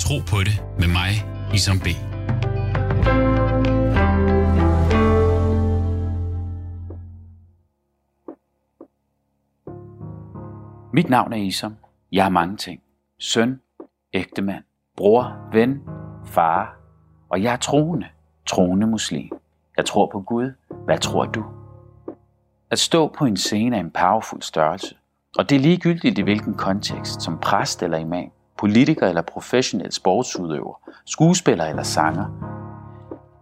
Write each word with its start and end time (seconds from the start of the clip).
Tro 0.00 0.14
på 0.30 0.36
det 0.44 0.64
med 0.78 0.88
mig, 0.88 1.12
Isam 1.54 1.78
B. 1.78 1.86
Mit 10.92 11.10
navn 11.10 11.32
er 11.32 11.36
Isam. 11.36 11.76
Jeg 12.12 12.24
har 12.24 12.30
mange 12.30 12.56
ting. 12.56 12.82
Søn, 13.18 13.60
ægtemand, 14.12 14.64
bror, 14.96 15.48
ven, 15.52 15.80
far, 16.26 16.76
og 17.28 17.42
jeg 17.42 17.52
er 17.52 17.56
troende, 17.56 18.06
troende 18.46 18.86
muslim. 18.86 19.30
Jeg 19.76 19.86
tror 19.86 20.08
på 20.12 20.20
Gud. 20.20 20.52
Hvad 20.84 20.98
tror 20.98 21.26
du? 21.26 21.44
At 22.70 22.78
stå 22.78 23.08
på 23.18 23.24
en 23.24 23.36
scene 23.36 23.76
er 23.76 23.80
en 23.80 23.90
powerful 23.90 24.42
størrelse. 24.42 24.96
Og 25.38 25.50
det 25.50 25.56
er 25.56 25.60
ligegyldigt 25.60 26.18
i 26.18 26.22
hvilken 26.22 26.54
kontekst, 26.54 27.22
som 27.22 27.38
præst 27.38 27.82
eller 27.82 27.98
imam, 27.98 28.30
politiker 28.60 29.06
eller 29.06 29.22
professionel 29.22 29.92
sportsudøver, 29.92 30.90
skuespiller 31.04 31.64
eller 31.64 31.82
sanger. 31.82 32.26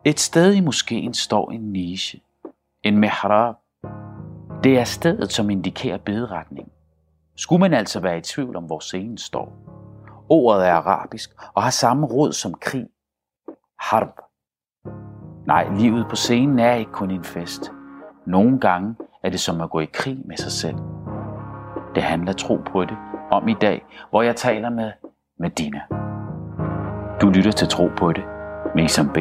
Et 0.04 0.20
sted 0.20 0.54
i 0.54 0.60
moskeen 0.60 1.14
står 1.14 1.50
en 1.50 1.60
niche, 1.60 2.20
en 2.82 2.98
mihrab. 2.98 3.54
Det 4.64 4.78
er 4.78 4.84
stedet, 4.84 5.32
som 5.32 5.50
indikerer 5.50 5.98
bederetning. 5.98 6.72
Skulle 7.36 7.60
man 7.60 7.74
altså 7.74 8.00
være 8.00 8.18
i 8.18 8.20
tvivl 8.20 8.56
om, 8.56 8.64
hvor 8.64 8.78
scenen 8.78 9.18
står. 9.18 9.52
Ordet 10.28 10.68
er 10.68 10.72
arabisk 10.72 11.30
og 11.54 11.62
har 11.62 11.70
samme 11.70 12.06
rod 12.06 12.32
som 12.32 12.54
krig. 12.54 12.86
Harb. 13.80 14.20
Nej, 15.46 15.68
livet 15.78 16.06
på 16.10 16.16
scenen 16.16 16.58
er 16.58 16.74
ikke 16.74 16.92
kun 16.92 17.10
en 17.10 17.24
fest. 17.24 17.72
Nogle 18.26 18.60
gange 18.60 18.96
er 19.22 19.30
det 19.30 19.40
som 19.40 19.60
at 19.60 19.70
gå 19.70 19.80
i 19.80 19.88
krig 19.92 20.18
med 20.24 20.36
sig 20.36 20.52
selv. 20.52 20.76
Det 21.94 22.02
handler 22.02 22.32
tro 22.32 22.56
på 22.72 22.84
det 22.84 22.96
om 23.30 23.48
i 23.48 23.54
dag, 23.54 23.84
hvor 24.10 24.22
jeg 24.22 24.36
taler 24.36 24.70
med 24.70 24.92
Medina. 25.40 25.80
Du 27.20 27.28
lytter 27.28 27.52
til 27.52 27.68
Tro 27.68 27.88
på 27.98 28.12
det 28.12 28.24
med 28.74 28.84
Isam 28.84 29.08
B. 29.08 29.16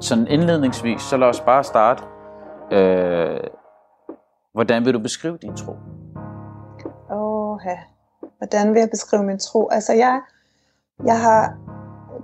Sådan 0.00 0.26
indledningsvis, 0.26 1.02
så 1.02 1.16
lad 1.16 1.28
os 1.28 1.40
bare 1.40 1.64
starte. 1.64 2.02
Øh, 2.72 3.40
hvordan 4.52 4.84
vil 4.84 4.94
du 4.94 4.98
beskrive 4.98 5.36
din 5.36 5.56
tro? 5.56 5.72
Åh. 7.10 7.60
Hvordan 8.38 8.72
vil 8.72 8.80
jeg 8.80 8.90
beskrive 8.90 9.22
min 9.22 9.38
tro? 9.38 9.68
Altså, 9.68 9.92
jeg, 9.92 10.20
jeg 11.04 11.20
har 11.20 11.56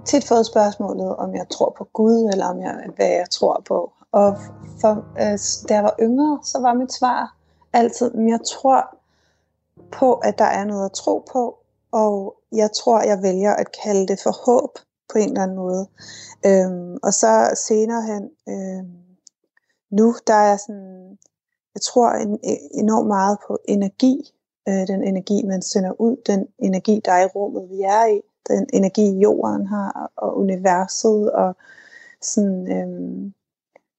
tit 0.05 0.29
fået 0.29 0.47
spørgsmålet, 0.47 1.17
om 1.17 1.35
jeg 1.35 1.47
tror 1.51 1.75
på 1.79 1.85
Gud, 1.85 2.31
eller 2.33 2.47
om 2.47 2.61
jeg, 2.61 2.75
hvad 2.97 3.07
jeg 3.07 3.31
tror 3.31 3.63
på. 3.69 3.93
Og 4.13 4.37
for, 4.81 5.05
øh, 5.21 5.39
da 5.69 5.75
jeg 5.75 5.85
var 5.85 5.95
yngre, 6.01 6.39
så 6.43 6.61
var 6.61 6.75
mit 6.75 6.93
svar 6.93 7.35
altid, 7.73 8.15
at 8.15 8.27
jeg 8.27 8.41
tror 8.47 8.97
på, 9.93 10.15
at 10.15 10.39
der 10.39 10.45
er 10.45 10.65
noget 10.65 10.85
at 10.85 10.93
tro 10.93 11.25
på, 11.33 11.59
og 11.93 12.37
jeg 12.53 12.71
tror, 12.73 13.03
jeg 13.03 13.23
vælger 13.23 13.55
at 13.55 13.73
kalde 13.83 14.07
det 14.07 14.21
for 14.23 14.31
håb 14.47 14.79
på 15.13 15.19
en 15.19 15.29
eller 15.29 15.43
anden 15.43 15.57
måde. 15.57 15.87
Øhm, 16.47 16.97
og 17.03 17.13
så 17.15 17.63
senere 17.69 18.03
hen, 18.03 18.31
øhm, 18.49 19.09
nu, 19.91 20.15
der 20.27 20.35
er 20.35 20.57
sådan, 20.57 21.19
jeg 21.75 21.83
tror 21.83 22.11
en, 22.11 22.35
e, 22.35 22.57
enormt 22.75 23.09
meget 23.09 23.39
på 23.47 23.59
energi, 23.69 24.35
øh, 24.69 24.87
den 24.87 25.03
energi, 25.05 25.43
man 25.47 25.63
sender 25.63 26.01
ud, 26.01 26.17
den 26.27 26.47
energi, 26.59 27.01
der 27.05 27.13
er 27.13 27.25
i 27.25 27.33
rummet, 27.35 27.71
vi 27.71 27.81
er 27.81 28.07
i, 28.07 28.21
den 28.49 28.67
energi, 28.73 29.19
jorden 29.19 29.67
har, 29.67 30.13
og 30.17 30.39
universet, 30.39 31.33
og 31.33 31.57
sådan, 32.23 32.73
øhm, 32.73 33.35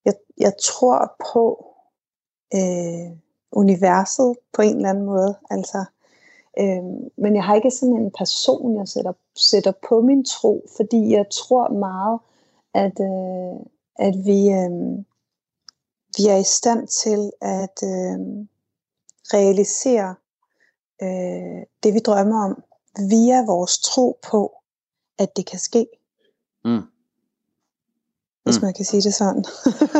jeg, 0.06 0.14
jeg 0.38 0.54
tror 0.62 1.16
på 1.34 1.66
øh, 2.54 3.18
universet 3.52 4.36
på 4.54 4.62
en 4.62 4.76
eller 4.76 4.90
anden 4.90 5.06
måde, 5.06 5.38
altså, 5.50 5.86
øhm, 6.60 7.10
men 7.18 7.36
jeg 7.36 7.44
har 7.44 7.56
ikke 7.56 7.72
sådan 7.72 7.96
en 7.96 8.12
person, 8.18 8.78
jeg 8.78 8.88
sætter, 8.88 9.14
sætter 9.36 9.72
på 9.90 10.02
min 10.02 10.26
tro, 10.26 10.68
fordi 10.78 11.12
jeg 11.12 11.26
tror 11.32 11.70
meget, 11.70 12.20
at, 12.74 13.00
øh, 13.00 13.60
at 14.08 14.16
vi, 14.26 14.40
øh, 14.50 14.98
vi 16.18 16.24
er 16.30 16.38
i 16.38 16.44
stand 16.44 16.88
til 16.88 17.32
at 17.42 17.78
øh, 17.84 18.20
realisere 19.34 20.16
øh, 21.04 21.62
det, 21.84 21.94
vi 21.94 22.00
drømmer 22.00 22.46
om, 22.46 22.64
via 23.10 23.46
vores 23.46 23.80
tro 23.80 24.20
på, 24.32 24.54
at 25.20 25.38
det 25.38 25.46
kan 25.46 25.60
ske. 25.60 25.88
Mm. 26.66 26.82
Hvis 28.44 28.60
Mm. 28.60 28.66
man 28.66 28.74
kan 28.74 28.86
sige 28.86 29.02
det 29.02 29.14
sådan. 29.14 29.46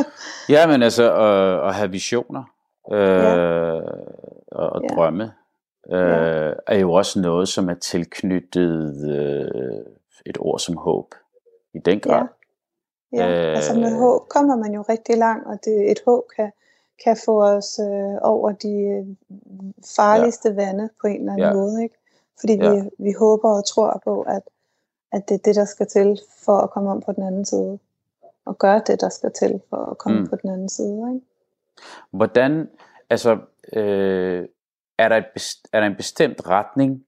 Ja, 0.54 0.66
men 0.66 0.82
altså 0.82 1.12
at, 1.14 1.68
at 1.68 1.74
have 1.74 1.90
visioner 1.90 2.44
øh, 2.92 2.98
Ja. 2.98 3.34
og, 4.52 4.70
og 4.70 4.82
Ja. 4.82 4.88
drømme 4.94 5.32
øh, 5.88 6.52
er 6.66 6.78
jo 6.80 6.92
også 6.92 7.20
noget, 7.20 7.48
som 7.48 7.68
er 7.68 7.74
tilknyttet 7.74 9.08
øh, 9.10 9.84
et 10.26 10.36
ord 10.40 10.58
som 10.58 10.76
håb. 10.76 11.14
I 11.74 11.78
den 11.78 12.00
grad. 12.00 12.26
Ja, 13.12 13.48
Øh, 13.50 13.56
altså 13.56 13.74
med 13.74 13.98
håb 13.98 14.28
kommer 14.28 14.56
man 14.56 14.74
jo 14.74 14.84
rigtig 14.88 15.16
langt, 15.18 15.46
og 15.46 15.58
det, 15.64 15.90
et 15.90 15.98
håb 16.06 16.24
kan, 16.36 16.52
kan 17.04 17.16
få 17.24 17.42
os 17.44 17.78
øh, 17.78 18.16
over 18.22 18.52
de 18.52 18.72
øh, 18.72 19.06
farligste 19.96 20.48
ja. 20.48 20.54
vande 20.54 20.88
på 21.00 21.06
en 21.06 21.20
eller 21.20 21.32
anden 21.32 21.46
Ja. 21.46 21.52
måde. 21.54 21.82
Ikke? 21.82 21.94
Fordi 22.40 22.54
Ja. 22.54 22.74
vi, 22.74 22.90
vi 22.98 23.12
håber 23.18 23.50
og 23.50 23.64
tror 23.66 24.00
på, 24.04 24.22
at, 24.22 24.42
at 25.12 25.28
det 25.28 25.34
er 25.34 25.38
det, 25.38 25.54
der 25.56 25.64
skal 25.64 25.86
til 25.86 26.20
for 26.44 26.56
at 26.58 26.70
komme 26.70 26.90
om 26.90 27.00
på 27.02 27.12
den 27.12 27.22
anden 27.22 27.44
side. 27.44 27.78
Og 28.44 28.58
gøre 28.58 28.82
det, 28.86 29.00
der 29.00 29.08
skal 29.08 29.32
til 29.32 29.60
for 29.70 29.76
at 29.76 29.98
komme 29.98 30.18
Mm. 30.18 30.24
mm. 30.24 30.30
på 30.30 30.36
den 30.36 30.50
anden 30.50 30.68
side. 30.68 31.10
Ikke? 31.14 31.26
Hvordan, 32.10 32.68
altså, 33.10 33.38
øh, 33.72 34.48
er, 35.04 35.08
der 35.08 35.16
et 35.16 35.56
er 35.72 35.80
der 35.80 35.86
en 35.86 35.96
bestemt 35.96 36.46
retning, 36.46 37.04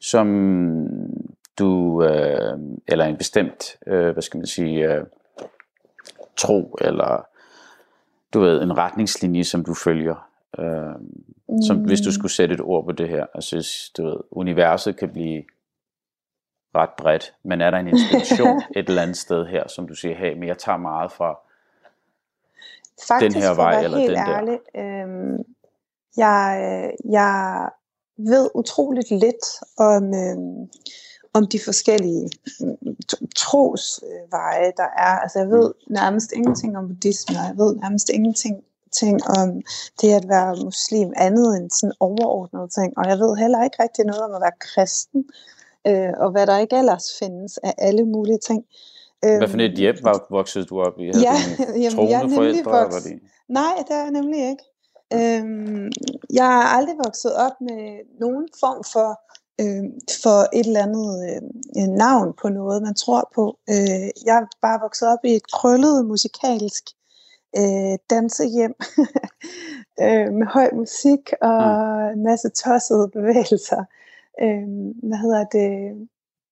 som 0.00 0.28
du, 1.58 2.02
øh, 2.04 2.58
eller 2.88 3.04
en 3.04 3.16
bestemt, 3.16 3.76
øh, 3.86 4.10
hvad 4.12 4.22
skal 4.22 4.38
man 4.38 4.46
sige, 4.46 4.92
øh, 4.92 5.04
tro, 6.36 6.76
eller 6.80 7.26
du 8.34 8.40
ved, 8.40 8.62
en 8.62 8.78
retningslinje, 8.78 9.44
som 9.44 9.64
du 9.64 9.74
følger, 9.74 10.30
øh, 10.58 10.94
som 11.66 11.76
hvis 11.76 12.00
du 12.00 12.12
skulle 12.12 12.32
sætte 12.32 12.54
et 12.54 12.60
ord 12.60 12.84
på 12.84 12.92
det 12.92 13.08
her, 13.08 13.26
altså 13.34 13.90
du 13.96 14.04
ved, 14.04 14.16
universet 14.30 14.96
kan 14.96 15.12
blive 15.12 15.44
ret 16.74 16.90
bredt, 16.98 17.34
men 17.42 17.60
er 17.60 17.70
der 17.70 17.78
en 17.78 17.88
inspiration 17.88 18.62
et 18.76 18.88
eller 18.88 19.02
andet 19.02 19.16
sted 19.16 19.46
her, 19.46 19.68
som 19.68 19.88
du 19.88 19.94
siger, 19.94 20.14
hey, 20.14 20.34
men 20.34 20.48
jeg 20.48 20.58
tager 20.58 20.78
meget 20.78 21.12
fra, 21.12 21.38
Faktisk, 23.08 23.36
her 23.36 23.54
for 23.54 23.62
vej 23.62 23.82
eller 23.84 23.98
den 23.98 24.10
der. 24.10 24.36
ærlig, 24.36 24.58
jeg, 24.74 25.08
øh, 25.08 25.38
jeg 26.16 27.70
ved 28.18 28.50
utroligt 28.54 29.10
lidt 29.10 29.44
om, 29.78 30.14
øhm, 30.14 30.68
om 31.34 31.46
de 31.46 31.60
forskellige 31.64 32.30
mm, 32.60 32.96
tr- 33.12 33.26
trosveje, 33.36 34.72
der 34.76 34.88
er. 35.06 35.14
Altså 35.22 35.38
jeg 35.38 35.48
ved 35.50 35.72
nærmest 35.90 36.32
ingenting 36.32 36.76
om 36.78 36.88
buddhisme, 36.88 37.36
og 37.38 37.44
jeg 37.48 37.54
ved 37.56 37.76
nærmest 37.76 38.08
ingenting 38.08 38.64
ting 38.92 39.20
om 39.38 39.48
det 40.00 40.12
at 40.12 40.28
være 40.28 40.64
muslim, 40.64 41.12
andet 41.16 41.56
end 41.56 41.70
sådan 41.70 41.92
overordnede 42.00 42.68
ting. 42.68 42.98
Og 42.98 43.04
jeg 43.08 43.18
ved 43.18 43.36
heller 43.36 43.64
ikke 43.64 43.82
rigtig 43.82 44.04
noget 44.04 44.22
om 44.22 44.34
at 44.34 44.40
være 44.40 44.56
kristen, 44.60 45.24
øh, 45.86 46.12
og 46.16 46.30
hvad 46.30 46.46
der 46.46 46.58
ikke 46.58 46.76
ellers 46.76 47.06
findes 47.18 47.58
af 47.58 47.74
alle 47.78 48.04
mulige 48.04 48.38
ting. 48.38 48.64
hvad 49.20 49.48
for 49.48 49.58
et 49.58 49.72
hjem 49.78 49.96
var, 50.02 50.26
voksede 50.30 50.64
du 50.64 50.80
op 50.80 50.98
i? 50.98 51.04
Havde 51.06 51.20
Ja, 51.28 51.34
jamen, 51.82 52.10
jeg 52.10 52.16
er 52.18 52.22
nemlig 52.22 52.34
forældre, 52.36 52.70
vokset- 52.70 52.94
var 52.94 53.00
det- 53.10 53.20
Nej, 53.48 53.74
det 53.88 53.96
er 53.96 54.02
jeg 54.02 54.10
nemlig 54.10 54.40
ikke. 54.50 54.64
Øhm, 55.12 55.92
jeg 56.32 56.44
har 56.44 56.62
aldrig 56.76 56.96
vokset 57.04 57.36
op 57.36 57.60
med 57.60 57.80
nogen 58.20 58.48
form 58.60 58.84
for, 58.92 59.10
øhm, 59.60 59.92
for 60.22 60.38
et 60.58 60.66
eller 60.66 60.82
andet 60.82 61.10
øh, 61.78 61.88
navn 61.88 62.32
på 62.42 62.48
noget, 62.48 62.82
man 62.82 62.94
tror 62.94 63.30
på. 63.34 63.58
Øh, 63.70 64.08
jeg 64.26 64.36
er 64.36 64.46
bare 64.62 64.80
vokset 64.80 65.08
op 65.08 65.24
i 65.24 65.34
et 65.34 65.52
krøllet 65.52 66.06
musikalsk 66.06 66.84
øh, 67.56 67.98
dansehjem 68.10 68.74
øh, 70.04 70.32
med 70.38 70.46
høj 70.46 70.70
musik 70.74 71.32
og 71.42 71.62
en 72.14 72.22
masse 72.22 72.48
tossede 72.48 73.08
bevægelser. 73.08 73.84
Øh, 74.42 74.66
hvad 75.08 75.18
hedder 75.18 75.44
det? 75.44 75.68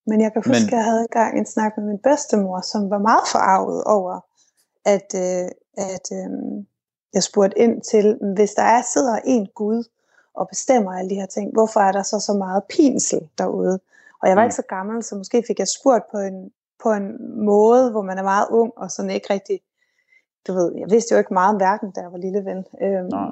Men 0.07 0.21
jeg 0.21 0.33
kan 0.33 0.41
huske, 0.45 0.63
Men- 0.65 0.67
at 0.67 0.77
jeg 0.77 0.83
havde 0.83 1.01
engang 1.01 1.39
en 1.39 1.45
snak 1.45 1.71
med 1.77 1.85
min 1.85 1.99
bedstemor, 1.99 2.61
som 2.61 2.89
var 2.89 2.97
meget 2.97 3.27
forarvet 3.31 3.83
over, 3.83 4.19
at, 4.85 5.09
øh, 5.15 5.49
at 5.77 6.05
øh, 6.19 6.29
jeg 7.13 7.23
spurgte 7.23 7.57
ind 7.59 7.81
til, 7.81 8.19
hvis 8.35 8.51
der 8.53 8.63
er 8.63 8.81
sidder 8.93 9.15
en 9.25 9.47
Gud 9.55 9.89
og 10.33 10.47
bestemmer 10.47 10.91
alle 10.91 11.09
de 11.09 11.15
her 11.15 11.25
ting, 11.25 11.53
hvorfor 11.53 11.79
er 11.79 11.91
der 11.91 12.03
så 12.03 12.19
så 12.19 12.33
meget 12.33 12.63
pinsel 12.69 13.29
derude? 13.37 13.79
Og 14.21 14.27
jeg 14.29 14.35
var 14.35 14.41
Mm. 14.43 14.45
ikke 14.45 14.55
så 14.55 14.61
gammel, 14.69 15.03
så 15.03 15.15
måske 15.15 15.43
fik 15.47 15.59
jeg 15.59 15.67
spurgt 15.67 16.11
på 16.11 16.17
en, 16.17 16.51
på 16.83 16.91
en 16.91 17.35
måde, 17.45 17.91
hvor 17.91 18.01
man 18.01 18.17
er 18.17 18.23
meget 18.23 18.47
ung, 18.49 18.71
og 18.77 18.91
sådan 18.91 19.11
ikke 19.11 19.33
rigtig, 19.33 19.59
du 20.47 20.53
ved, 20.53 20.75
jeg 20.77 20.91
vidste 20.91 21.13
jo 21.15 21.17
ikke 21.19 21.33
meget 21.33 21.53
om 21.55 21.59
verden, 21.59 21.91
da 21.91 22.01
jeg 22.01 22.11
var 22.11 22.17
lille 22.17 22.45
ven. 22.45 22.65
Øhm, 22.81 23.05
Nej. 23.05 23.29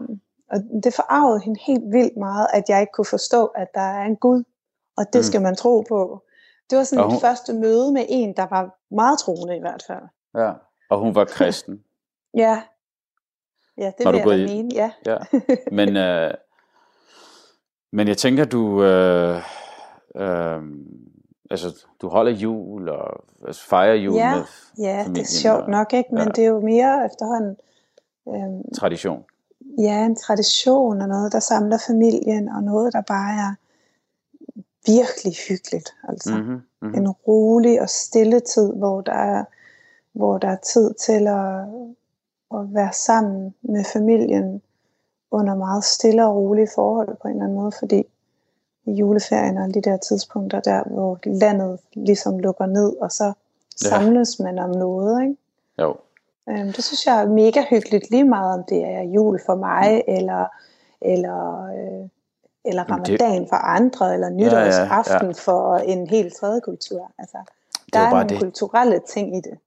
og 0.51 0.59
det 0.83 0.93
forarvede 0.93 1.39
hende 1.39 1.59
helt 1.67 1.91
vildt 1.91 2.17
meget, 2.17 2.47
at 2.53 2.63
jeg 2.69 2.81
ikke 2.81 2.91
kunne 2.93 3.05
forstå, 3.05 3.45
at 3.45 3.67
der 3.73 3.81
er 3.81 4.03
en 4.03 4.15
Gud, 4.15 4.43
og 4.97 5.05
det 5.13 5.19
Mm. 5.19 5.23
skal 5.23 5.41
man 5.41 5.55
tro 5.55 5.81
på. 5.89 6.23
Det 6.69 6.77
var 6.77 6.83
sådan 6.83 7.03
Og 7.03 7.07
mit 7.07 7.13
hun- 7.13 7.21
første 7.21 7.53
møde 7.53 7.91
med 7.93 8.05
en, 8.09 8.35
der 8.37 8.47
var 8.49 8.77
meget 8.95 9.19
troende 9.19 9.57
i 9.57 9.59
hvert 9.59 9.83
fald. 9.87 10.03
Ja, 10.35 10.51
og 10.89 10.99
hun 10.99 11.15
var 11.15 11.25
kristen. 11.25 11.83
Ja, 12.43 12.61
ja 13.77 13.91
det 13.97 14.05
Har 14.05 14.11
vil 14.11 14.23
du 14.23 14.31
jeg 14.31 14.39
i- 14.39 14.45
mene, 14.45 14.69
ja. 14.73 14.91
Ja. 15.05 15.17
Men, 15.77 15.97
øh, 15.97 16.33
men 17.91 18.07
jeg 18.07 18.17
tænker, 18.17 18.45
du... 18.45 18.83
Øh, 18.83 19.35
øh, 20.15 20.61
altså, 21.49 21.85
du 22.01 22.07
holder 22.09 22.31
jul 22.31 22.89
og 22.89 23.23
altså, 23.47 23.65
fejrer 23.67 23.93
jul 23.95 24.15
Ja, 24.15 24.35
med 24.35 24.43
Ja, 24.77 24.83
det 24.91 24.99
er 24.99 25.03
familien 25.03 25.25
sjovt 25.25 25.63
og- 25.63 25.69
nok, 25.69 25.93
ikke? 25.93 26.09
Men 26.11 26.23
ja. 26.23 26.29
det 26.29 26.43
er 26.43 26.47
jo 26.47 26.59
mere 26.59 27.05
efterhånden 27.05 27.55
øhm, 28.27 28.73
tradition. 28.75 29.23
ja, 29.79 30.05
en 30.05 30.15
tradition 30.15 31.01
og 31.01 31.07
noget, 31.07 31.31
der 31.33 31.39
samler 31.39 31.77
familien, 31.87 32.49
og 32.49 32.63
noget, 32.63 32.93
der 32.93 33.01
bare 33.01 33.31
er 33.33 33.53
virkelig 34.85 35.33
hyggeligt. 35.49 35.89
Altså. 36.09 36.35
Mm-hmm, 36.37 36.61
mm-hmm. 36.81 36.95
En 36.97 37.09
rolig 37.09 37.81
og 37.81 37.89
stille 37.89 38.39
tid, 38.39 38.73
hvor 38.73 39.01
der 39.01 39.13
er, 39.13 39.43
hvor 40.13 40.37
der 40.37 40.47
er 40.47 40.55
tid 40.57 40.93
til 40.93 41.27
at, 41.27 41.65
at 42.53 42.73
være 42.73 42.93
sammen 42.93 43.55
med 43.61 43.83
familien 43.93 44.61
under 45.31 45.55
meget 45.55 45.83
stille 45.83 46.25
og 46.25 46.35
rolige 46.35 46.67
forhold 46.75 47.17
på 47.21 47.27
en 47.27 47.33
eller 47.33 47.43
anden 47.43 47.57
måde, 47.57 47.71
fordi 47.79 48.03
i 48.85 48.91
juleferien 48.93 49.57
og 49.57 49.73
de 49.73 49.81
der 49.81 49.97
tidspunkter 49.97 50.59
der, 50.59 50.83
hvor 50.83 51.19
landet 51.25 51.79
ligesom 51.93 52.39
lukker 52.39 52.65
ned, 52.65 52.95
og 53.01 53.11
så 53.11 53.33
samles 53.75 54.39
man 54.39 54.59
om 54.59 54.69
noget, 54.69 55.21
ikke? 55.23 55.35
Jo. 55.79 55.95
Øhm, 56.49 56.65
det 56.73 56.83
synes 56.83 57.07
jeg 57.07 57.21
er 57.21 57.27
mega 57.27 57.63
hyggeligt, 57.69 58.09
lige 58.11 58.23
meget 58.23 58.59
om 58.59 58.63
det 58.69 58.85
er 58.85 59.01
jul 59.01 59.39
for 59.45 59.55
mig, 59.55 60.03
eller, 60.07 60.45
eller, 61.01 61.63
øh, 61.65 62.09
eller 62.65 62.83
Jamen, 62.89 63.05
det- 63.05 63.21
ramadan 63.21 63.47
for 63.49 63.55
andre, 63.55 64.13
eller 64.13 64.29
nytårsaften 64.29 65.27
ja, 65.27 65.33
for 65.33 65.75
en 65.77 66.07
helt 66.07 66.33
tredje 66.35 66.61
kultur. 66.61 67.11
Altså, 67.19 67.37
der 67.93 67.99
jo 67.99 68.05
er 68.05 68.09
bare 68.09 68.23
nogle 68.23 68.29
det. 68.29 68.39
kulturelle 68.39 68.99
ting 69.07 69.37
i 69.37 69.41
det. 69.41 69.57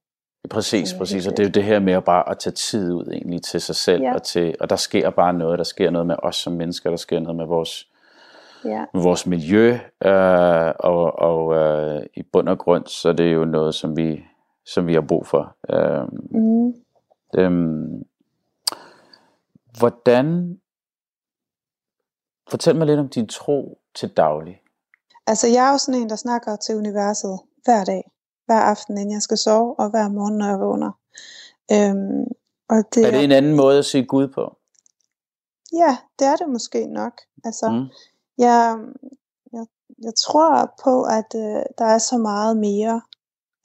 Præcis, 0.49 0.93
er 0.93 0.97
præcis. 0.97 1.27
Og 1.27 1.31
det 1.37 1.39
er 1.39 1.43
jo 1.47 1.51
det 1.51 1.63
her 1.63 1.79
med 1.79 1.93
at 1.93 2.03
bare 2.03 2.29
at 2.29 2.39
tage 2.39 2.53
tid 2.53 2.93
ud 2.93 3.07
egentlig 3.11 3.41
til 3.43 3.61
sig 3.61 3.75
selv. 3.75 4.01
Ja. 4.01 4.13
Og, 4.13 4.23
til, 4.23 4.55
og 4.59 4.69
der 4.69 4.75
sker 4.75 5.09
bare 5.09 5.33
noget. 5.33 5.57
Der 5.57 5.63
sker 5.63 5.89
noget 5.89 6.07
med 6.07 6.15
os 6.23 6.35
som 6.35 6.53
mennesker. 6.53 6.89
Der 6.89 6.97
sker 6.97 7.19
noget 7.19 7.35
med 7.35 7.45
vores, 7.45 7.87
Ja, 8.65 8.85
med 8.93 9.01
vores 9.01 9.27
miljø. 9.27 9.77
Øh, 10.05 10.73
og 10.79 11.19
og 11.19 11.55
øh, 11.55 12.05
i 12.15 12.23
bund 12.23 12.49
og 12.49 12.59
grund, 12.59 12.87
så 12.87 13.09
er 13.09 13.13
det 13.13 13.33
jo 13.33 13.45
noget, 13.45 13.75
som 13.75 13.97
vi, 13.97 14.23
som 14.65 14.87
vi 14.87 14.93
har 14.93 15.01
brug 15.01 15.27
for. 15.27 15.55
Øh, 15.69 16.07
mm, 16.31 16.73
Øhm, 17.37 18.03
hvordan... 19.79 20.57
Fortæl 22.49 22.75
mig 22.75 22.87
lidt 22.87 22.99
om 22.99 23.09
din 23.09 23.27
tro 23.27 23.79
til 23.95 24.09
daglig. 24.09 24.61
altså 25.27 25.47
jeg 25.47 25.67
er 25.67 25.71
jo 25.71 25.77
sådan 25.77 26.01
en, 26.01 26.09
der 26.09 26.15
snakker 26.15 26.55
til 26.55 26.75
universet 26.75 27.39
hver 27.63 27.83
dag, 27.83 28.03
hver 28.45 28.59
aften, 28.59 28.97
inden 28.97 29.13
jeg 29.13 29.21
skal 29.21 29.37
sove, 29.37 29.79
og 29.79 29.89
hver 29.89 30.09
morgen, 30.09 30.37
når 30.37 30.47
jeg 30.47 30.59
vågner. 30.59 30.91
Øhm, 31.71 32.23
og 32.69 32.95
det 32.95 33.05
Er 33.05 33.11
det 33.11 33.23
en 33.23 33.31
anden 33.31 33.55
måde 33.55 33.77
at 33.79 33.85
se 33.85 34.05
Gud 34.05 34.27
på? 34.27 34.57
Ja, 35.73 35.97
det 36.19 36.27
er 36.27 36.35
det 36.35 36.49
måske 36.49 36.87
nok. 36.87 37.21
Altså, 37.43 37.69
Mm. 37.69 37.85
Jeg, 38.37 38.77
jeg, 39.53 39.65
jeg 40.03 40.15
tror 40.15 40.73
på, 40.83 41.03
at 41.03 41.29
øh, 41.35 41.63
der 41.77 41.85
er 41.85 41.97
så 41.97 42.17
meget 42.17 42.57
mere 42.57 43.01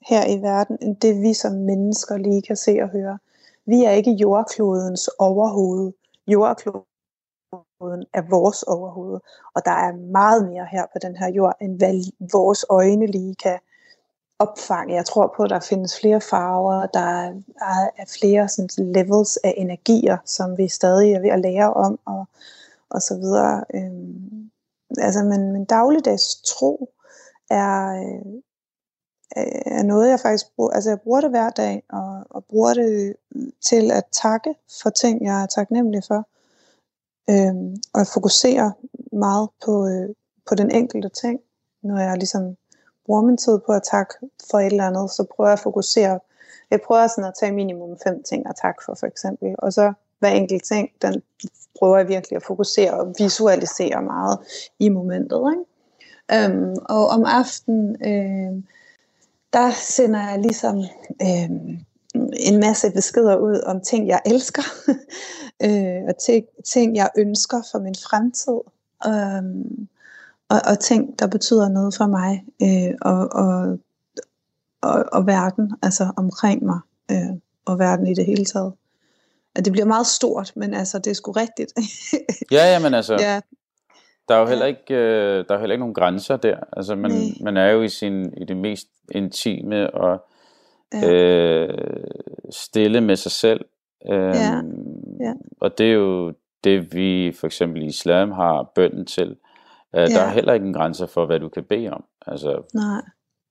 her 0.09 0.27
i 0.27 0.41
verden, 0.41 0.77
end 0.81 0.95
det 0.95 1.21
vi 1.21 1.33
som 1.33 1.51
mennesker 1.53 2.17
lige 2.17 2.41
kan 2.41 2.55
se 2.55 2.79
og 2.81 2.89
høre. 2.89 3.19
Vi 3.65 3.83
er 3.83 3.91
ikke 3.91 4.11
jordklodens 4.11 5.07
overhoved. 5.07 5.93
Jordkloden 6.27 8.05
er 8.13 8.29
vores 8.29 8.63
overhoved. 8.63 9.19
Og 9.55 9.65
der 9.65 9.71
er 9.71 10.11
meget 10.11 10.45
mere 10.49 10.65
her 10.71 10.85
på 10.93 10.99
den 11.01 11.15
her 11.15 11.27
jord, 11.27 11.55
end 11.61 11.77
hvad 11.77 11.93
vores 12.31 12.65
øjne 12.69 13.07
lige 13.07 13.35
kan 13.35 13.59
opfange. 14.41 14.95
Jeg 14.95 15.05
tror 15.05 15.33
på, 15.35 15.43
at 15.43 15.49
der 15.49 15.59
findes 15.59 15.99
flere 15.99 16.21
farver, 16.21 16.85
der 16.85 16.99
er, 16.99 17.33
er, 17.61 17.89
er 17.97 18.05
flere 18.19 18.49
sådan, 18.49 18.93
levels 18.93 19.37
af 19.37 19.53
energier, 19.57 20.17
som 20.25 20.57
vi 20.57 20.67
stadig 20.67 21.13
er 21.13 21.19
ved 21.19 21.29
at 21.29 21.39
lære 21.39 21.73
om, 21.73 21.99
og, 22.05 22.25
og 22.89 23.01
så 23.01 23.15
videre. 23.15 23.63
Øhm, 23.73 24.49
altså, 24.97 25.23
men, 25.23 25.51
men 25.51 25.65
dagligdags 25.65 26.41
tro 26.41 26.89
er, 27.49 27.91
øh, 27.91 28.41
er 29.65 29.83
noget, 29.83 30.09
jeg 30.09 30.19
faktisk 30.19 30.55
bruger. 30.55 30.71
Altså, 30.71 30.89
jeg 30.89 31.01
bruger 31.01 31.21
det 31.21 31.29
hver 31.29 31.49
dag, 31.49 31.83
og, 31.89 32.23
og 32.29 32.45
bruger 32.45 32.73
det 32.73 33.15
til 33.61 33.91
at 33.91 34.03
takke 34.11 34.55
for 34.81 34.89
ting, 34.89 35.25
jeg 35.25 35.43
er 35.43 35.45
taknemmelig 35.45 36.03
for. 36.07 36.27
Øhm, 37.29 37.75
og 37.93 37.99
jeg 37.99 38.07
fokuserer 38.07 38.71
meget 39.15 39.49
på, 39.65 39.87
øh, 39.87 40.09
på 40.49 40.55
den 40.55 40.71
enkelte 40.71 41.09
ting, 41.09 41.39
når 41.83 41.97
jeg 41.99 42.17
ligesom 42.17 42.55
bruger 43.05 43.21
min 43.21 43.37
tid 43.37 43.59
på 43.65 43.71
at 43.71 43.83
takke 43.91 44.13
for 44.51 44.59
et 44.59 44.65
eller 44.65 44.87
andet, 44.87 45.11
så 45.11 45.25
prøver 45.35 45.49
jeg 45.49 45.53
at 45.53 45.59
fokusere. 45.59 46.19
Jeg 46.71 46.79
prøver 46.81 47.07
sådan 47.07 47.23
at 47.23 47.33
tage 47.39 47.51
minimum 47.51 47.97
fem 48.03 48.23
ting 48.23 48.47
at 48.49 48.55
takke 48.61 48.81
for, 48.85 48.95
for 48.99 49.07
eksempel. 49.07 49.55
Og 49.57 49.73
så 49.73 49.93
hver 50.19 50.29
enkelt 50.29 50.63
ting, 50.63 50.89
den 51.01 51.21
prøver 51.79 51.97
jeg 51.97 52.07
virkelig 52.07 52.35
at 52.35 52.43
fokusere 52.43 52.93
og 52.93 53.15
visualisere 53.19 54.01
meget 54.01 54.39
i 54.79 54.89
momentet. 54.89 55.41
Ikke? 55.51 55.65
Øhm, 56.33 56.75
og 56.89 57.07
om 57.07 57.23
aftenen, 57.25 57.95
øh, 58.05 58.63
der 59.53 59.71
sender 59.71 60.29
jeg 60.29 60.39
ligesom 60.39 60.77
øh, 61.21 61.49
en 62.33 62.59
masse 62.59 62.91
beskeder 62.91 63.35
ud 63.37 63.61
om 63.65 63.81
ting, 63.81 64.07
jeg 64.07 64.21
elsker, 64.25 64.63
øh, 65.65 66.03
og 66.07 66.17
ting, 66.17 66.45
ting, 66.65 66.95
jeg 66.95 67.09
ønsker 67.17 67.61
for 67.71 67.79
min 67.79 67.95
fremtid. 67.95 68.59
Øhm, 69.07 69.87
og, 70.51 70.61
og 70.71 70.79
ting, 70.79 71.19
der 71.19 71.27
betyder 71.27 71.69
noget 71.69 71.93
for 71.97 72.07
mig 72.07 72.43
øh, 72.61 72.93
og, 73.01 73.29
og, 73.43 73.79
og, 74.81 75.05
og 75.11 75.27
verden, 75.27 75.75
altså 75.83 76.11
omkring 76.17 76.65
mig, 76.65 76.79
øh, 77.11 77.37
og 77.65 77.79
verden 77.79 78.07
i 78.07 78.13
det 78.13 78.25
hele 78.25 78.45
taget. 78.45 78.73
At 79.55 79.65
det 79.65 79.73
bliver 79.73 79.85
meget 79.85 80.07
stort, 80.07 80.51
men 80.55 80.73
altså, 80.73 80.99
det 80.99 81.11
er 81.11 81.13
sgu 81.13 81.31
rigtigt. 81.31 81.73
Ja, 82.51 82.73
ja, 82.73 82.79
men 82.79 82.93
altså, 82.93 83.13
ja, 83.19 83.41
der 84.27 84.35
er 84.35 84.39
jo 84.39 84.47
heller 84.47 84.65
ikke, 84.65 84.93
øh, 84.93 85.45
der 85.47 85.55
er 85.55 85.59
heller 85.59 85.73
ikke 85.73 85.81
nogen 85.81 85.93
grænser 85.93 86.37
der. 86.37 86.57
Altså, 86.77 86.95
man, 86.95 87.11
Nej. 87.11 87.19
man 87.41 87.57
er 87.57 87.71
jo 87.71 87.81
i, 87.81 87.89
sin, 87.89 88.33
i 88.37 88.45
det 88.45 88.57
mest 88.57 88.87
intime 89.11 89.93
og 89.93 90.23
ja, 90.93 91.11
øh, 91.11 91.77
stille 92.49 93.01
med 93.01 93.15
sig 93.15 93.31
selv. 93.31 93.65
Øh, 94.11 94.19
Ja, 94.19 94.61
ja. 95.19 95.33
Og 95.59 95.77
det 95.77 95.85
er 95.85 95.93
jo 95.93 96.33
det, 96.63 96.93
vi 96.93 97.35
for 97.39 97.47
eksempel 97.47 97.81
i 97.81 97.85
islam 97.85 98.31
har 98.31 98.71
bønden 98.75 99.05
til. 99.05 99.29
Øh, 99.29 99.50
Der 99.93 100.01
Ja. 100.11 100.19
er 100.19 100.29
heller 100.29 100.53
ikke 100.53 100.65
en 100.65 100.73
grænser 100.73 101.05
for, 101.05 101.25
hvad 101.25 101.39
du 101.39 101.49
kan 101.49 101.63
bede 101.63 101.89
om. 101.89 102.03
Altså, 102.27 102.69
nej. 102.73 103.01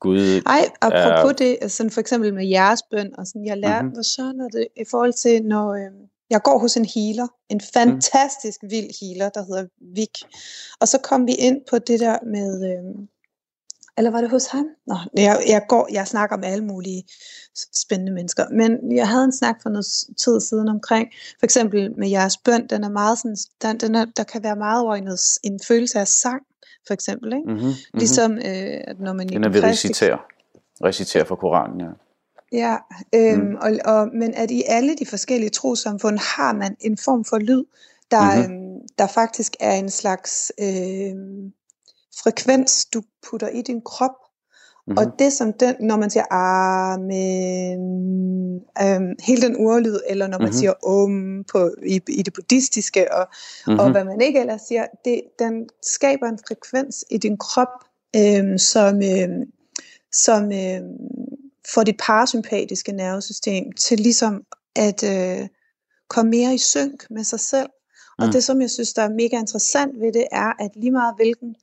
Gud 0.00 0.42
Ej, 0.46 0.64
apropos 0.80 1.30
er- 1.32 1.36
det, 1.60 1.72
sådan 1.72 1.90
for 1.90 2.00
eksempel 2.00 2.34
med 2.34 2.46
jeres 2.46 2.82
bøn, 2.90 3.14
og 3.18 3.26
sådan, 3.26 3.44
jeg 3.46 3.58
lærte, 3.58 3.74
Mhm. 3.74 3.84
mm-hmm. 3.84 3.94
hvad 3.96 4.04
sådan 4.04 4.40
er 4.40 4.48
det, 4.48 4.66
i 4.76 4.84
forhold 4.90 5.12
til, 5.12 5.42
når 5.42 5.68
øh, 5.74 5.90
jeg 6.30 6.42
går 6.42 6.58
hos 6.58 6.76
en 6.76 6.84
healer, 6.94 7.26
en 7.48 7.60
fantastisk 7.74 8.60
vild 8.62 8.90
healer, 9.00 9.28
der 9.28 9.42
hedder 9.44 9.66
Vik, 9.96 10.16
og 10.80 10.88
så 10.88 10.98
kom 11.02 11.26
vi 11.26 11.32
ind 11.34 11.60
på 11.70 11.78
det 11.78 12.00
der 12.00 12.18
med, 12.26 12.50
øh, 12.70 13.06
eller 14.00 14.10
var 14.10 14.20
det 14.20 14.30
hos 14.30 14.46
ham? 14.46 14.66
Nå, 14.86 14.96
jeg, 15.16 15.42
jeg, 15.48 15.62
går, 15.68 15.88
jeg 15.92 16.06
snakker 16.08 16.36
med 16.36 16.48
alle 16.48 16.64
mulige 16.64 17.04
spændende 17.76 18.12
mennesker, 18.12 18.44
men 18.52 18.96
jeg 18.96 19.08
havde 19.08 19.24
en 19.24 19.32
snak 19.32 19.56
for 19.62 19.70
noget 19.70 19.86
tid 20.24 20.40
siden 20.40 20.68
omkring, 20.68 21.08
for 21.38 21.44
eksempel 21.46 21.94
med 21.98 22.08
jeres 22.08 22.36
bøn, 22.36 22.66
den 22.66 22.84
er 22.84 22.88
meget 22.90 23.18
sådan, 23.18 23.36
den, 23.62 23.80
den 23.80 23.94
er, 23.94 24.04
der 24.16 24.24
kan 24.24 24.42
være 24.42 24.56
meget 24.56 24.82
over 24.82 24.94
i 24.94 25.00
noget, 25.00 25.18
s- 25.20 25.38
en 25.44 25.60
følelse 25.68 25.98
af 26.00 26.08
sang, 26.08 26.42
for 26.86 26.94
eksempel, 26.94 27.32
ikke? 27.32 27.46
Mm-hmm, 27.46 27.60
mm-hmm. 27.66 27.98
Ligesom, 27.98 28.32
øh, 28.32 28.80
at 28.90 29.00
når 29.00 29.12
man 29.12 29.28
Den 29.28 29.44
er 29.44 29.48
ved 29.48 29.62
recitere. 29.62 30.18
Recitere 30.84 31.26
fra 31.26 31.36
Koranen, 31.36 31.80
ja. 31.80 31.86
Ja, 32.52 32.76
øhm, 33.14 33.40
Mm. 33.48 33.54
og, 33.60 33.70
og, 33.84 34.08
men 34.14 34.34
at 34.34 34.50
i 34.50 34.62
alle 34.66 34.96
de 34.96 35.06
forskellige 35.06 35.50
trosamfund 35.50 36.18
har 36.18 36.52
man 36.52 36.76
en 36.80 36.96
form 36.98 37.24
for 37.24 37.38
lyd, 37.38 37.64
der, 38.10 38.36
Mhm. 38.36 38.50
mm-hmm. 38.52 38.66
øhm, 38.74 38.80
der 38.98 39.06
faktisk 39.06 39.56
er 39.60 39.72
en 39.74 39.90
slags 39.90 40.52
øhm, 40.60 41.52
frekvens, 42.22 42.84
du 42.94 43.02
putter 43.30 43.48
i 43.48 43.62
din 43.62 43.80
krop. 43.82 44.10
Mm-hmm. 44.86 44.98
Og 44.98 45.18
det 45.18 45.32
som 45.32 45.52
den, 45.52 45.74
når 45.80 45.96
man 45.96 46.10
siger 46.10 46.24
amen, 46.32 47.80
øhm, 48.82 49.14
hele 49.22 49.42
den 49.42 49.56
ordlyd, 49.66 49.98
eller 50.08 50.26
når 50.26 50.38
man 50.38 50.44
Mhm. 50.44 50.48
mm-hmm. 50.48 50.58
siger 50.58 50.72
om 50.86 51.44
på, 51.52 51.70
i, 51.86 52.00
i 52.08 52.22
det 52.22 52.32
buddhistiske, 52.34 53.14
og, 53.14 53.26
mm-hmm. 53.66 53.80
og 53.80 53.90
hvad 53.90 54.04
man 54.04 54.20
ikke 54.20 54.40
ellers 54.40 54.60
siger, 54.62 54.86
det, 55.04 55.22
den 55.38 55.68
skaber 55.82 56.26
en 56.28 56.38
frekvens 56.48 57.04
i 57.10 57.18
din 57.18 57.36
krop, 57.38 57.68
øhm, 58.16 58.58
som, 58.58 59.02
øhm, 59.02 59.42
som 60.12 60.52
øhm, 60.52 60.98
får 61.74 61.82
dit 61.82 61.96
parasympatiske 61.98 62.92
nervesystem 62.92 63.72
til 63.72 64.00
ligesom 64.00 64.42
at 64.76 65.02
øh, 65.04 65.48
komme 66.08 66.30
mere 66.30 66.54
i 66.54 66.58
synk 66.58 67.06
med 67.10 67.24
sig 67.24 67.40
selv. 67.40 67.68
Og 68.18 68.26
Mm. 68.26 68.32
det, 68.32 68.44
som 68.44 68.60
jeg 68.60 68.70
synes, 68.70 68.92
der 68.92 69.02
er 69.02 69.08
mega 69.08 69.38
interessant 69.38 70.00
ved 70.00 70.12
det, 70.12 70.26
er, 70.32 70.52
at 70.64 70.70
lige 70.76 70.90
meget 70.90 71.14
hvilken, 71.16 71.56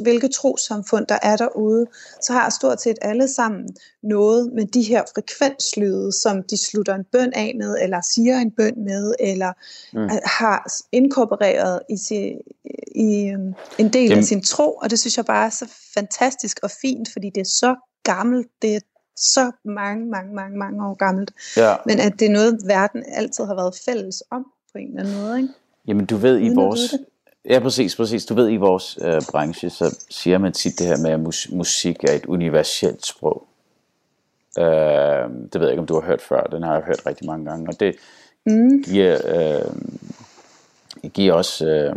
hvilke 0.00 0.28
trosamfund, 0.28 1.06
der 1.06 1.18
er 1.22 1.36
derude, 1.36 1.86
så 2.22 2.32
har 2.32 2.50
stort 2.50 2.82
set 2.82 2.98
alle 3.02 3.28
sammen 3.28 3.68
noget 4.02 4.52
med 4.52 4.66
de 4.66 4.82
her 4.82 5.02
frekvenslyde, 5.14 6.12
som 6.12 6.42
de 6.42 6.56
slutter 6.56 6.94
en 6.94 7.04
bøn 7.12 7.32
af 7.32 7.52
med, 7.58 7.76
eller 7.82 8.00
siger 8.00 8.38
en 8.38 8.50
bøn 8.50 8.84
med, 8.84 9.14
eller 9.20 9.52
Mm. 9.92 10.08
har 10.24 10.72
inkorporeret 10.92 11.80
i, 11.90 11.96
sin, 11.96 12.38
i 12.94 13.28
øhm, 13.28 13.54
en 13.78 13.88
del 13.92 14.02
Jamen- 14.08 14.18
af 14.18 14.24
sin 14.24 14.42
tro. 14.42 14.72
Og 14.72 14.90
det 14.90 14.98
synes 14.98 15.16
jeg 15.16 15.24
bare 15.24 15.46
er 15.46 15.50
så 15.50 15.66
fantastisk 15.94 16.58
og 16.62 16.70
fint, 16.70 17.08
fordi 17.12 17.30
det 17.34 17.40
er 17.40 17.44
så 17.44 17.74
gammelt. 18.02 18.46
Det 18.62 18.76
er 18.76 18.80
så 19.16 19.50
mange, 19.64 20.06
mange, 20.06 20.34
mange, 20.34 20.58
mange 20.58 20.86
år 20.86 20.94
gammelt. 20.94 21.30
Ja. 21.56 21.74
Men 21.86 22.00
at 22.00 22.12
det 22.18 22.26
er 22.26 22.30
noget, 22.32 22.58
verden 22.66 23.04
altid 23.08 23.44
har 23.44 23.54
været 23.54 23.74
fælles 23.84 24.22
om, 24.30 24.46
på 24.72 24.78
en 24.78 24.88
eller 24.88 25.00
anden 25.00 25.20
måde. 25.22 25.36
Ikke? 25.40 25.48
Jamen 25.86 26.06
du 26.06 26.16
ved, 26.16 26.40
i 26.40 26.48
vores, 26.54 26.94
Ja, 27.48 27.58
præcis, 27.58 27.96
præcis. 27.96 28.26
Du 28.26 28.34
ved, 28.34 28.50
i 28.50 28.56
vores 28.56 28.98
øh, 29.02 29.22
branche, 29.30 29.70
så 29.70 30.06
siger 30.10 30.38
man 30.38 30.52
tit 30.52 30.78
det 30.78 30.86
her 30.86 30.96
med, 30.98 31.10
at 31.10 31.20
mus- 31.20 31.48
musik 31.52 32.04
er 32.04 32.12
et 32.12 32.26
universelt 32.26 33.06
sprog. 33.06 33.46
Øh, 34.58 34.64
det 35.52 35.54
ved 35.54 35.62
jeg 35.62 35.70
ikke, 35.70 35.80
om 35.80 35.86
du 35.86 35.94
har 35.94 36.06
hørt 36.06 36.22
før. 36.22 36.42
Den 36.42 36.62
har 36.62 36.74
jeg 36.74 36.82
hørt 36.82 37.06
rigtig 37.06 37.26
mange 37.26 37.50
gange. 37.50 37.68
Og 37.68 37.80
det 37.80 37.96
mm. 38.46 38.82
giver, 38.82 39.18
øh, 39.24 39.72
giver 41.14 41.32
også 41.32 41.66
øh, 41.66 41.96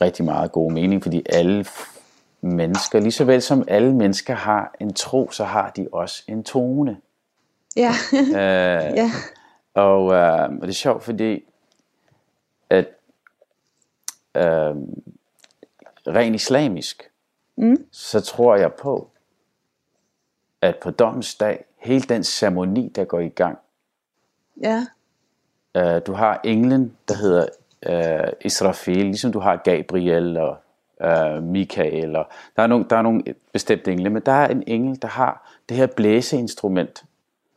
rigtig 0.00 0.24
meget 0.24 0.52
god 0.52 0.72
mening, 0.72 1.02
fordi 1.02 1.22
alle 1.28 1.64
mennesker, 2.40 3.00
lige 3.00 3.12
så 3.12 3.24
vel 3.24 3.42
som 3.42 3.64
alle 3.68 3.94
mennesker 3.94 4.34
har 4.34 4.74
en 4.80 4.94
tro, 4.94 5.30
så 5.30 5.44
har 5.44 5.70
de 5.76 5.88
også 5.92 6.22
en 6.28 6.44
tone. 6.44 6.96
Ja. 7.76 7.92
Øh, 8.12 8.96
ja. 9.00 9.10
og, 9.74 10.12
øh, 10.12 10.42
og 10.42 10.62
det 10.62 10.68
er 10.68 10.72
sjovt, 10.72 11.04
fordi 11.04 11.44
øh, 14.36 14.76
rent 16.14 16.34
islamisk, 16.34 17.10
Mm. 17.58 17.86
så 17.90 18.20
tror 18.20 18.56
jeg 18.56 18.72
på, 18.74 19.10
at 20.60 20.76
på 20.76 20.90
dommens 20.90 21.34
dag, 21.34 21.64
hele 21.78 22.02
den 22.02 22.24
ceremoni, 22.24 22.88
der 22.88 23.04
går 23.04 23.20
i 23.20 23.28
gang, 23.28 23.58
Ja. 24.62 24.86
øh, 25.76 26.00
du 26.06 26.12
har 26.12 26.40
englen, 26.44 26.96
der 27.08 27.14
hedder 27.14 27.46
øh, 27.86 28.32
Israfel, 28.44 28.96
ligesom 29.06 29.32
du 29.32 29.38
har 29.38 29.56
Gabriel 29.56 30.36
og 30.36 30.56
øh, 31.02 31.42
Michael, 31.42 32.16
og 32.16 32.28
der 32.56 32.62
er, 32.62 32.66
nogle, 32.66 32.86
der 32.90 32.96
er 32.96 33.02
nogle 33.02 33.22
bestemte 33.52 33.92
engle, 33.92 34.10
men 34.10 34.22
der 34.26 34.32
er 34.32 34.48
en 34.48 34.62
engel, 34.66 35.02
der 35.02 35.08
har 35.08 35.52
det 35.68 35.76
her 35.76 35.86
blæseinstrument, 35.86 37.04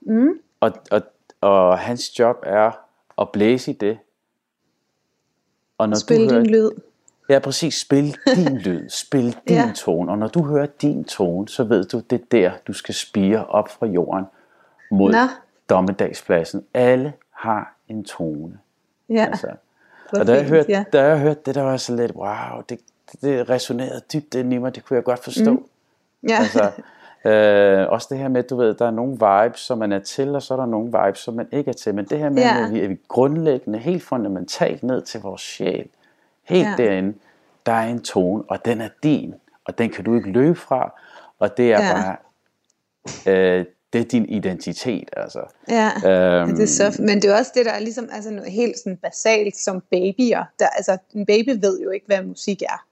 Mm. 0.01 0.29
og, 0.59 0.71
og, 0.91 1.01
og 1.41 1.79
hans 1.79 2.19
job 2.19 2.37
er 2.43 2.71
at 3.21 3.29
blæse 3.31 3.71
i 3.71 3.73
det. 3.73 3.99
Og 5.79 5.89
når 5.89 5.97
Spil 5.97 6.17
du 6.29 6.33
hører, 6.33 6.43
din 6.43 6.51
lyd. 6.51 6.69
Ja, 7.29 7.39
præcis. 7.39 7.73
Spil 7.75 8.15
din 8.35 8.57
lyd. 8.65 8.89
Spil 8.89 9.37
din 9.47 9.55
Ja. 9.57 9.71
tone. 9.75 10.11
Og 10.11 10.17
når 10.17 10.27
du 10.27 10.43
hører 10.43 10.65
din 10.81 11.03
tone, 11.03 11.47
så 11.49 11.63
ved 11.63 11.83
du, 11.83 11.99
det 11.99 12.21
er 12.21 12.25
der, 12.31 12.51
du 12.67 12.73
skal 12.73 12.95
spire 12.95 13.45
op 13.45 13.69
fra 13.69 13.85
jorden 13.85 14.25
mod 14.91 15.11
Nå. 15.11 15.17
dommedagspladsen. 15.69 16.63
Alle 16.73 17.13
har 17.31 17.75
en 17.87 18.03
tone. 18.03 18.59
Ja. 19.09 19.25
Altså. 19.25 19.47
Hvor 20.09 20.19
Og 20.19 20.27
da 20.27 20.31
jeg, 20.33 20.41
fint, 20.41 20.49
hørte, 20.49 20.71
ja. 20.71 20.83
da 20.93 21.03
jeg 21.03 21.19
hørte 21.19 21.39
det, 21.45 21.55
der 21.55 21.61
var 21.61 21.77
så 21.77 21.95
lidt, 21.95 22.11
wow, 22.15 22.61
det, 22.69 22.79
det 23.21 23.49
resonerede 23.49 24.01
dybt 24.13 24.35
ind 24.35 24.53
i 24.53 24.57
mig. 24.57 24.75
Det 24.75 24.85
kunne 24.85 24.95
jeg 24.95 25.03
godt 25.03 25.23
forstå. 25.23 25.51
Mm. 25.51 25.65
Ja. 26.29 26.37
Altså, 26.39 26.71
øh, 27.25 27.87
også 27.89 28.07
det 28.09 28.17
her 28.17 28.27
med, 28.27 28.43
du 28.43 28.55
ved, 28.57 28.73
der 28.73 28.87
er 28.87 28.91
nogle 28.91 29.11
vibes, 29.11 29.59
som 29.59 29.77
man 29.77 29.91
er 29.91 29.99
til, 29.99 30.35
og 30.35 30.41
så 30.41 30.53
er 30.53 30.57
der 30.57 30.65
nogle 30.65 30.85
vibes, 30.85 31.19
som 31.19 31.33
man 31.33 31.47
ikke 31.51 31.69
er 31.69 31.73
til. 31.73 31.95
Men 31.95 32.05
det 32.05 32.19
her 32.19 32.29
med, 32.29 32.41
Ja. 32.43 32.65
at 32.65 32.73
vi 32.73 32.79
er 32.79 32.87
vi 32.87 32.97
grundlæggende, 33.07 33.79
helt 33.79 34.03
fundamentalt 34.03 34.83
ned 34.83 35.01
til 35.01 35.19
vores 35.21 35.41
sjæl, 35.41 35.85
helt 36.43 36.67
Ja. 36.67 36.73
derinde, 36.77 37.13
der 37.65 37.71
er 37.71 37.87
en 37.87 38.01
tone, 38.01 38.43
og 38.47 38.65
den 38.65 38.81
er 38.81 38.89
din, 39.03 39.33
og 39.65 39.77
den 39.77 39.89
kan 39.89 40.03
du 40.05 40.15
ikke 40.15 40.29
løbe 40.31 40.55
fra, 40.59 40.93
og 41.39 41.57
det 41.57 41.73
er 41.73 41.81
Ja. 41.85 41.93
bare, 41.93 42.15
øh, 43.33 43.65
det 43.93 44.01
er 44.01 44.05
din 44.05 44.25
identitet, 44.29 45.09
altså. 45.17 45.39
Ja, 45.69 45.91
Øhm, 45.95 46.49
det 46.55 46.63
er 46.63 46.67
så, 46.67 47.01
men 47.01 47.21
det 47.21 47.25
er 47.25 47.37
også 47.37 47.51
det, 47.55 47.65
der 47.65 47.71
er 47.71 47.79
ligesom 47.79 48.09
altså 48.11 48.31
noget 48.31 48.51
helt 48.51 48.77
sådan 48.79 48.97
basalt 48.97 49.57
som 49.57 49.81
babyer. 49.91 50.43
Der, 50.59 50.67
altså, 50.67 50.97
en 51.13 51.25
baby 51.25 51.49
ved 51.61 51.79
jo 51.81 51.89
ikke, 51.89 52.05
hvad 52.05 52.23
musik 52.23 52.61
er. 52.61 52.85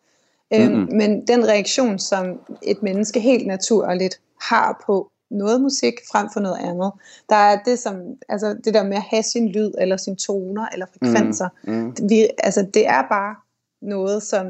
Øhm, 0.54 0.72
Mm-mm. 0.74 0.88
men 0.98 1.27
den 1.27 1.48
reaktion, 1.48 2.00
som 2.00 2.39
et 2.63 2.84
menneske 2.84 3.20
helt 3.20 3.48
naturligt 3.48 4.20
har 4.42 4.84
på 4.86 5.12
noget 5.30 5.62
musik 5.62 5.94
frem 6.12 6.27
for 6.34 6.39
noget 6.39 6.58
andet, 6.60 6.92
der 7.30 7.36
er 7.36 7.60
det 7.66 7.80
som, 7.80 7.96
altså 8.30 8.56
det 8.66 8.74
der 8.74 8.84
med 8.84 8.98
at 8.98 9.04
have 9.10 9.24
sin 9.24 9.50
lyd, 9.50 9.72
eller 9.77 9.98
sin 9.98 10.16
toner, 10.16 10.68
eller 10.74 10.86
frekvenser. 10.86 11.48
mm, 11.63 11.96
Vi, 12.10 12.27
altså 12.44 12.68
det 12.74 12.88
er 12.88 13.01
bare 13.10 13.36
noget, 13.82 14.24
som 14.24 14.48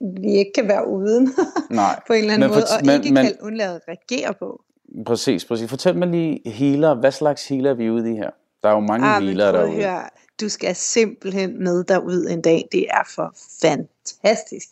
vi 0.00 0.32
ikke 0.32 0.52
kan 0.54 0.68
være 0.68 0.88
uden 0.88 1.34
nej, 1.70 2.00
på 2.06 2.12
en 2.12 2.18
eller 2.18 2.34
anden 2.34 2.48
Men 2.50 2.54
for- 2.54 2.60
måde, 2.60 2.64
og 2.80 2.86
men- 2.86 2.94
ikke 3.04 3.14
men- 3.14 3.24
kan 3.24 3.34
undlade 3.42 3.74
at 3.74 3.82
reagere 3.88 4.34
på. 4.34 4.62
præcis, 5.06 5.44
præcis. 5.44 5.68
Fortæl 5.70 5.96
mig 5.96 6.08
lige, 6.08 6.50
healer, 6.50 6.94
hvad 6.94 7.12
slags 7.12 7.48
healer 7.48 7.70
er 7.70 7.74
vi 7.74 7.90
ude 7.90 8.12
i 8.12 8.16
her? 8.16 8.30
Der 8.62 8.68
er 8.68 8.72
jo 8.72 8.80
mange 8.80 9.06
Ah, 9.06 9.28
at 9.28 9.36
derude. 9.36 9.70
høre, 9.72 10.02
du 10.40 10.48
skal 10.48 10.74
simpelthen 10.74 11.64
med 11.64 11.84
derud 11.84 12.26
en 12.30 12.40
dag. 12.42 12.68
Det 12.72 12.86
er 12.90 13.02
for 13.14 13.34
fantastisk. 13.62 14.68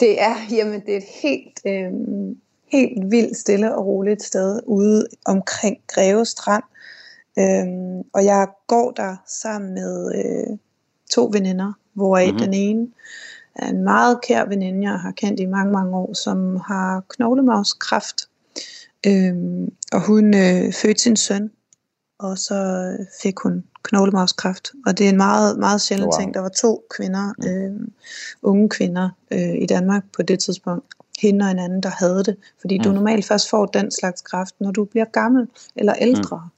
Det 0.00 0.22
er, 0.22 0.34
jamen, 0.50 0.80
det 0.80 0.92
er 0.92 0.96
et 0.96 1.04
helt, 1.22 1.60
øhm, 1.66 2.36
helt 2.72 3.10
vildt 3.10 3.36
stille 3.36 3.74
og 3.74 3.86
roligt 3.86 4.22
sted 4.22 4.60
ude 4.66 5.06
omkring 5.24 5.76
Greve 5.86 6.24
Strand. 6.26 6.64
Øhm, 7.38 8.02
og 8.12 8.24
jeg 8.24 8.48
går 8.66 8.90
der 8.90 9.16
sammen 9.26 9.74
med 9.74 10.12
øh, 10.14 10.58
to 11.10 11.30
veninder, 11.32 11.72
Mhm. 12.26 12.34
mm-hmm. 12.34 12.38
den 12.44 12.54
ene 12.54 12.88
er 13.54 13.68
en 13.68 13.82
meget 13.84 14.20
kær 14.22 14.44
veninde, 14.44 14.90
jeg 14.90 14.98
har 15.00 15.10
kendt 15.12 15.40
i 15.40 15.46
mange, 15.46 15.72
mange 15.72 15.96
år, 15.96 16.12
som 16.14 16.56
har 16.56 17.04
knoglemavskræft. 17.08 18.28
Øhm, 19.06 19.72
og 19.92 20.06
hun 20.06 20.34
øh, 20.34 20.72
fødte 20.72 21.02
sin 21.02 21.16
søn, 21.16 21.50
og 22.18 22.38
så 22.38 22.54
øh, 22.54 22.98
fik 23.22 23.38
hun 23.38 23.64
knoglemavskræft. 23.82 24.70
Og 24.86 24.98
det 24.98 25.06
er 25.06 25.10
en 25.10 25.16
meget, 25.16 25.58
meget 25.58 25.80
sjælden 25.80 26.06
Wow. 26.06 26.18
ting. 26.20 26.34
Der 26.34 26.40
var 26.40 26.48
to 26.48 26.84
kvinder, 26.96 27.32
øh, 27.46 27.72
unge 28.42 28.68
kvinder 28.68 29.08
øh, 29.30 29.54
i 29.62 29.66
Danmark 29.66 30.02
på 30.16 30.22
det 30.22 30.38
tidspunkt, 30.38 30.84
hende 31.18 31.44
og 31.44 31.50
en 31.50 31.58
anden, 31.58 31.82
der 31.82 31.90
havde 31.98 32.24
det. 32.24 32.36
Fordi 32.60 32.78
mm. 32.78 32.82
du 32.84 32.88
Mm. 32.88 32.94
normalt 32.94 33.24
først 33.26 33.50
får 33.50 33.66
den 33.66 33.90
slags 33.90 34.22
kræft, 34.22 34.54
når 34.60 34.70
du 34.70 34.84
bliver 34.84 35.04
gammel 35.04 35.48
eller 35.76 35.94
ældre. 35.94 36.48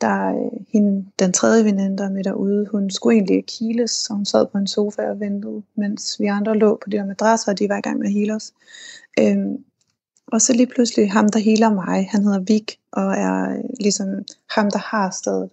der 0.00 0.28
øh, 0.28 0.60
hende, 0.72 1.06
den 1.18 1.32
tredje 1.32 1.64
veninde, 1.64 1.98
der 1.98 2.04
er 2.04 2.10
med 2.10 2.24
derude, 2.24 2.66
hun 2.70 2.90
skulle 2.90 3.16
egentlig 3.16 3.44
kiles, 3.46 3.90
så 3.90 4.14
hun 4.14 4.24
sad 4.24 4.46
på 4.46 4.58
en 4.58 4.66
sofa 4.66 5.02
og 5.02 5.20
ventede, 5.20 5.62
mens 5.74 6.16
vi 6.20 6.26
andre 6.26 6.58
lå 6.58 6.78
på 6.82 6.90
de 6.90 6.96
der 6.96 7.06
madrasser, 7.06 7.52
og 7.52 7.58
de 7.58 7.68
var 7.68 7.76
i 7.76 7.80
gang 7.80 7.98
med 7.98 8.06
at 8.06 8.12
hele 8.12 8.34
os. 8.34 8.52
Øhm, 9.20 9.64
og 10.32 10.40
så 10.40 10.52
lige 10.52 10.66
pludselig 10.66 11.12
ham, 11.12 11.28
der 11.28 11.38
healer 11.38 11.74
mig, 11.74 12.08
han 12.10 12.24
hedder 12.24 12.38
Vik, 12.40 12.78
og 12.92 13.12
er 13.12 13.50
øh, 13.50 13.64
ligesom 13.80 14.08
ham, 14.50 14.70
der 14.70 14.78
har 14.78 15.10
stedet. 15.10 15.50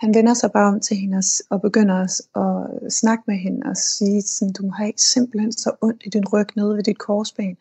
Han 0.00 0.14
vender 0.14 0.34
sig 0.34 0.52
bare 0.52 0.68
om 0.68 0.80
til 0.80 0.96
hende 0.96 1.22
og, 1.50 1.60
begynder 1.60 1.94
at, 1.94 2.92
snakke 2.92 3.24
med 3.26 3.36
hende 3.36 3.60
og 3.70 3.76
sige, 3.76 4.22
sådan, 4.22 4.52
du 4.52 4.62
må 4.62 4.70
have 4.70 4.92
simpelthen 4.96 5.52
så 5.52 5.72
ondt 5.80 6.02
i 6.04 6.08
din 6.08 6.28
ryg 6.28 6.46
nede 6.56 6.76
ved 6.76 6.82
dit 6.82 6.98
korsben. 6.98 7.56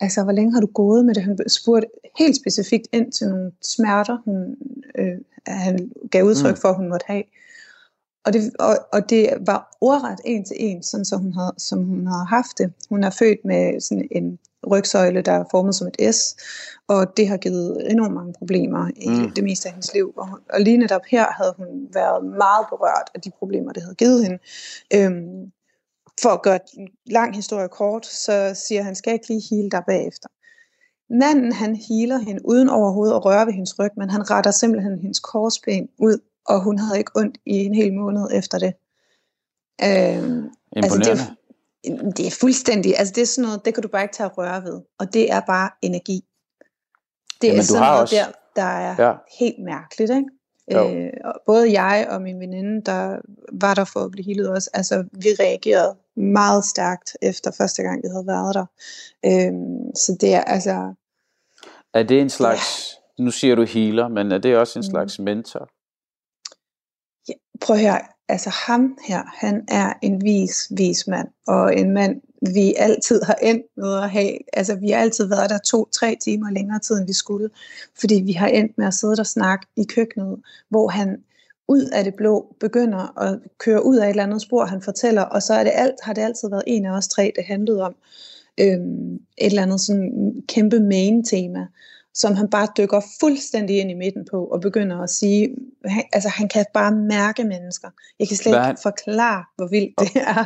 Altså, 0.00 0.22
hvor 0.22 0.32
længe 0.32 0.52
har 0.52 0.60
du 0.60 0.66
gået 0.66 1.04
med 1.04 1.14
det? 1.14 1.22
Han 1.22 1.38
spurgte 1.48 1.88
helt 2.18 2.36
specifikt 2.36 2.88
ind 2.92 3.12
til 3.12 3.28
nogle 3.28 3.52
smerter, 3.62 4.18
hun, 4.24 4.56
øh, 4.98 5.18
han 5.46 5.92
gav 6.10 6.24
udtryk 6.24 6.54
Mm. 6.54 6.60
for, 6.60 6.68
at 6.68 6.76
hun 6.76 6.88
måtte 6.88 7.04
have. 7.06 7.22
Og 8.24 8.32
det, 8.32 8.52
og, 8.58 8.76
og 8.92 9.10
det 9.10 9.28
var 9.46 9.76
ordret 9.80 10.18
en 10.24 10.44
til 10.44 10.56
en, 10.58 10.82
sådan 10.82 11.04
som 11.04 11.20
hun, 11.20 11.32
havde, 11.32 11.54
som 11.58 11.84
hun 11.84 12.06
havde 12.06 12.24
haft 12.24 12.58
det. 12.58 12.72
Hun 12.88 13.04
er 13.04 13.10
født 13.10 13.44
med 13.44 13.80
sådan 13.80 14.08
en 14.10 14.38
rygsøjle, 14.70 15.22
der 15.22 15.32
er 15.32 15.44
formet 15.50 15.74
som 15.74 15.88
et 15.88 16.14
S, 16.14 16.36
og 16.88 17.16
det 17.16 17.28
har 17.28 17.36
givet 17.36 17.90
enormt 17.90 18.14
mange 18.14 18.32
problemer 18.38 18.90
i 18.96 19.08
Mm. 19.08 19.30
det 19.30 19.44
meste 19.44 19.68
af 19.68 19.72
hendes 19.74 19.94
liv. 19.94 20.12
Og, 20.16 20.28
og 20.50 20.60
lige 20.60 20.76
netop 20.76 21.02
her 21.10 21.26
havde 21.32 21.54
hun 21.56 21.88
været 21.92 22.24
meget 22.24 22.66
berørt 22.70 23.10
af 23.14 23.20
de 23.20 23.30
problemer, 23.38 23.72
det 23.72 23.82
havde 23.82 23.94
givet 23.94 24.22
hende. 24.24 24.38
Øhm, 24.94 25.52
for 26.22 26.28
at 26.28 26.42
gøre 26.42 26.58
en 26.74 26.88
lang 27.06 27.36
historie 27.36 27.68
kort, 27.68 28.06
så 28.06 28.52
siger 28.66 28.82
han, 28.82 28.94
skal 28.94 29.12
ikke 29.12 29.28
lige 29.28 29.42
hele 29.50 29.70
dig 29.70 29.82
bagefter. 29.86 30.28
Manden, 31.10 31.52
han 31.52 31.76
healer 31.88 32.18
hende 32.18 32.40
uden 32.44 32.68
overhovedet 32.68 33.14
at 33.14 33.24
røre 33.24 33.46
ved 33.46 33.52
hendes 33.52 33.78
ryg, 33.78 33.90
men 33.96 34.10
han 34.10 34.30
retter 34.30 34.50
simpelthen 34.50 34.98
hendes 34.98 35.20
korsben 35.20 35.88
ud, 35.98 36.18
og 36.46 36.62
hun 36.62 36.78
havde 36.78 36.98
ikke 36.98 37.10
ondt 37.16 37.38
i 37.46 37.54
en 37.54 37.74
hel 37.74 37.94
måned 37.94 38.28
efter 38.32 38.58
det. 38.58 38.72
Øhm, 39.84 40.50
imponerende. 40.76 41.10
Altså, 41.10 41.24
det, 41.24 41.36
Det 42.16 42.26
er 42.26 42.36
fuldstændig, 42.40 42.98
altså 42.98 43.12
det 43.14 43.22
er 43.22 43.26
sådan 43.26 43.42
noget, 43.48 43.64
det 43.64 43.74
kan 43.74 43.82
du 43.82 43.88
bare 43.88 44.02
ikke 44.02 44.14
tage 44.14 44.30
at 44.30 44.38
røre 44.38 44.62
ved. 44.64 44.80
Og 44.98 45.12
det 45.14 45.32
er 45.32 45.40
bare 45.40 45.70
energi. 45.82 46.24
Det 47.40 47.48
Jamen, 47.48 47.58
er 47.60 47.62
sådan 47.64 47.82
noget 47.82 48.00
også- 48.00 48.16
der, 48.16 48.26
der 48.56 48.62
er 48.68 48.94
Ja. 49.02 49.08
ja. 49.08 49.14
helt 49.38 49.64
mærkeligt, 49.64 50.10
ikke? 50.10 50.28
Jo. 50.72 50.94
Øh, 50.96 51.10
både 51.46 51.80
jeg 51.80 52.06
og 52.10 52.22
min 52.22 52.40
veninde, 52.40 52.82
der 52.82 53.16
var 53.52 53.74
der 53.74 53.84
for 53.84 54.00
at 54.00 54.10
blive 54.10 54.24
healet 54.24 54.48
også, 54.50 54.70
altså 54.74 55.04
vi 55.12 55.28
reagerede 55.40 55.96
meget 56.16 56.64
stærkt 56.64 57.16
efter 57.22 57.50
første 57.58 57.82
gang, 57.82 58.02
vi 58.02 58.08
havde 58.08 58.26
været 58.26 58.54
der. 58.54 58.66
Øh, 59.24 59.52
så 59.94 60.16
det 60.20 60.34
er 60.34 60.40
altså, 60.40 60.94
Er 61.94 62.02
det 62.02 62.20
en 62.20 62.30
slags, 62.30 62.94
nu 63.18 63.30
siger 63.30 63.54
du 63.54 63.62
healer, 63.64 64.08
men 64.08 64.32
er 64.32 64.38
det 64.38 64.56
også 64.56 64.78
en 64.78 64.84
Mm. 64.86 64.90
slags 64.90 65.18
mentor? 65.18 65.68
prøv 67.60 67.76
her, 67.76 67.98
altså 68.32 68.50
ham 68.50 68.98
her, 69.08 69.22
han 69.34 69.64
er 69.68 69.92
en 70.02 70.24
vis, 70.24 70.72
vis 70.76 71.06
mand, 71.06 71.28
og 71.46 71.78
en 71.78 71.90
mand, 71.90 72.20
vi 72.54 72.74
altid 72.78 73.22
har 73.22 73.34
endt 73.34 73.66
med 73.76 73.96
at 73.96 74.10
have, 74.10 74.38
altså 74.52 74.74
vi 74.74 74.90
har 74.90 74.98
altid 74.98 75.26
været 75.26 75.50
der 75.50 75.58
to-tre 75.58 76.16
timer 76.24 76.50
længere 76.50 76.78
tid, 76.78 76.98
end 76.98 77.06
vi 77.06 77.12
skulle, 77.12 77.50
fordi 78.00 78.22
vi 78.24 78.32
har 78.32 78.46
endt 78.46 78.78
med 78.78 78.86
at 78.86 78.94
sidde 78.94 79.20
og 79.20 79.26
snakke 79.26 79.66
i 79.76 79.84
køkkenet, 79.84 80.38
hvor 80.68 80.88
han 80.88 81.16
ud 81.68 81.84
af 81.92 82.04
det 82.04 82.14
blå 82.14 82.56
begynder 82.60 83.20
at 83.20 83.38
køre 83.58 83.86
ud 83.86 83.96
af 83.96 84.04
et 84.04 84.10
eller 84.10 84.22
andet 84.22 84.42
spor, 84.42 84.64
han 84.64 84.82
fortæller, 84.82 85.22
og 85.22 85.42
så 85.42 85.54
er 85.54 85.64
det 85.64 85.72
alt, 85.74 85.94
har 86.02 86.12
det 86.12 86.22
altid 86.22 86.48
været 86.50 86.64
en 86.66 86.86
af 86.86 86.90
os 86.90 87.08
tre, 87.08 87.32
det 87.36 87.44
handlede 87.44 87.82
om. 87.82 87.94
Øhm, 88.60 89.14
et 89.14 89.46
eller 89.46 89.62
andet 89.62 89.80
sådan 89.80 90.34
kæmpe 90.48 90.80
main 90.80 91.24
tema, 91.24 91.66
som 92.14 92.34
han 92.34 92.50
bare 92.50 92.68
dykker 92.78 93.00
fuldstændig 93.20 93.78
ind 93.80 93.90
i 93.90 93.94
midten 93.94 94.26
på, 94.30 94.44
og 94.44 94.60
begynder 94.60 94.98
at 95.02 95.10
sige, 95.10 95.56
han, 95.84 96.04
altså 96.12 96.28
han 96.28 96.48
kan 96.48 96.64
bare 96.74 96.92
mærke 96.94 97.44
mennesker. 97.44 97.88
Jeg 98.18 98.28
kan 98.28 98.36
slet 98.36 98.54
Hvad 98.54 98.68
ikke 98.68 98.80
forklare, 98.82 99.44
hvor 99.56 99.66
vildt 99.66 100.00
det 100.00 100.22
er. 100.22 100.44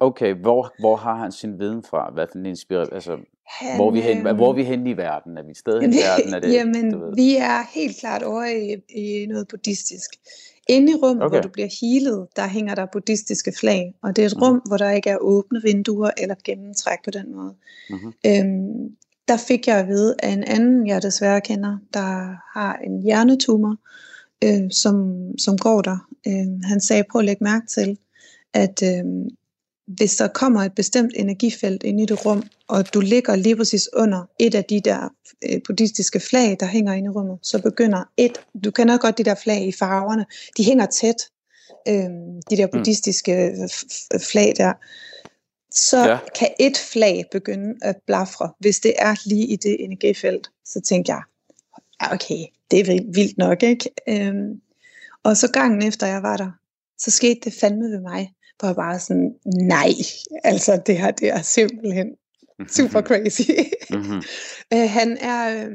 Okay, 0.00 0.34
hvor, 0.34 0.72
hvor 0.78 0.96
har 0.96 1.14
han 1.14 1.32
sin 1.32 1.58
viden 1.58 1.82
fra? 1.82 2.10
Hvad 2.14 2.26
for 2.32 2.38
en 2.38 2.46
inspiration? 2.46 2.94
Altså, 2.94 3.16
Han, 3.46 3.76
hvor, 3.76 3.88
er 3.88 3.92
vi 3.92 4.00
hen, 4.00 4.26
øhm, 4.26 4.36
hvor 4.36 4.48
er 4.48 4.52
vi 4.52 4.64
henne 4.64 4.90
i 4.90 4.96
verden? 4.96 5.38
Er 5.38 5.42
vi 5.42 5.54
hen 5.80 5.92
i 5.92 5.96
verden? 5.96 6.34
Er 6.34 6.40
det, 6.40 6.52
Jamen, 6.52 6.92
du 6.92 6.98
ved? 6.98 7.14
vi 7.14 7.36
er 7.36 7.74
helt 7.74 7.96
klart 8.00 8.22
over 8.22 8.44
i, 8.44 8.76
i 9.00 9.26
noget 9.26 9.48
buddhistisk. 9.48 10.10
Inde 10.68 10.92
i 10.92 10.94
rummet, 10.94 11.22
okay. 11.22 11.26
Okay. 11.26 11.34
hvor 11.36 11.42
du 11.42 11.48
bliver 11.48 11.68
healet, 11.80 12.26
der 12.36 12.46
hænger 12.48 12.74
der 12.74 12.86
buddhistiske 12.92 13.52
flag, 13.60 13.94
og 14.02 14.16
det 14.16 14.22
er 14.22 14.26
et 14.26 14.36
Mhm. 14.36 14.42
rum, 14.42 14.62
hvor 14.66 14.76
der 14.76 14.90
ikke 14.90 15.10
er 15.10 15.16
åbne 15.20 15.62
vinduer 15.62 16.10
eller 16.18 16.34
gennemtræk 16.44 16.98
på 17.04 17.10
den 17.10 17.34
måde. 17.36 17.54
Mhm. 17.90 18.12
Øhm, 18.26 18.96
der 19.30 19.36
fik 19.36 19.66
jeg 19.66 19.78
at 19.78 19.88
vide 19.88 20.14
af 20.22 20.28
en 20.28 20.44
anden, 20.44 20.86
jeg 20.86 21.02
desværre 21.02 21.40
kender, 21.40 21.78
der 21.94 22.36
har 22.58 22.78
en 22.84 23.02
hjernetumor, 23.02 23.76
øh, 24.44 24.70
som, 24.70 25.22
som 25.38 25.58
går 25.58 25.82
der. 25.82 25.98
Øh, 26.26 26.62
han 26.64 26.80
sagde, 26.80 27.04
prøv 27.10 27.18
at 27.18 27.24
lægge 27.24 27.44
mærke 27.44 27.66
til, 27.66 27.98
at 28.54 28.82
øh, 28.82 29.04
hvis 29.86 30.16
der 30.16 30.28
kommer 30.28 30.60
et 30.62 30.74
bestemt 30.74 31.12
energifelt 31.16 31.82
ind 31.82 32.00
i 32.00 32.06
det 32.06 32.26
rum, 32.26 32.42
og 32.68 32.94
du 32.94 33.00
ligger 33.00 33.36
lige 33.36 33.56
præcis 33.56 33.88
under 33.96 34.24
et 34.38 34.54
af 34.54 34.64
de 34.64 34.80
der 34.80 35.08
øh, 35.48 35.60
buddhistiske 35.66 36.20
flag, 36.20 36.56
der 36.60 36.66
hænger 36.66 36.92
inde 36.92 37.06
i 37.06 37.10
rummet, 37.10 37.38
så 37.42 37.62
begynder 37.62 38.04
et, 38.16 38.40
du 38.64 38.70
kender 38.70 38.98
godt 38.98 39.18
de 39.18 39.24
der 39.24 39.34
flag 39.34 39.66
i 39.66 39.72
farverne, 39.72 40.26
de 40.56 40.64
hænger 40.64 40.86
tæt, 40.86 41.16
øh, 41.88 42.10
de 42.50 42.56
der 42.56 42.66
buddhistiske 42.66 43.50
f- 43.52 43.84
f- 44.14 44.30
flag 44.30 44.54
der, 44.56 44.72
så 45.74 45.98
Ja. 46.08 46.18
kan 46.38 46.48
et 46.60 46.76
flag 46.92 47.24
begynde 47.32 47.74
at 47.82 47.96
blafre, 48.06 48.50
hvis 48.58 48.80
det 48.80 48.94
er 48.98 49.14
lige 49.28 49.46
i 49.46 49.56
det 49.56 49.84
energifelt. 49.84 50.50
Så 50.64 50.80
tænkte 50.80 51.12
jeg, 51.12 51.22
okay, 52.12 52.44
det 52.70 52.80
er 52.80 52.84
vildt- 53.14 53.34
nok, 53.38 53.62
ikke? 53.62 53.90
Øhm, 54.08 54.60
og 55.22 55.36
så 55.36 55.48
gangen 55.52 55.82
efter 55.88 56.06
jeg 56.06 56.22
var 56.22 56.36
der, 56.36 56.50
så 56.98 57.10
skete 57.10 57.40
det 57.44 57.52
fandme 57.60 57.84
ved 57.90 58.00
mig, 58.00 58.32
hvor 58.58 58.68
jeg 58.68 58.76
bare 58.76 58.98
sådan, 59.00 59.34
nej, 59.46 59.90
altså 60.44 60.80
det 60.86 60.98
her, 60.98 61.10
det 61.10 61.28
er 61.28 61.42
simpelthen 61.42 62.06
super 62.76 63.02
crazy. 63.02 63.50
Mhm. 63.90 64.22
Øh, 64.74 64.90
han, 64.90 65.18
er, 65.20 65.64
øh, 65.64 65.70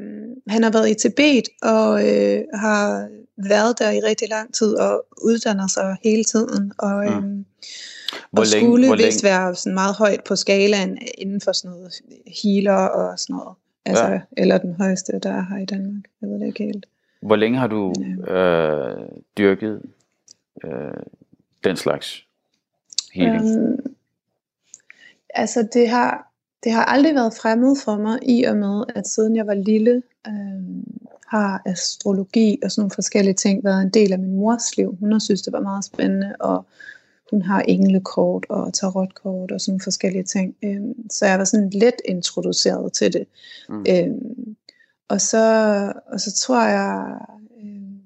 han 0.48 0.64
har 0.64 0.72
været 0.72 0.90
i 0.90 0.94
Tibet 0.94 1.44
og 1.62 2.10
øh, 2.10 2.44
har 2.54 3.08
været 3.50 3.80
der 3.80 3.92
i 3.92 4.00
rigtig 4.00 4.30
lang 4.30 4.54
tid 4.54 4.74
og 4.74 5.06
uddanner 5.22 5.68
sig 5.68 5.98
hele 6.04 6.24
tiden. 6.24 6.72
Og, 6.78 7.06
øh, 7.06 7.24
Mm. 7.24 7.46
Hvor 8.36 8.42
og 8.42 8.48
længe- 8.54 8.66
skulle 8.68 8.88
hvor 8.88 8.96
vist 8.96 9.24
længe- 9.24 9.36
være 9.36 9.56
sådan 9.56 9.74
meget 9.74 9.96
højt 9.96 10.24
på 10.24 10.36
skalaen 10.36 10.98
inden 11.18 11.42
for 11.42 11.52
sådan 11.52 11.72
noget 11.78 11.92
healer 12.44 12.74
og 12.88 13.20
sådan 13.20 13.36
noget. 13.36 13.56
Altså, 13.86 14.06
Ja. 14.08 14.20
Eller 14.38 14.58
den 14.58 14.74
højeste, 14.74 15.20
der 15.24 15.32
er 15.32 15.46
her 15.50 15.58
i 15.58 15.66
Danmark. 15.66 16.04
Jeg 16.22 16.30
ved 16.30 16.40
det 16.40 16.46
ikke 16.48 16.64
helt. 16.64 16.86
Hvor 17.22 17.36
længe 17.36 17.58
har 17.60 17.68
du 17.68 17.94
Men, 18.00 18.20
øh, 18.36 19.08
dyrket 19.38 19.82
øh, 20.64 20.72
den 21.64 21.76
slags 21.78 22.26
healing? 23.14 23.58
Øhm, 23.58 23.96
altså 25.34 25.68
det 25.74 25.90
har, 25.90 26.32
det 26.64 26.72
har 26.72 26.84
aldrig 26.86 27.16
været 27.16 27.34
fremmed 27.42 27.76
for 27.86 27.98
mig 27.98 28.20
i 28.24 28.44
og 28.44 28.58
med, 28.58 28.84
at 28.96 29.08
siden 29.08 29.36
jeg 29.36 29.48
var 29.48 29.54
lille, 29.54 30.04
øhm, 30.28 30.98
har 31.28 31.62
astrologi 31.66 32.60
og 32.64 32.72
sådan 32.72 32.82
nogle 32.82 32.92
forskellige 32.96 33.34
ting 33.34 33.64
været 33.64 33.82
en 33.82 33.90
del 33.90 34.14
af 34.14 34.20
min 34.20 34.36
mors 34.36 34.78
liv. 34.78 34.98
Hun 35.00 35.12
har 35.12 35.20
synes, 35.20 35.42
det 35.42 35.54
var 35.54 35.60
meget 35.62 35.86
spændende, 35.86 36.36
og 36.40 36.66
hun 37.32 37.42
har 37.42 37.62
englekort 37.62 38.46
og 38.50 38.74
tarotkort 38.74 39.52
og 39.52 39.62
sådan 39.62 39.80
forskellige 39.80 40.24
ting. 40.24 40.56
Øhm, 40.64 41.10
så 41.10 41.26
jeg 41.26 41.40
var 41.40 41.46
sådan 41.46 41.70
lidt 41.70 42.02
introduceret 42.06 42.94
til 42.94 43.14
det. 43.14 43.28
Mm. 43.70 43.86
Øhm, 43.90 44.56
og, 45.10 45.22
så, 45.22 45.44
og 46.12 46.20
så 46.20 46.36
tror 46.36 46.62
jeg, 46.62 47.18
øhm, 47.62 48.00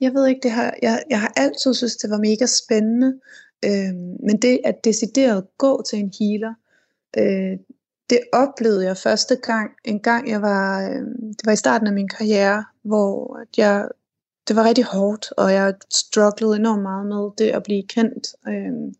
jeg 0.00 0.14
ved 0.14 0.26
ikke, 0.26 0.40
det 0.42 0.50
har, 0.50 0.74
jeg, 0.82 1.02
jeg 1.10 1.20
har 1.20 1.32
altid 1.36 1.74
synes, 1.74 1.96
det 1.96 2.10
var 2.10 2.18
mega 2.18 2.46
spændende, 2.46 3.20
øhm, 3.64 4.16
men 4.26 4.42
det 4.42 4.60
at 4.64 4.84
decideret 4.84 5.46
gå 5.58 5.82
til 5.90 5.98
en 5.98 6.12
healer, 6.20 6.54
øh, 7.18 7.58
det 8.10 8.20
oplevede 8.32 8.84
jeg 8.84 8.96
første 8.96 9.36
gang, 9.36 9.70
en 9.84 10.00
gang 10.00 10.30
jeg 10.30 10.42
var, 10.42 10.82
øh, 10.82 11.06
det 11.38 11.46
var 11.46 11.52
i 11.52 11.56
starten 11.56 11.86
af 11.86 11.92
min 11.92 12.08
karriere, 12.08 12.64
hvor 12.82 13.36
at 13.36 13.58
jeg, 13.58 13.88
det 14.48 14.56
var 14.56 14.64
rigtig 14.64 14.84
hårdt, 14.84 15.32
og 15.36 15.52
jeg 15.52 15.74
strugglede 15.90 16.56
enormt 16.56 16.82
meget 16.82 17.06
med 17.06 17.30
det 17.38 17.50
at 17.52 17.62
blive 17.62 17.82
kendt, 17.82 18.26
øh, 18.48 18.92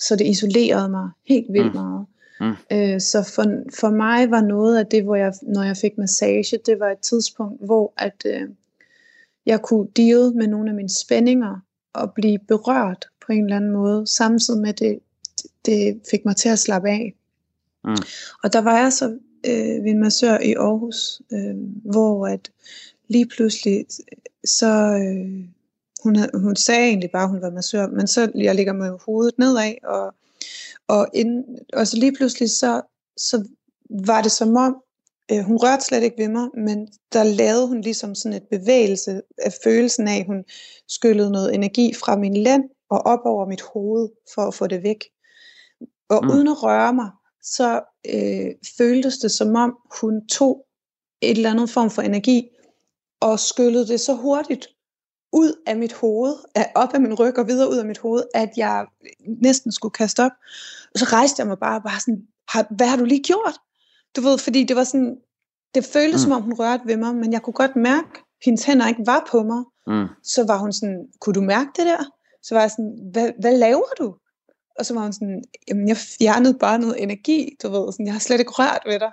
så 0.00 0.16
det 0.16 0.26
isolerede 0.26 0.88
mig 0.88 1.10
helt 1.28 1.52
vildt 1.52 1.74
Mm. 1.74 1.80
meget. 1.80 2.06
Mm. 2.40 2.54
Øh, 2.72 3.00
så 3.00 3.32
for, 3.34 3.44
for 3.80 3.90
mig 3.90 4.30
var 4.30 4.40
noget 4.40 4.78
af 4.78 4.86
det, 4.86 5.04
hvor 5.04 5.16
jeg, 5.16 5.32
når 5.42 5.62
jeg 5.62 5.76
fik 5.76 5.98
massage, 5.98 6.58
det 6.66 6.80
var 6.80 6.90
et 6.90 6.98
tidspunkt, 6.98 7.64
hvor 7.64 7.92
at, 7.96 8.22
øh, 8.26 8.48
jeg 9.46 9.62
kunne 9.62 9.88
deal 9.96 10.32
med 10.36 10.46
nogle 10.46 10.70
af 10.70 10.76
mine 10.76 10.88
spændinger, 10.88 11.60
og 11.92 12.12
blive 12.14 12.38
berørt 12.38 13.06
på 13.26 13.32
en 13.32 13.44
eller 13.44 13.56
anden 13.56 13.70
måde, 13.72 14.06
samtidig 14.06 14.60
med 14.60 14.72
det, 14.72 14.98
det 15.66 16.00
fik 16.10 16.24
mig 16.24 16.36
til 16.36 16.48
at 16.48 16.58
slappe 16.58 16.88
af. 16.88 17.14
Mm. 17.84 17.96
Og 18.44 18.52
der 18.52 18.60
var 18.60 18.78
jeg 18.78 18.92
så 18.92 19.18
øh, 19.46 19.84
ved 19.84 19.90
en 19.90 20.00
massør 20.00 20.38
i 20.38 20.52
Aarhus, 20.52 21.22
øh, 21.32 21.56
hvor 21.84 22.26
at 22.26 22.50
lige 23.08 23.26
pludselig, 23.26 23.86
så 24.44 24.66
øh, 24.66 25.44
hun, 26.02 26.16
havde, 26.16 26.30
hun 26.34 26.56
sagde 26.56 26.88
egentlig 26.88 27.10
bare, 27.10 27.22
at 27.22 27.30
hun 27.30 27.42
var 27.42 27.50
massør, 27.50 27.86
men 27.86 28.06
så 28.06 28.32
jeg 28.34 28.54
ligger 28.54 28.72
med 28.72 28.98
hovedet 29.06 29.38
nedad, 29.38 29.74
og, 29.84 30.14
og, 30.88 31.08
inden, 31.14 31.44
og 31.72 31.86
så 31.86 31.96
lige 31.96 32.12
pludselig, 32.12 32.50
så, 32.50 32.82
så 33.16 33.44
var 33.90 34.22
det 34.22 34.32
som 34.32 34.56
om, 34.56 34.76
øh, 35.32 35.40
hun 35.40 35.56
rørte 35.56 35.84
slet 35.84 36.02
ikke 36.02 36.18
ved 36.18 36.28
mig, 36.28 36.48
men 36.54 36.88
der 37.12 37.22
lavede 37.22 37.68
hun 37.68 37.80
ligesom 37.80 38.14
sådan 38.14 38.36
et 38.36 38.48
bevægelse 38.50 39.22
af 39.38 39.52
følelsen 39.64 40.08
af, 40.08 40.18
at 40.20 40.26
hun 40.26 40.44
skyllede 40.88 41.30
noget 41.30 41.54
energi 41.54 41.94
fra 41.94 42.16
min 42.16 42.36
lænd 42.36 42.64
og 42.90 42.98
op 42.98 43.20
over 43.24 43.46
mit 43.46 43.62
hoved, 43.62 44.08
for 44.34 44.42
at 44.42 44.54
få 44.54 44.66
det 44.66 44.82
væk. 44.82 45.04
Og 46.08 46.24
mm. 46.24 46.30
uden 46.30 46.48
at 46.48 46.62
røre 46.62 46.94
mig, 46.94 47.10
så 47.42 47.80
øh, 48.14 48.54
føltes 48.78 49.18
det 49.18 49.30
som 49.30 49.54
om, 49.54 49.76
hun 50.00 50.26
tog 50.26 50.66
et 51.20 51.30
eller 51.30 51.50
andet 51.50 51.70
form 51.70 51.90
for 51.90 52.02
energi, 52.02 52.48
og 53.20 53.40
skyllede 53.40 53.88
det 53.88 54.00
så 54.00 54.14
hurtigt 54.14 54.66
ud 55.32 55.62
af 55.66 55.76
mit 55.76 55.92
hoved, 55.92 56.34
op 56.74 56.94
af 56.94 57.00
min 57.00 57.14
ryg 57.14 57.38
og 57.38 57.46
videre 57.46 57.70
ud 57.70 57.76
af 57.76 57.86
mit 57.86 57.98
hoved, 57.98 58.22
at 58.34 58.50
jeg 58.56 58.86
næsten 59.42 59.72
skulle 59.72 59.92
kaste 59.92 60.24
op. 60.24 60.32
Og 60.92 60.98
så 60.98 61.04
rejste 61.04 61.40
jeg 61.40 61.46
mig 61.46 61.58
bare 61.58 61.76
og 61.76 61.82
bare 61.82 62.00
sådan, 62.00 62.22
hvad 62.76 62.86
har 62.86 62.96
du 62.96 63.04
lige 63.04 63.22
gjort? 63.22 63.58
Du 64.16 64.20
ved, 64.20 64.38
fordi 64.38 64.64
det 64.64 64.76
var 64.76 64.84
sådan, 64.84 65.16
det 65.74 65.84
føltes 65.84 66.20
mm. 66.20 66.22
som 66.22 66.32
om 66.32 66.42
hun 66.42 66.54
rørte 66.54 66.82
ved 66.86 66.96
mig, 66.96 67.14
men 67.14 67.32
jeg 67.32 67.42
kunne 67.42 67.54
godt 67.54 67.76
mærke, 67.76 68.08
at 68.12 68.20
hendes 68.44 68.64
hænder 68.64 68.88
ikke 68.88 69.06
var 69.06 69.28
på 69.30 69.42
mig. 69.42 69.64
Mm. 69.86 70.06
Så 70.22 70.46
var 70.46 70.58
hun 70.58 70.72
sådan, 70.72 71.08
kunne 71.20 71.34
du 71.34 71.40
mærke 71.40 71.70
det 71.76 71.86
der? 71.86 72.04
Så 72.42 72.54
var 72.54 72.60
jeg 72.60 72.70
sådan, 72.70 72.98
hvad, 73.12 73.32
hvad 73.40 73.58
laver 73.58 73.92
du? 73.98 74.14
Og 74.78 74.86
så 74.86 74.94
var 74.94 75.00
hun 75.00 75.12
sådan, 75.12 75.44
jamen 75.68 75.88
jeg 75.88 75.96
fjernede 75.96 76.54
bare 76.54 76.78
noget 76.78 77.02
energi, 77.02 77.56
du 77.62 77.68
ved, 77.68 77.92
sådan, 77.92 78.06
jeg 78.06 78.14
har 78.14 78.20
slet 78.20 78.40
ikke 78.40 78.52
rørt 78.52 78.82
ved 78.86 79.00
dig. 79.00 79.12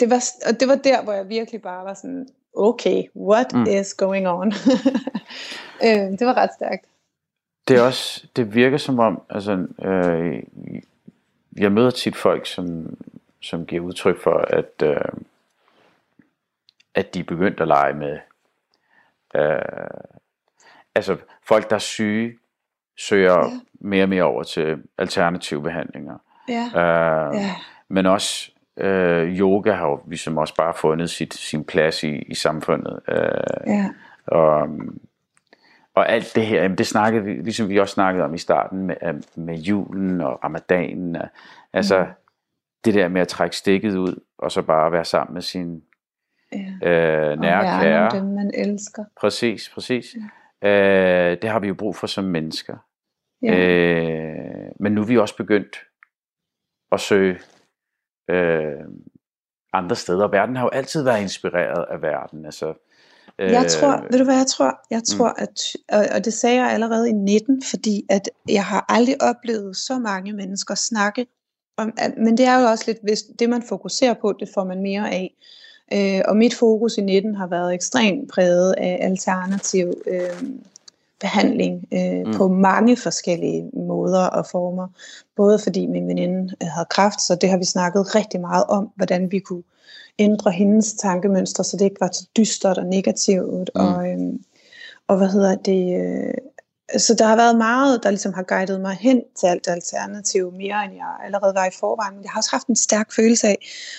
Det 0.00 0.10
var, 0.10 0.24
og 0.46 0.60
det 0.60 0.68
var 0.68 0.74
der, 0.74 1.02
hvor 1.02 1.12
jeg 1.12 1.28
virkelig 1.28 1.62
bare 1.62 1.84
var 1.84 1.94
sådan, 1.94 2.28
okay, 2.56 3.04
what 3.16 3.46
Mm. 3.54 3.66
is 3.66 3.94
going 3.94 4.28
on? 4.28 4.52
øh, 5.86 6.18
det 6.18 6.26
var 6.26 6.34
ret 6.36 6.50
stærkt. 6.54 6.84
Det 7.68 7.76
er 7.78 7.82
også, 7.82 8.26
det 8.36 8.54
virker 8.54 8.78
som 8.78 8.98
om, 8.98 9.22
altså, 9.30 9.66
øh, 9.82 10.42
jeg 11.56 11.72
møder 11.72 11.90
tit 11.90 12.16
folk, 12.16 12.46
som, 12.46 12.96
som 13.42 13.66
giver 13.66 13.82
udtryk 13.84 14.22
for, 14.22 14.34
at, 14.38 14.82
øh, 14.82 14.96
at 16.94 17.14
de 17.14 17.20
er 17.20 17.24
begyndt 17.24 17.60
at 17.60 17.68
lege 17.68 17.94
med, 17.94 18.18
øh, 19.36 19.58
altså 20.94 21.16
folk, 21.42 21.70
der 21.70 21.74
er 21.76 21.80
syge, 21.80 22.38
søger 22.98 23.38
Ja. 23.38 23.60
mere 23.80 24.02
og 24.04 24.08
mere 24.08 24.22
over 24.24 24.42
til 24.42 24.82
alternative 24.98 25.62
behandlinger. 25.62 26.18
Ja. 26.48 26.64
Øh, 26.74 27.34
Ja. 27.36 27.54
Men 27.88 28.06
også 28.06 28.50
øh, 28.76 29.38
yoga 29.38 29.72
har 29.72 29.86
jo 29.88 30.00
ligesom 30.08 30.38
også 30.38 30.54
bare 30.54 30.74
fundet 30.74 31.10
sit, 31.10 31.34
sin 31.34 31.64
plads 31.64 32.04
i, 32.04 32.16
i 32.18 32.34
samfundet. 32.34 33.00
Øh, 33.08 33.18
Ja. 33.66 33.90
og, 34.26 34.68
og 35.94 36.08
alt 36.08 36.32
det 36.34 36.46
her, 36.46 36.62
jamen 36.62 36.78
det 36.78 36.86
snakkede 36.86 37.24
vi, 37.24 37.32
ligesom 37.32 37.68
vi 37.68 37.78
også 37.80 37.94
snakkede 37.94 38.24
om 38.24 38.34
i 38.34 38.38
starten 38.38 38.78
med, 38.86 38.96
øh, 39.02 39.14
med 39.36 39.58
julen 39.58 40.20
og 40.20 40.44
ramadanen. 40.44 41.16
og- 41.16 41.28
Altså 41.72 41.98
Mm. 42.00 42.10
det 42.84 42.94
der 42.94 43.08
med 43.08 43.20
at 43.20 43.28
trække 43.28 43.56
stikket 43.56 43.96
ud, 43.96 44.20
og 44.38 44.52
så 44.52 44.62
bare 44.62 44.92
være 44.92 45.04
sammen 45.04 45.34
med 45.34 45.42
sin 45.42 45.82
ja. 46.52 46.88
øh, 46.90 47.30
Og 47.30 47.38
nære 47.38 47.62
værne 47.62 47.80
kære. 47.82 48.10
dem, 48.20 48.24
man 48.26 48.50
elsker. 48.54 49.04
Præcis, 49.20 49.70
præcis. 49.74 50.16
Øh, 50.64 51.36
det 51.42 51.50
har 51.50 51.58
vi 51.60 51.68
jo 51.68 51.74
brug 51.74 51.96
for 51.96 52.06
som 52.06 52.24
mennesker. 52.24 52.76
Ja. 53.42 53.56
Øh, 53.58 54.68
men 54.80 54.92
nu 54.92 55.00
er 55.00 55.06
vi 55.06 55.18
også 55.18 55.36
begyndt 55.36 55.76
at 56.92 57.00
søge 57.00 57.38
øh, 58.30 58.84
andre 59.72 59.96
steder. 59.96 60.28
Verden 60.28 60.56
har 60.56 60.62
jo 60.64 60.68
altid 60.68 61.02
været 61.02 61.22
inspireret 61.22 61.84
af 61.90 62.02
verden. 62.02 62.44
Altså, 62.44 62.74
øh, 63.38 63.50
Jeg 63.50 63.66
tror, 63.66 64.04
ved 64.10 64.18
du 64.18 64.24
hvad 64.24 64.36
jeg 64.36 64.46
tror? 64.46 64.80
Jeg 64.90 65.02
tror, 65.04 65.34
at, 65.38 65.60
og, 65.88 66.04
og 66.14 66.24
det 66.24 66.32
sagde 66.32 66.62
jeg 66.62 66.70
allerede 66.72 67.08
i 67.08 67.12
19, 67.12 67.62
fordi 67.70 68.06
at 68.10 68.28
jeg 68.48 68.64
har 68.64 68.84
aldrig 68.88 69.22
oplevet 69.22 69.76
så 69.76 69.98
mange 69.98 70.32
mennesker 70.32 70.74
snakke 70.74 71.26
om, 71.76 71.92
at, 71.98 72.14
men 72.16 72.36
det 72.36 72.46
er 72.46 72.60
jo 72.60 72.66
også 72.66 72.84
lidt, 72.86 72.98
hvis 73.02 73.22
det 73.22 73.50
man 73.50 73.62
fokuserer 73.62 74.14
på, 74.14 74.32
det 74.40 74.48
får 74.54 74.64
man 74.64 74.82
mere 74.82 75.10
af. 75.10 75.34
Øh, 75.92 76.22
og 76.28 76.36
mit 76.36 76.54
fokus 76.54 76.98
i 76.98 77.00
19 77.00 77.34
har 77.34 77.46
været 77.46 77.74
ekstremt 77.74 78.30
præget 78.30 78.74
af 78.78 78.98
alternativ 79.00 79.92
øh, 80.06 80.42
behandling 81.20 81.84
øh, 81.92 82.26
Mm. 82.26 82.34
på 82.34 82.48
mange 82.48 82.96
forskellige 82.96 83.70
måder 83.88 84.24
og 84.26 84.46
former. 84.46 84.88
Både 85.36 85.58
fordi 85.58 85.86
min 85.86 86.08
veninde 86.08 86.54
øh, 86.62 86.68
havde 86.68 86.86
kræft, 86.90 87.20
så 87.22 87.34
det 87.34 87.50
har 87.50 87.56
vi 87.56 87.64
snakket 87.64 88.14
rigtig 88.14 88.40
meget 88.40 88.64
om, 88.64 88.90
hvordan 88.96 89.30
vi 89.30 89.38
kunne 89.38 89.62
ændre 90.18 90.50
hendes 90.50 90.92
tankemønstre, 90.92 91.64
så 91.64 91.76
det 91.76 91.84
ikke 91.84 92.00
var 92.00 92.10
så 92.12 92.26
dystert 92.36 92.78
og 92.78 92.84
negativt. 92.86 93.70
Mm. 93.74 93.80
Og, 93.80 94.08
øhm, 94.10 94.38
og 95.08 95.16
hvad 95.16 95.28
hedder 95.28 95.54
det? 95.56 96.00
Øh, 96.00 96.34
så 96.98 97.14
der 97.14 97.24
har 97.26 97.36
været 97.36 97.56
meget, 97.58 98.02
der 98.02 98.10
ligesom 98.10 98.32
har 98.32 98.42
guidet 98.42 98.80
mig 98.80 98.96
hen 99.00 99.22
til 99.40 99.46
alt 99.46 99.64
det 99.64 99.70
alternative, 99.72 100.52
mere 100.52 100.84
end 100.84 100.94
jeg 100.94 101.16
allerede 101.24 101.54
var 101.54 101.66
i 101.66 101.70
forvejen. 101.80 102.14
Men 102.14 102.22
jeg 102.24 102.30
har 102.30 102.40
også 102.40 102.50
haft 102.50 102.66
en 102.66 102.76
stærk 102.76 103.12
følelse 103.12 103.46
af, 103.48 103.58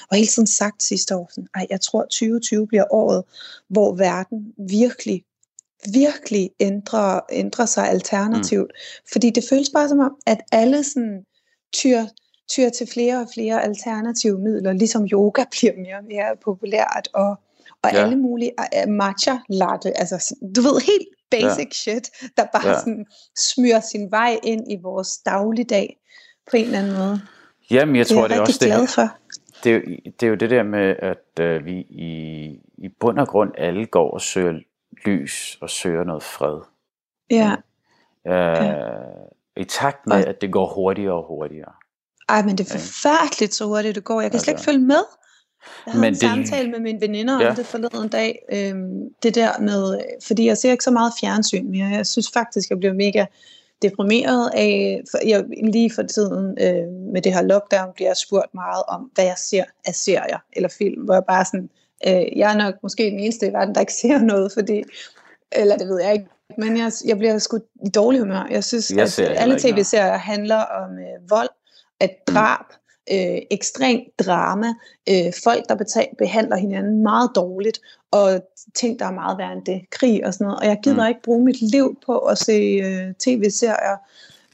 og 0.10 0.17
hele 0.17 0.27
tiden 0.27 0.47
sagt 0.47 0.84
sidste 0.84 1.15
år, 1.15 1.27
sådan, 1.32 1.47
Ej, 1.56 1.67
jeg 1.69 1.82
tror 1.82 2.01
2020 2.01 2.67
bliver 2.67 2.84
året, 2.91 3.23
hvor 3.69 3.93
verden 3.95 4.53
virkelig, 4.69 5.23
virkelig 5.93 6.49
ændrer, 6.59 7.19
ændrer 7.31 7.65
sig 7.65 7.89
alternativt. 7.89 8.71
Mm. 8.75 9.03
Fordi 9.11 9.29
det 9.29 9.43
føles 9.49 9.69
bare 9.73 9.89
som 9.89 9.99
om, 9.99 10.15
at 10.27 10.37
alle 10.51 10.83
sådan 10.83 11.23
tyr, 11.73 12.01
tyr 12.51 12.69
til 12.69 12.87
flere 12.93 13.21
og 13.21 13.27
flere 13.33 13.63
alternative 13.63 14.39
midler, 14.39 14.73
ligesom 14.73 15.05
yoga 15.11 15.43
bliver 15.59 15.73
mere 15.77 15.95
og 15.97 16.03
mere 16.03 16.35
populært, 16.43 17.07
og, 17.13 17.35
og 17.83 17.89
Ja. 17.93 17.97
alle 18.03 18.15
mulige 18.15 18.51
uh, 18.59 18.91
matcha 18.91 19.37
latte, 19.49 19.97
altså 19.97 20.35
du 20.55 20.61
ved, 20.61 20.81
helt 20.81 21.07
basic 21.31 21.87
ja. 21.87 21.91
shit, 21.93 22.09
der 22.37 22.43
bare 22.53 22.67
Ja. 22.67 22.79
sådan 22.79 23.05
smyrer 23.53 23.79
sin 23.79 24.11
vej 24.11 24.39
ind 24.43 24.71
i 24.71 24.75
vores 24.83 25.17
dagligdag 25.25 25.97
på 26.51 26.57
en 26.57 26.65
eller 26.65 26.79
anden 26.79 26.93
måde. 26.97 27.21
Jamen, 27.71 27.95
jeg 27.95 28.05
Det 28.05 28.11
er 28.11 28.15
tror, 28.15 28.23
jeg 28.23 28.29
det 28.29 28.35
er 28.37 28.41
rigtig 28.41 28.53
også 28.53 28.65
det 28.65 28.67
glad 28.67 28.87
for. 28.87 29.17
Det 29.63 29.71
er, 29.71 29.75
jo, 29.75 29.81
det 30.19 30.23
er 30.23 30.27
jo 30.27 30.35
det 30.35 30.49
der 30.49 30.63
med, 30.63 30.95
at 30.99 31.39
øh, 31.43 31.65
vi 31.65 31.77
i, 31.79 32.13
i 32.77 32.89
bund 32.99 33.19
og 33.19 33.27
grund 33.27 33.51
alle 33.57 33.85
går 33.85 34.11
og 34.11 34.21
søger 34.21 34.53
lys 35.05 35.57
og 35.62 35.69
søger 35.69 36.03
noget 36.03 36.23
fred. 36.23 36.60
Ja. 37.31 37.55
Øh, 38.27 39.27
I 39.57 39.63
takt 39.63 40.07
med, 40.07 40.25
at 40.25 40.41
det 40.41 40.51
går 40.51 40.73
hurtigere 40.73 41.13
og 41.13 41.27
hurtigere. 41.27 41.71
Ej, 42.29 42.41
men 42.41 42.57
det 42.57 42.69
er 42.69 42.73
Ja. 42.73 42.79
forfærdeligt, 42.79 43.53
så 43.53 43.65
hurtigt 43.65 43.95
det 43.95 44.03
går. 44.03 44.21
Jeg 44.21 44.31
kan 44.31 44.39
slet 44.39 44.53
Altså. 44.53 44.69
ikke 44.71 44.77
følge 44.77 44.88
med. 44.88 45.03
Jeg 45.86 45.91
havde 45.93 46.01
Men 46.01 46.07
en 46.07 46.13
det- 46.13 46.21
samtale 46.21 46.71
med 46.71 46.79
mine 46.79 47.01
veninder 47.01 47.41
Ja. 47.41 47.49
om 47.49 47.55
det 47.55 47.65
forleden 47.65 48.10
dag. 48.10 48.39
Øhm, 48.53 49.10
det 49.23 49.36
der 49.36 49.60
med, 49.60 49.99
fordi 50.27 50.45
jeg 50.47 50.57
ser 50.57 50.71
ikke 50.71 50.83
så 50.83 50.91
meget 50.91 51.13
fjernsyn 51.21 51.71
mere. 51.71 51.88
Jeg 51.88 52.07
synes 52.07 52.31
faktisk, 52.33 52.69
jeg 52.69 52.77
bliver 52.79 52.93
mega 52.93 53.25
deprimeret 53.81 54.51
af, 54.53 55.01
for 55.12 55.27
jeg, 55.27 55.45
lige 55.63 55.91
for 55.95 56.03
tiden 56.03 56.57
øh, 56.62 56.88
med 57.13 57.21
det 57.21 57.33
her 57.33 57.41
lockdown, 57.41 57.93
bliver 57.95 58.10
jeg 58.10 58.17
spurgt 58.17 58.53
meget 58.53 58.83
om, 58.88 59.12
hvad 59.15 59.25
jeg 59.25 59.38
ser 59.38 59.63
af 59.86 59.95
serier 59.95 60.39
eller 60.53 60.69
film, 60.77 61.01
hvor 61.01 61.13
jeg 61.13 61.23
bare 61.27 61.45
sådan, 61.45 61.69
øh, 62.07 62.38
jeg 62.38 62.53
er 62.53 62.57
nok 62.57 62.73
måske 62.83 63.03
den 63.03 63.19
eneste 63.19 63.47
i 63.47 63.53
verden, 63.53 63.75
der 63.75 63.81
ikke 63.81 63.93
ser 63.93 64.17
noget, 64.17 64.51
fordi, 64.51 64.83
eller 65.51 65.77
det 65.77 65.88
ved 65.88 66.01
jeg 66.01 66.13
ikke, 66.13 66.25
men 66.57 66.77
jeg, 66.77 66.91
jeg 67.05 67.17
bliver 67.17 67.38
sgu 67.38 67.60
i 67.86 67.89
dårlig 67.89 68.19
humør. 68.21 68.47
Jeg 68.51 68.63
synes, 68.63 68.91
Jeg 68.91 69.01
at 69.01 69.19
alle 69.19 69.60
tv-serier 69.60 70.17
handler 70.17 70.57
om 70.57 70.91
øh, 70.91 71.29
vold, 71.29 71.49
at 71.99 72.12
drab, 72.27 72.65
øh, 73.12 73.38
ekstrem 73.51 73.99
drama, 74.19 74.67
øh, 75.10 75.33
folk, 75.43 75.69
der 75.69 75.75
beta- 75.75 76.15
behandler 76.17 76.55
hinanden 76.55 77.03
meget 77.03 77.31
dårligt, 77.36 77.79
og 78.12 78.41
ting, 78.75 78.99
der 78.99 79.05
er 79.05 79.12
meget 79.12 79.38
værre 79.38 79.53
end 79.53 79.65
det, 79.65 79.81
krig 79.91 80.25
og 80.25 80.33
sådan 80.33 80.45
noget. 80.45 80.60
Og 80.60 80.65
jeg 80.65 80.79
gider 80.83 80.95
Mm. 80.95 81.01
mm. 81.01 81.07
ikke 81.07 81.21
bruge 81.21 81.45
mit 81.45 81.62
liv 81.71 81.97
på 82.05 82.17
at 82.17 82.38
se 82.38 82.53
øh, 82.83 83.13
tv-serier, 83.19 83.97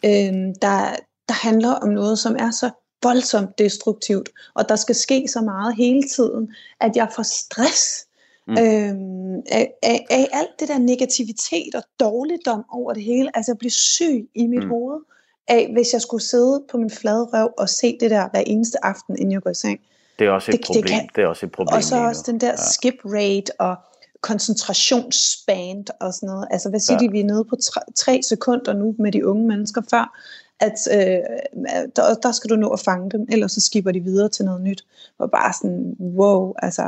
øh, 0.06 0.34
der, 0.62 0.96
der 1.28 1.34
handler 1.34 1.72
om 1.72 1.90
noget, 1.90 2.20
som 2.20 2.36
er 2.40 2.52
så 2.52 2.70
voldsomt 3.04 3.58
destruktivt, 3.58 4.30
og 4.54 4.70
der 4.70 4.76
skal 4.76 4.96
ske 4.96 5.28
så 5.28 5.42
meget 5.42 5.76
hele 5.76 6.04
tiden, 6.04 6.54
at 6.82 6.96
jeg 6.96 7.08
får 7.16 7.24
stress 7.24 8.08
Mm. 8.48 8.54
øhm, 8.58 9.36
af, 9.52 9.74
af, 9.84 10.06
af 10.10 10.28
alt 10.34 10.50
det 10.60 10.68
der 10.68 10.78
negativitet 10.78 11.76
og 11.76 11.84
dårligdom 12.00 12.66
over 12.72 12.94
det 12.94 13.04
hele. 13.04 13.38
Altså 13.38 13.52
jeg 13.52 13.58
bliver 13.58 13.72
syg 13.72 14.30
i 14.36 14.48
mit 14.48 14.64
Mm. 14.64 14.70
hoved 14.70 15.00
af, 15.48 15.70
hvis 15.74 15.94
jeg 15.94 16.02
skulle 16.02 16.24
sidde 16.24 16.64
på 16.72 16.78
min 16.78 16.90
flade 16.90 17.24
røv 17.24 17.54
og 17.58 17.70
se 17.70 17.98
det 18.00 18.12
der 18.12 18.30
hver 18.32 18.40
eneste 18.40 18.86
aften, 18.86 19.16
inden 19.20 19.32
jeg 19.32 19.42
går 19.42 19.50
i 19.50 19.54
seng. 19.54 19.80
Det 20.20 20.28
er 20.28 20.32
også 20.32 20.52
et 20.52 20.58
Det- 20.58 20.66
problem. 20.66 20.82
Det, 20.84 20.92
kan- 20.92 21.10
det 21.16 21.24
er 21.24 21.28
også 21.28 21.46
et 21.46 21.52
problem 21.52 21.76
Og 21.76 21.84
så 21.84 21.96
også 21.96 22.24
den 22.28 22.42
der 22.42 22.48
Ja. 22.48 22.56
skip 22.72 22.96
rate 23.06 23.52
og 23.60 23.76
koncentrationsspan 24.22 25.86
og 26.02 26.14
sådan 26.14 26.28
noget. 26.28 26.48
Altså 26.52 26.70
hvad 26.70 26.80
siger 26.80 26.98
ja. 27.02 27.08
de, 27.08 27.12
vi 27.12 27.20
er 27.20 27.24
nede 27.26 27.46
på 27.50 27.56
tre, 27.56 27.82
tre 27.96 28.22
sekunder 28.24 28.74
nu 28.74 28.96
med 29.00 29.12
de 29.12 29.28
unge 29.28 29.48
mennesker 29.48 29.82
før, 29.92 30.20
at 30.60 30.74
øh, 30.92 31.20
der, 31.96 32.14
der 32.24 32.32
skal 32.32 32.50
du 32.50 32.56
nå 32.56 32.70
at 32.70 32.80
fange 32.80 33.10
dem, 33.12 33.28
ellers 33.32 33.52
så 33.52 33.62
skipper 33.62 33.92
de 33.92 34.00
videre 34.00 34.30
til 34.30 34.46
noget 34.46 34.62
nyt. 34.62 34.86
Og 35.20 35.32
bare 35.32 35.54
sådan, 35.54 35.96
wow, 36.00 36.54
altså 36.58 36.82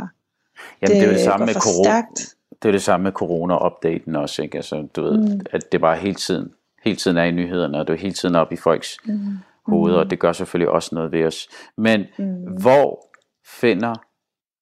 Jamen, 0.82 0.95
det, 0.97 1.04
er 1.04 1.08
jo 1.08 1.13
det 1.13 1.21
samme 1.21 1.45
med 1.45 1.54
corona. 1.54 1.84
stærkt. 1.89 2.36
Det 2.63 2.67
er 2.67 2.71
det 2.71 2.82
samme 2.82 3.04
med 3.04 3.12
corona-updaten 3.12 4.15
også, 4.15 4.41
ikke? 4.41 4.58
Altså, 4.58 4.88
du 4.95 5.01
ved, 5.04 5.17
Mm. 5.17 5.41
at 5.51 5.71
det 5.71 5.82
bare 5.82 5.97
hele 5.97 6.15
tiden, 6.15 6.54
hele 6.84 6.95
tiden 6.97 7.17
er 7.17 7.23
i 7.23 7.32
nyhederne, 7.32 7.80
og 7.80 7.88
det 7.88 7.93
er 7.93 7.97
hele 7.97 8.13
tiden 8.13 8.36
op 8.36 8.51
i 8.51 8.56
folks 8.56 8.97
Mm. 9.06 9.38
hoveder, 9.67 9.97
og 9.99 10.10
det 10.10 10.19
gør 10.19 10.32
selvfølgelig 10.34 10.69
også 10.71 10.95
noget 10.95 11.12
ved 11.12 11.25
os. 11.25 11.47
Men 11.78 12.04
Mm. 12.17 12.25
hvor 12.62 13.08
finder, 13.45 13.95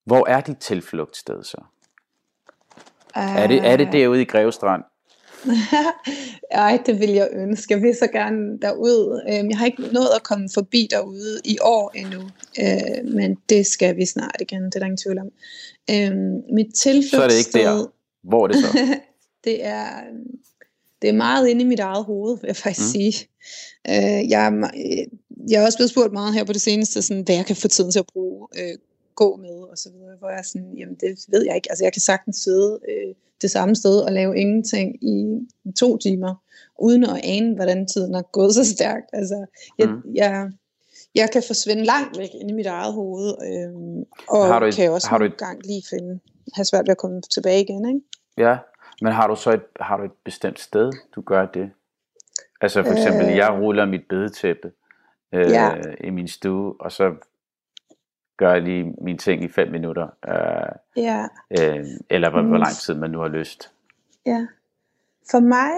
hvor 0.04 0.28
er 0.28 0.40
dit 0.40 0.56
tilflugtssted 0.58 1.42
så? 1.44 1.56
Er 3.14 3.46
det, 3.46 3.66
er 3.66 3.76
det 3.76 3.88
derude 3.92 4.22
i 4.22 4.24
Grevestrand? 4.24 4.82
Ej, 6.50 6.78
det 6.86 7.00
vil 7.00 7.10
jeg 7.10 7.28
ønske. 7.32 7.74
Jeg 7.74 7.82
vil 7.82 7.94
så 7.96 8.06
gerne 8.06 8.58
derud. 8.62 9.22
Øhm, 9.28 9.48
Jeg 9.50 9.58
har 9.58 9.66
ikke 9.66 9.82
nået 9.82 10.08
at 10.16 10.22
komme 10.22 10.48
forbi 10.54 10.88
derude 10.90 11.40
i 11.44 11.58
år 11.62 11.92
endnu, 11.94 12.20
øh, 12.60 13.12
men 13.14 13.36
det 13.48 13.66
skal 13.66 13.96
vi 13.96 14.06
snart 14.06 14.36
igen, 14.40 14.62
det 14.64 14.74
er 14.74 14.78
der 14.78 14.86
ingen 14.86 14.96
tvivl 14.96 15.18
om. 15.18 15.30
Øhm, 15.90 16.42
Mit 16.54 16.78
Så 16.78 16.88
er 16.90 16.92
det 16.92 16.98
ikke 16.98 17.08
tilflugtssted, 17.10 17.60
der. 17.64 17.86
Hvor 18.22 18.44
er 18.44 18.48
det 18.48 18.56
så? 18.56 18.78
det 19.44 19.64
er, 19.66 19.86
det 21.02 21.08
er 21.10 21.14
meget 21.14 21.48
inde 21.48 21.60
i 21.60 21.64
mit 21.64 21.80
eget 21.80 22.04
hoved, 22.04 22.38
vil 22.40 22.46
jeg 22.48 22.56
faktisk 22.56 22.86
Mm. 22.86 22.92
sige. 22.92 23.28
Øh, 23.88 24.30
jeg, 24.30 24.46
er 24.46 24.52
øh, 24.76 25.06
jeg 25.50 25.60
er 25.62 25.64
også 25.66 25.78
blevet 25.78 25.90
spurgt 25.90 26.12
meget 26.12 26.34
her 26.34 26.44
på 26.44 26.52
det 26.52 26.60
seneste, 26.60 27.02
sådan, 27.02 27.22
hvad 27.22 27.34
jeg 27.36 27.46
kan 27.46 27.56
få 27.56 27.68
tiden 27.68 27.90
til 27.92 27.98
at 27.98 28.06
bruge, 28.12 28.48
øh, 28.58 28.78
gå 29.14 29.36
med 29.36 29.56
og 29.70 29.78
så 29.78 29.88
videre, 29.90 30.16
hvor 30.18 30.28
jeg 30.28 30.38
er 30.38 30.42
sådan, 30.42 30.72
jamen 30.78 30.94
det 31.00 31.18
ved 31.28 31.44
jeg 31.46 31.56
ikke. 31.56 31.70
Altså 31.70 31.84
jeg 31.84 31.92
kan 31.92 32.02
sagtens 32.02 32.36
sidde 32.36 32.80
øh, 32.88 33.14
det 33.42 33.50
samme 33.50 33.76
sted 33.76 34.00
og 34.00 34.12
lave 34.12 34.36
ingenting 34.38 35.04
i 35.04 35.38
to 35.78 35.96
timer, 35.98 36.34
uden 36.78 37.04
at 37.04 37.20
ane, 37.24 37.54
hvordan 37.54 37.86
tiden 37.86 38.14
er 38.14 38.22
gået 38.22 38.54
så 38.54 38.64
stærkt. 38.74 39.06
Altså 39.12 39.46
jeg, 39.78 39.88
Mm. 39.88 40.02
jeg, 40.14 40.50
jeg 41.14 41.30
kan 41.32 41.42
forsvinde 41.46 41.84
langt 41.84 42.18
væk 42.18 42.28
ind 42.40 42.50
i 42.50 42.54
mit 42.54 42.66
eget 42.66 42.92
hoved, 42.94 43.34
øh, 43.46 44.04
og 44.28 44.46
Har 44.46 44.58
du 44.58 44.66
et- 44.66 44.74
kan 44.74 44.90
også 44.90 45.08
har 45.08 45.18
du 45.18 45.22
nogle 45.24 45.34
et- 45.34 45.38
gange 45.38 45.62
lige 45.66 45.82
finde, 45.90 46.20
have 46.54 46.64
svært 46.64 46.84
ved 46.86 46.90
at 46.90 46.96
komme 46.98 47.20
tilbage 47.20 47.60
igen, 47.62 47.88
ikke? 47.88 48.00
Ja, 48.38 48.56
men 49.02 49.12
har 49.12 49.26
du 49.26 49.36
så 49.36 49.50
et, 49.52 49.62
har 49.80 49.96
du 49.96 50.04
et 50.04 50.12
bestemt 50.24 50.60
sted, 50.60 50.92
du 51.14 51.20
gør 51.20 51.46
det? 51.46 51.70
Altså 52.60 52.82
for 52.82 52.92
eksempel, 52.92 53.26
Øh. 53.28 53.36
jeg 53.36 53.58
ruller 53.60 53.86
mit 53.86 54.02
bedetæppe 54.08 54.72
øh, 55.32 55.50
Ja. 55.50 55.70
i 56.04 56.10
min 56.10 56.28
stue, 56.28 56.74
og 56.80 56.92
så 56.92 57.14
gør 58.36 58.52
jeg 58.52 58.62
lige 58.62 58.94
mine 59.02 59.18
ting 59.18 59.44
i 59.44 59.48
fem 59.48 59.68
minutter. 59.68 60.08
Øh, 60.28 61.04
Ja. 61.04 61.26
øh, 61.60 61.86
eller 62.10 62.30
hvor, 62.30 62.42
hvor 62.42 62.56
Mm. 62.56 62.62
lang 62.62 62.74
tid 62.74 62.94
man 62.94 63.10
nu 63.10 63.18
har 63.20 63.28
lyst. 63.28 63.70
Ja. 64.26 64.46
For 65.30 65.40
mig, 65.40 65.72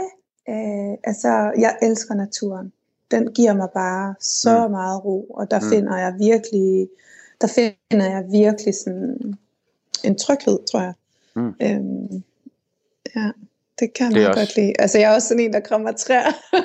øh, 0.48 0.98
altså, 1.04 1.28
jeg 1.58 1.76
elsker 1.82 2.14
naturen. 2.14 2.72
Den 3.10 3.32
giver 3.34 3.54
mig 3.54 3.68
bare 3.74 4.14
så 4.20 4.64
Mm. 4.66 4.70
meget 4.70 5.04
ro, 5.04 5.24
og 5.24 5.50
der 5.50 5.60
Mm. 5.60 5.66
finder 5.72 5.96
jeg 5.98 6.14
virkelig, 6.18 6.88
der 7.40 7.48
finder 7.90 8.10
jeg 8.10 8.24
virkelig 8.32 8.74
sådan 8.74 9.34
en 10.04 10.18
tryghed, 10.18 10.58
tror 10.72 10.80
jeg. 10.80 10.94
Mm. 11.36 11.54
Øhm, 11.62 12.22
ja, 13.16 13.30
det 13.78 13.92
kan 13.94 14.06
også- 14.06 14.32
godt 14.40 14.56
lide. 14.56 14.72
Altså, 14.78 14.98
jeg 14.98 15.10
er 15.10 15.14
også 15.14 15.28
sådan 15.28 15.44
en, 15.44 15.52
der 15.52 15.60
krammer 15.60 15.92
træer. 15.92 16.32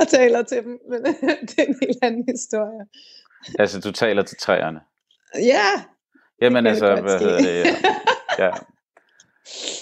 og 0.00 0.08
taler 0.08 0.42
til 0.42 0.62
dem, 0.64 0.78
men 0.88 1.04
det 1.48 1.58
er 1.58 1.64
en 1.68 1.76
helt 1.82 1.98
anden 2.02 2.24
historie. 2.28 2.86
Altså, 3.58 3.80
du 3.80 3.92
taler 3.92 4.22
til 4.22 4.36
træerne? 4.38 4.80
Ja. 5.34 5.64
Jamen 6.42 6.66
altså, 6.66 7.00
hvad 7.00 7.18
hedder 7.18 7.38
det? 7.38 7.64
Ja. 8.38 8.44
ja. 8.44 8.50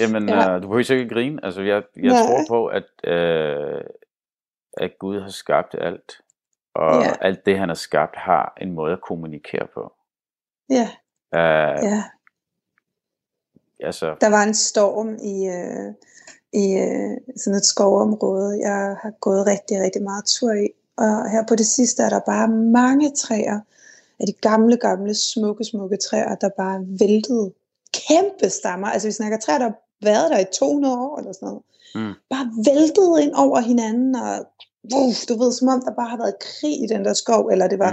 Jamen, 0.00 0.28
Ja. 0.28 0.56
uh, 0.56 0.62
du 0.62 0.68
behøver 0.68 0.92
ikke 0.92 1.14
grine. 1.14 1.44
Altså, 1.44 1.60
jeg, 1.62 1.82
jeg 1.96 2.02
Nej. 2.12 2.22
tror 2.22 2.44
på, 2.48 2.66
at, 2.66 2.84
uh, 3.06 3.80
at 4.76 4.90
Gud 4.98 5.20
har 5.20 5.30
skabt 5.30 5.74
alt. 5.80 6.20
Og 6.74 7.02
Ja. 7.02 7.12
alt 7.20 7.46
det, 7.46 7.58
han 7.58 7.68
har 7.68 7.74
skabt, 7.76 8.16
har 8.16 8.52
en 8.60 8.72
måde 8.72 8.92
at 8.92 9.00
kommunikere 9.00 9.66
på. 9.74 9.92
Ja, 10.70 10.88
Uh, 11.32 11.84
ja. 11.84 12.04
Altså, 13.80 14.16
Der 14.20 14.30
var 14.30 14.42
en 14.42 14.54
storm 14.54 15.08
i, 15.08 15.46
øh, 15.46 15.94
i 16.62 16.64
øh, 16.78 17.36
sådan 17.36 17.56
et 17.56 17.64
skovområde, 17.64 18.58
jeg 18.60 18.96
har 19.02 19.10
gået 19.20 19.46
rigtig, 19.46 19.82
rigtig 19.82 20.02
meget 20.02 20.24
tur 20.26 20.52
i. 20.52 20.68
Og 20.98 21.30
her 21.30 21.44
på 21.48 21.54
det 21.56 21.66
sidste 21.66 22.02
er 22.02 22.08
der 22.08 22.20
bare 22.26 22.48
mange 22.48 23.10
træer 23.16 23.60
af 24.20 24.26
de 24.26 24.32
gamle, 24.32 24.76
gamle, 24.76 25.14
smukke, 25.14 25.64
smukke 25.64 25.96
træer, 25.96 26.34
der 26.34 26.48
bare 26.56 26.80
væltet 27.00 27.52
kæmpe 28.08 28.50
stammer. 28.50 28.86
Altså 28.88 29.08
vi 29.08 29.12
snakker 29.12 29.38
træer, 29.38 29.58
der 29.58 29.64
har 29.64 29.78
været 30.02 30.30
der 30.30 30.38
i 30.38 30.44
200 30.52 30.94
år 30.98 31.18
eller 31.18 31.32
sådan 31.32 31.46
noget. 31.48 31.62
Mm. 31.94 32.12
Bare 32.30 32.46
væltet 32.64 33.20
ind 33.24 33.32
over 33.34 33.60
hinanden, 33.60 34.16
og 34.16 34.46
uh, 34.94 35.12
du 35.28 35.38
ved, 35.38 35.52
som 35.52 35.68
om 35.68 35.82
der 35.84 35.92
bare 35.94 36.08
har 36.08 36.16
været 36.16 36.34
krig 36.40 36.82
i 36.84 36.86
den 36.86 37.04
der 37.04 37.14
skov, 37.14 37.46
eller 37.52 37.68
det 37.68 37.78
var 37.78 37.92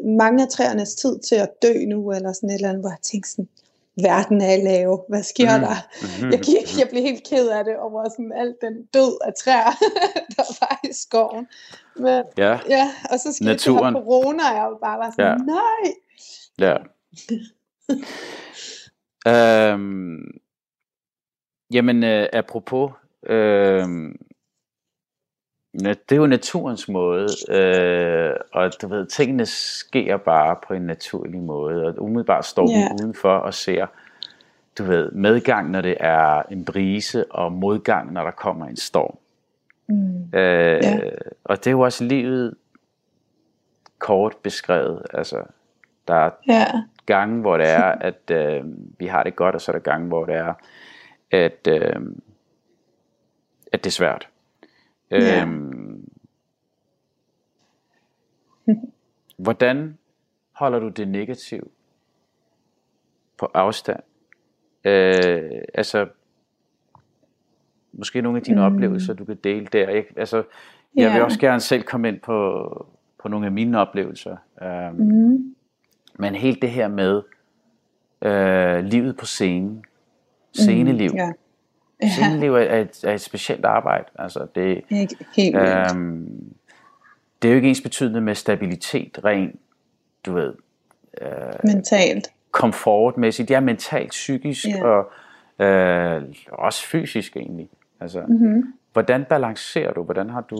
Mm. 0.00 0.16
mange 0.16 0.42
af 0.42 0.48
træernes 0.48 0.94
tid 0.94 1.18
til 1.18 1.34
at 1.34 1.62
dø 1.62 1.72
nu, 1.88 2.12
eller 2.12 2.32
sådan 2.32 2.50
et 2.50 2.54
eller 2.54 2.68
andet, 2.68 2.82
hvor 2.82 2.90
jeg 2.90 2.98
tænkte 3.02 3.30
sådan, 3.30 3.48
verden 4.02 4.40
er 4.40 4.52
i 4.54 4.62
lave, 4.64 5.00
hvad 5.08 5.22
sker 5.22 5.56
Mm. 5.56 5.62
der? 5.62 5.76
mhm. 6.02 6.30
Jeg, 6.32 6.40
gik, 6.40 6.78
jeg 6.78 6.88
blev 6.88 7.02
helt 7.02 7.24
ked 7.28 7.48
af 7.48 7.64
det 7.64 7.76
over 7.78 8.08
sådan 8.08 8.32
alt 8.36 8.56
den 8.60 8.74
død 8.94 9.18
af 9.24 9.32
træer, 9.44 9.70
der 10.36 10.44
var 10.60 10.80
i 10.84 10.92
skoven. 10.92 11.46
Men 11.96 12.24
ja, 12.38 12.58
ja, 12.68 12.88
og 13.10 13.18
så 13.18 13.32
skete 13.32 13.44
Naturen. 13.50 13.94
det 13.94 14.02
her 14.02 14.06
corona, 14.06 14.42
og 14.50 14.56
jeg 14.56 14.64
var 14.64 14.78
bare 14.82 14.98
var 14.98 15.10
sådan, 15.10 15.40
Ja. 16.58 16.68
nej. 16.68 16.78
ja. 19.26 19.72
øhm, 19.72 20.40
jamen, 21.72 22.02
uh, 22.02 22.26
apropos, 22.32 22.92
na- 25.82 25.94
det 26.08 26.12
er 26.12 26.16
jo 26.16 26.26
naturens 26.26 26.88
måde, 26.88 27.28
øh, 27.50 28.34
og 28.52 28.82
du 28.82 28.88
ved, 28.88 29.06
tingene 29.06 29.46
sker 29.46 30.16
bare 30.16 30.56
på 30.66 30.74
en 30.74 30.82
naturlig 30.82 31.40
måde, 31.40 31.86
og 31.86 31.94
umiddelbart 32.02 32.44
står 32.44 32.66
vi 32.66 33.02
udenfor 33.02 33.34
og 33.36 33.54
ser, 33.54 33.86
du 34.78 34.84
ved, 34.84 35.10
medgang, 35.10 35.70
når 35.70 35.80
det 35.80 35.96
er 36.00 36.42
en 36.50 36.64
brise, 36.64 37.32
og 37.32 37.52
modgang, 37.52 38.12
når 38.12 38.24
der 38.24 38.30
kommer 38.30 38.66
en 38.66 38.76
storm. 38.76 39.16
Mm. 39.86 40.22
Øh, 40.34 40.80
Ja. 40.82 40.98
Og 41.44 41.56
det 41.56 41.66
er 41.66 41.70
jo 41.70 41.80
også 41.80 42.04
livet 42.04 42.54
kort 43.98 44.36
beskrevet. 44.42 45.02
Altså, 45.14 45.44
der 46.08 46.14
er 46.14 46.30
Ja, 46.48 46.66
gange, 47.06 47.40
hvor 47.40 47.56
det 47.56 47.68
er, 47.68 47.82
at 47.84 48.30
øh, 48.30 48.64
vi 48.98 49.06
har 49.06 49.22
det 49.22 49.36
godt, 49.36 49.54
og 49.54 49.60
så 49.60 49.72
er 49.72 49.76
der 49.76 49.82
gange, 49.82 50.08
hvor 50.08 50.24
det 50.24 50.34
er, 50.34 50.54
at, 51.30 51.68
øh, 51.68 52.00
at 53.72 53.84
det 53.84 53.86
er 53.86 53.90
svært. 53.90 54.28
Ja. 55.10 55.42
Øhm, 55.42 56.08
hvordan 59.36 59.98
holder 60.52 60.78
du 60.78 60.88
det 60.88 61.08
negativ 61.08 61.70
på 63.38 63.50
afstand? 63.54 64.02
Øh, 64.84 65.62
altså, 65.74 66.06
måske 67.92 68.22
nogle 68.22 68.38
af 68.38 68.44
dine 68.44 68.56
Mm. 68.68 68.74
oplevelser, 68.74 69.14
du 69.14 69.24
kan 69.24 69.36
dele 69.44 69.66
der. 69.72 69.90
Jeg, 69.90 70.04
altså, 70.16 70.36
jeg 70.96 71.10
vil 71.10 71.16
Ja. 71.18 71.24
også 71.24 71.38
gerne 71.38 71.60
selv 71.60 71.82
komme 71.82 72.08
ind 72.08 72.20
på, 72.20 72.66
på 73.22 73.28
nogle 73.28 73.46
af 73.46 73.52
mine 73.52 73.78
oplevelser. 73.78 74.36
Um, 74.62 74.94
mm. 75.06 75.54
men 76.18 76.34
helt 76.34 76.62
det 76.62 76.70
her 76.70 76.88
med 76.88 77.22
øh, 78.22 78.84
livet 78.84 79.16
på 79.16 79.26
scenen, 79.26 79.84
sceneliv. 80.52 81.10
Mm. 81.10 81.16
ja. 81.16 81.24
Ja. 81.24 81.32
ja. 82.02 82.08
Sceneliv 82.08 82.54
er, 82.54 82.58
er, 82.60 82.80
et, 82.80 83.04
er 83.04 83.14
et 83.14 83.20
specielt 83.20 83.64
arbejde. 83.64 84.04
Altså 84.18 84.46
det, 84.54 84.82
Helt, 84.90 85.12
helt 85.36 85.56
øhm, 85.56 86.54
det 87.42 87.48
er 87.48 87.52
jo 87.52 87.56
ikke 87.56 87.68
ens 87.68 87.80
betydende 87.80 88.20
med 88.20 88.34
stabilitet, 88.34 89.24
rent, 89.24 89.60
du 90.26 90.32
ved, 90.32 90.54
Mentalt. 91.64 92.28
komfortmæssigt. 92.50 93.48
Det 93.48 93.54
er 93.56 93.60
mentalt, 93.60 94.10
psykisk 94.10 94.66
Ja. 94.68 94.84
og 94.84 95.10
øh, 95.66 96.22
også 96.52 96.86
fysisk 96.86 97.36
egentlig. 97.36 97.68
Altså, 98.02 98.22
Mm-hmm. 98.28 98.62
hvordan 98.92 99.24
balancerer 99.28 99.92
du? 99.92 100.02
Hvordan 100.02 100.30
har 100.30 100.40
du... 100.40 100.58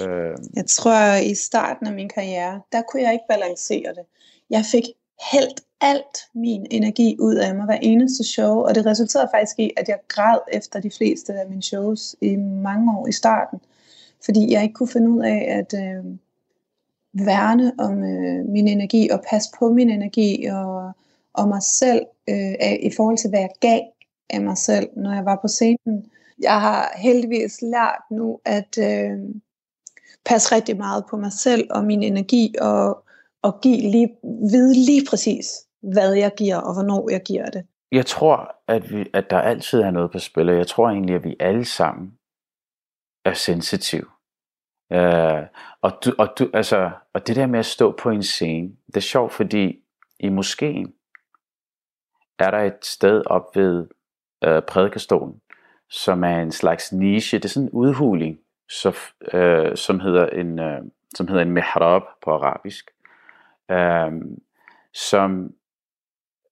Øh, 0.00 0.36
Jeg 0.56 0.66
tror, 0.66 1.14
i 1.30 1.34
starten 1.34 1.86
af 1.86 1.92
min 1.92 2.08
karriere, 2.08 2.60
der 2.72 2.82
kunne 2.82 3.02
jeg 3.02 3.12
ikke 3.12 3.24
balancere 3.28 3.90
det. 3.90 4.04
Jeg 4.50 4.64
fik 4.72 4.84
hældt 5.32 5.60
alt 5.80 6.18
min 6.34 6.66
energi 6.70 7.16
ud 7.20 7.34
af 7.34 7.54
mig 7.54 7.64
hver 7.64 7.78
eneste 7.82 8.24
show, 8.24 8.54
og 8.60 8.74
det 8.74 8.86
resulterede 8.86 9.28
faktisk 9.34 9.58
i, 9.58 9.70
at 9.76 9.88
jeg 9.88 9.98
græd 10.08 10.38
efter 10.52 10.80
de 10.80 10.90
fleste 10.98 11.32
af 11.32 11.48
mine 11.48 11.62
shows 11.62 12.16
i 12.20 12.36
mange 12.36 12.98
år 12.98 13.06
i 13.06 13.12
starten, 13.12 13.60
fordi 14.24 14.52
jeg 14.52 14.62
ikke 14.62 14.74
kunne 14.74 14.88
finde 14.88 15.10
ud 15.10 15.22
af 15.22 15.46
at 15.58 15.74
øh, 15.84 16.04
værne 17.26 17.72
om 17.78 18.04
øh, 18.04 18.44
min 18.48 18.68
energi 18.68 19.08
og 19.10 19.24
passe 19.30 19.50
på 19.58 19.68
min 19.72 19.90
energi 19.90 20.44
og, 20.44 20.92
og 21.32 21.48
mig 21.48 21.62
selv 21.62 22.00
øh, 22.28 22.54
af, 22.60 22.78
i 22.82 22.90
forhold 22.96 23.18
til, 23.18 23.30
hvad 23.30 23.40
jeg 23.40 23.50
gav 23.60 23.80
af 24.30 24.40
mig 24.40 24.58
selv, 24.58 24.88
når 24.96 25.14
jeg 25.14 25.24
var 25.24 25.38
på 25.42 25.48
scenen. 25.48 26.10
Jeg 26.40 26.60
har 26.60 26.92
heldigvis 26.96 27.62
lært 27.62 28.02
nu 28.10 28.40
at 28.44 28.78
øh, 28.78 29.18
passe 30.24 30.54
rigtig 30.54 30.76
meget 30.76 31.04
på 31.10 31.16
mig 31.16 31.32
selv 31.32 31.68
og 31.70 31.84
min 31.84 32.02
energi 32.02 32.54
og, 32.60 33.04
og 33.42 33.60
give 33.62 33.90
lige, 33.90 34.16
vide 34.22 34.74
lige 34.74 35.06
præcis, 35.10 35.46
hvad 35.82 36.12
jeg 36.12 36.32
giver 36.36 36.56
og 36.56 36.72
hvornår 36.72 37.10
jeg 37.10 37.22
giver 37.22 37.50
det. 37.50 37.66
jeg 37.92 38.06
tror, 38.06 38.56
at, 38.68 38.92
vi, 38.92 39.10
at 39.12 39.30
der 39.30 39.38
altid 39.38 39.80
er 39.80 39.90
noget 39.90 40.10
på 40.10 40.18
spil, 40.18 40.48
og 40.48 40.56
jeg 40.56 40.66
tror 40.66 40.88
egentlig, 40.88 41.14
at 41.14 41.24
vi 41.24 41.36
alle 41.40 41.64
sammen 41.64 42.12
er 43.24 43.32
sensitive. 43.34 44.06
Uh, 44.94 45.42
og, 45.82 45.92
du, 46.04 46.14
og, 46.18 46.28
du, 46.38 46.50
altså, 46.54 46.90
og 47.14 47.26
det 47.26 47.36
der 47.36 47.46
med 47.46 47.58
at 47.58 47.66
stå 47.66 47.96
på 48.02 48.10
en 48.10 48.22
scene, 48.22 48.68
det 48.86 48.96
er 48.96 49.00
sjovt, 49.00 49.32
fordi 49.32 49.84
i 50.20 50.28
moskeen 50.28 50.94
er 52.38 52.50
der 52.50 52.58
et 52.58 52.84
sted 52.84 53.22
op 53.26 53.56
ved 53.56 53.86
uh, 54.46 54.62
prædikestolen, 54.68 55.40
som 55.90 56.24
er 56.24 56.42
en 56.42 56.52
slags 56.52 56.92
niche. 56.92 57.38
Det 57.38 57.44
er 57.44 57.48
sådan 57.48 57.66
en 57.68 57.72
udhuling, 57.72 58.38
så, 58.68 58.88
uh, 59.34 59.74
som, 59.76 60.00
hedder 60.00 60.26
en, 60.26 60.58
uh, 60.58 60.88
som 61.14 61.28
hedder 61.28 61.42
en 61.42 61.50
mihrab 61.52 62.02
på 62.24 62.30
arabisk, 62.30 62.90
uh, 63.72 64.20
som 64.94 65.52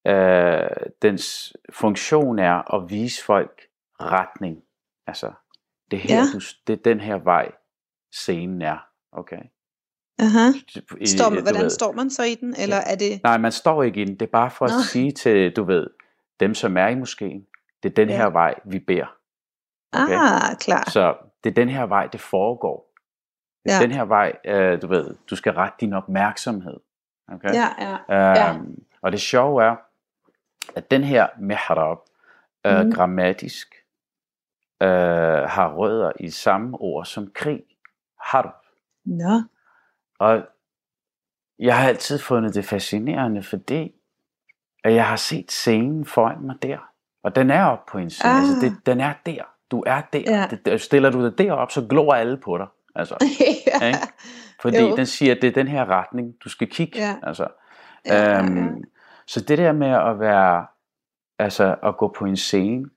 uh, 0.08 0.86
dens 1.02 1.56
funktion 1.72 2.38
er 2.38 2.74
at 2.74 2.90
vise 2.90 3.24
folk 3.24 3.60
retning. 4.00 4.62
Altså, 5.06 5.32
det 5.90 5.96
er, 5.96 6.00
her, 6.00 6.16
Ja. 6.16 6.22
du, 6.34 6.40
det 6.66 6.72
er 6.72 6.82
den 6.84 7.00
her 7.00 7.16
vej, 7.16 7.52
scenen 8.12 8.62
er. 8.62 8.78
Okay? 9.12 9.42
Aha. 10.18 10.48
I- 11.00 11.06
Står, 11.06 11.30
du 11.30 11.40
hvordan 11.40 11.62
ved. 11.62 11.70
står 11.70 11.92
man 11.92 12.10
så 12.10 12.22
i 12.22 12.34
den? 12.34 12.54
Eller 12.58 12.76
er 12.76 12.94
det... 12.96 13.20
Nej, 13.22 13.38
man 13.38 13.52
står 13.52 13.82
ikke 13.82 14.02
i 14.02 14.04
den. 14.04 14.14
Det 14.14 14.22
er 14.22 14.30
bare 14.30 14.50
for 14.50 14.64
at 14.64 14.70
Nå. 14.70 14.82
sige 14.82 15.12
til, 15.12 15.56
du 15.56 15.64
ved, 15.64 15.86
dem 16.40 16.54
som 16.54 16.76
er 16.76 16.86
i 16.86 16.94
moskeen, 16.94 17.46
det 17.82 17.90
er 17.90 17.94
den 17.94 18.08
Ja. 18.08 18.16
her 18.16 18.26
vej, 18.26 18.54
vi 18.64 18.78
beder. 18.78 19.14
Okay. 19.92 20.14
Ah, 20.16 20.56
klar. 20.60 20.90
Så 20.90 21.16
det 21.44 21.50
er 21.50 21.54
den 21.54 21.68
her 21.68 21.82
vej, 21.86 22.06
det 22.06 22.20
foregår. 22.20 22.92
Det 23.64 23.72
er 23.72 23.76
Ja. 23.76 23.82
den 23.82 23.92
her 23.92 24.04
vej, 24.04 24.32
øh, 24.44 24.82
du 24.82 24.86
ved, 24.86 25.14
du 25.30 25.36
skal 25.36 25.52
rette 25.52 25.76
din 25.80 25.92
opmærksomhed. 25.92 26.76
Okay? 27.32 27.54
Ja, 27.54 27.68
ja. 27.78 27.98
Ja. 28.08 28.54
Øhm, 28.54 28.84
og 29.02 29.12
det 29.12 29.20
sjove 29.20 29.64
er, 29.64 29.76
at 30.76 30.90
den 30.90 31.04
her 31.04 31.26
mihrab 31.38 31.98
øh, 32.66 32.80
Mhm. 32.80 32.92
grammatisk 32.92 33.74
øh, 34.82 34.88
har 35.48 35.72
rødder 35.74 36.12
i 36.20 36.30
samme 36.30 36.76
ord 36.80 37.04
som 37.04 37.30
krig. 37.34 37.62
Harb. 38.20 38.54
Nå. 39.04 39.42
Og 40.18 40.46
jeg 41.58 41.78
har 41.80 41.88
altid 41.88 42.18
fundet 42.18 42.54
det 42.54 42.64
fascinerende, 42.64 43.42
fordi 43.42 43.94
at 44.84 44.94
jeg 44.94 45.06
har 45.08 45.16
set 45.16 45.52
scenen 45.52 46.04
foran 46.04 46.40
mig 46.40 46.56
der. 46.62 46.78
Og 47.22 47.36
den 47.36 47.50
er 47.50 47.64
oppe 47.64 47.90
på 47.92 47.98
en 47.98 48.10
scene. 48.10 48.30
Ah. 48.32 48.38
Altså, 48.38 48.54
det, 48.60 48.86
den 48.86 49.00
er 49.00 49.14
der. 49.26 49.44
Du 49.70 49.82
er 49.86 50.00
der. 50.12 50.20
Ja. 50.26 50.46
Det, 50.50 50.66
der- 50.66 50.76
stiller 50.76 51.10
du 51.10 51.24
dig 51.24 51.38
derop, 51.38 51.70
så 51.70 51.86
glor 51.90 52.14
alle 52.14 52.36
på 52.36 52.58
dig. 52.58 52.66
Altså, 52.94 53.16
ja. 53.80 53.86
ikke? 53.86 53.98
Fordi 54.60 54.78
Jo. 54.78 54.96
den 54.96 55.06
siger, 55.06 55.34
at 55.34 55.42
det 55.42 55.48
er 55.48 55.52
den 55.52 55.68
her 55.68 55.84
retning, 55.90 56.34
du 56.44 56.48
skal 56.48 56.70
kigge. 56.70 56.98
Ja. 56.98 57.16
Altså, 57.22 57.46
Ja, 58.06 58.22
ja, 58.24 58.30
ja. 58.36 58.42
øhm, 58.44 58.84
så 59.26 59.40
det 59.40 59.58
der 59.58 59.72
med 59.72 59.88
at 59.90 60.20
være, 60.20 60.66
altså 61.38 61.76
at 61.82 61.96
gå 61.96 62.08
på 62.18 62.24
en 62.24 62.36
scene, 62.36 62.90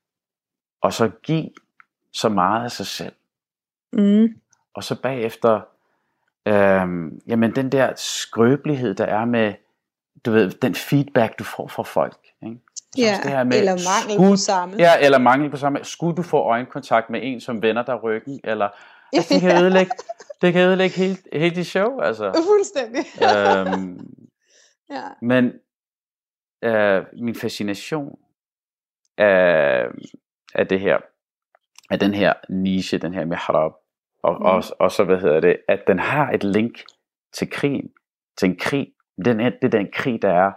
og 0.81 0.93
så 0.93 1.09
give 1.23 1.49
så 2.13 2.29
meget 2.29 2.63
af 2.63 2.71
sig 2.71 2.85
selv, 2.85 3.13
Mm. 3.93 4.27
og 4.73 4.83
så 4.83 5.01
bagefter, 5.01 5.61
øhm, 6.45 7.21
jamen 7.27 7.55
den 7.55 7.69
der 7.71 7.93
skrøbelighed, 7.95 8.93
der 8.95 9.05
er 9.05 9.25
med, 9.25 9.53
du 10.25 10.31
ved, 10.31 10.49
den 10.51 10.75
feedback, 10.75 11.39
du 11.39 11.43
får 11.43 11.67
fra 11.67 11.83
folk. 11.83 12.17
Ja, 12.97 13.19
det 13.23 13.31
her 13.31 13.43
med, 13.43 13.57
eller 13.57 13.71
mangel 13.71 14.13
skulle- 14.13 14.31
på 14.31 14.35
samme. 14.35 14.75
Ja, 14.79 14.91
eller 15.01 15.17
mangel 15.17 15.51
på 15.51 15.57
samme. 15.57 15.79
Skulle 15.83 16.15
du 16.17 16.21
få 16.23 16.37
øjenkontakt 16.37 17.09
med 17.09 17.19
en, 17.23 17.41
som 17.41 17.61
vender 17.61 17.83
dig 17.83 18.03
ryggen, 18.03 18.39
eller 18.43 18.69
Altså, 19.13 19.33
det 19.33 19.41
kan 19.41 19.63
ødelægge, 19.63 19.91
det 20.41 20.53
kan 20.53 20.67
ødelægge 20.67 20.95
helt, 20.95 21.27
helt 21.33 21.55
det 21.55 21.65
show, 21.67 21.99
altså. 21.99 22.43
Fuldstændig. 22.47 23.05
øhm, 23.37 23.99
ja. 24.89 25.03
men 25.21 25.53
øh, 26.63 27.03
min 27.13 27.35
fascination 27.35 28.19
af, 29.17 29.85
af 30.55 30.67
det 30.67 30.79
her, 30.79 30.97
af 31.91 31.99
den 31.99 32.13
her 32.13 32.33
niche, 32.49 32.97
den 32.97 33.13
her 33.13 33.25
mihrab, 33.25 33.71
og, 34.23 34.37
mm. 34.39 34.45
og, 34.45 34.63
og 34.79 34.91
så, 34.91 35.03
hvad 35.03 35.17
hedder 35.17 35.39
det, 35.39 35.57
at 35.67 35.83
den 35.87 35.99
har 35.99 36.31
et 36.31 36.43
link 36.43 36.83
til 37.33 37.49
krigen, 37.49 37.89
til 38.37 38.49
en 38.49 38.57
krig. 38.59 38.93
Den 39.25 39.39
det 39.39 39.63
er 39.63 39.67
den 39.69 39.87
krig, 39.93 40.21
der 40.21 40.29
er 40.31 40.51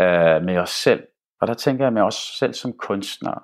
øh, 0.00 0.44
med 0.44 0.58
os 0.58 0.70
selv. 0.70 1.06
Og 1.40 1.46
der 1.48 1.54
tænker 1.54 1.84
jeg 1.84 1.92
med 1.92 2.02
os 2.02 2.36
selv 2.38 2.54
som 2.54 2.72
kunstnere. 2.72 3.40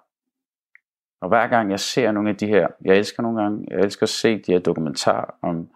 Og 1.20 1.28
hver 1.28 1.46
gang 1.46 1.70
jeg 1.70 1.80
ser 1.80 2.12
nogle 2.12 2.30
af 2.30 2.36
de 2.36 2.46
her, 2.46 2.68
jeg 2.84 2.96
elsker 2.96 3.22
nogle 3.22 3.42
gange, 3.42 3.66
jeg 3.70 3.78
elsker 3.80 4.02
at 4.02 4.10
se 4.10 4.38
de 4.38 4.52
her 4.52 4.58
dokumentarer 4.58 5.34
om 5.42 5.68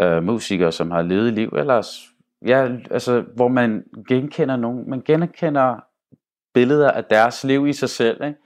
øh, 0.00 0.22
musikere, 0.22 0.72
som 0.72 0.90
har 0.90 1.02
levet 1.02 1.32
liv, 1.32 1.48
ellers, 1.48 2.10
ja, 2.46 2.68
altså, 2.90 3.24
hvor 3.36 3.48
man 3.48 3.84
genkender 4.08 4.56
nogen, 4.56 4.90
man 4.90 5.02
genkender 5.02 5.80
billeder 6.54 6.90
af 6.90 7.04
deres 7.04 7.44
liv 7.44 7.66
i 7.66 7.72
sig 7.72 7.90
selv, 7.90 8.24
ikke? 8.24 8.38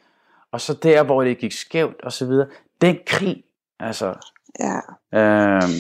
og 0.53 0.61
så 0.61 0.75
der, 0.75 1.03
hvor 1.03 1.25
det 1.25 1.39
gik 1.39 1.53
skævt, 1.53 2.03
og 2.03 2.13
så 2.13 2.27
videre. 2.27 2.47
Den 2.81 2.99
krig, 3.07 3.45
altså. 3.81 4.15
Ja. 4.61 4.81
Øhm, 5.19 5.73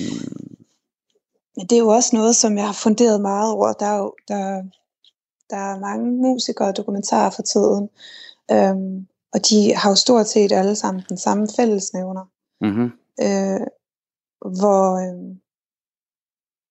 Men 1.57 1.66
det 1.66 1.72
er 1.72 1.83
jo 1.83 1.88
også 1.88 2.16
noget, 2.16 2.37
som 2.37 2.57
jeg 2.57 2.66
har 2.66 2.79
funderet 2.83 3.20
meget 3.20 3.53
over. 3.53 3.72
Der 3.72 3.87
er 3.87 3.98
jo 3.98 4.14
der, 4.29 4.62
der 5.50 5.56
er 5.56 5.78
mange 5.78 6.11
musikere 6.11 6.68
og 6.68 6.76
dokumentarer 6.76 7.30
for 7.30 7.42
tiden, 7.42 7.88
øhm, 8.50 9.06
og 9.32 9.40
de 9.48 9.74
har 9.74 9.90
jo 9.90 9.96
stort 9.96 10.28
set 10.28 10.52
alle 10.52 10.76
sammen 10.76 11.02
den 11.08 11.18
samme 11.18 11.48
fællesnævner. 11.56 12.24
mm-hmm. 12.61 12.90
øh, 13.20 13.66
hvor 14.58 14.96
øh, 15.04 15.37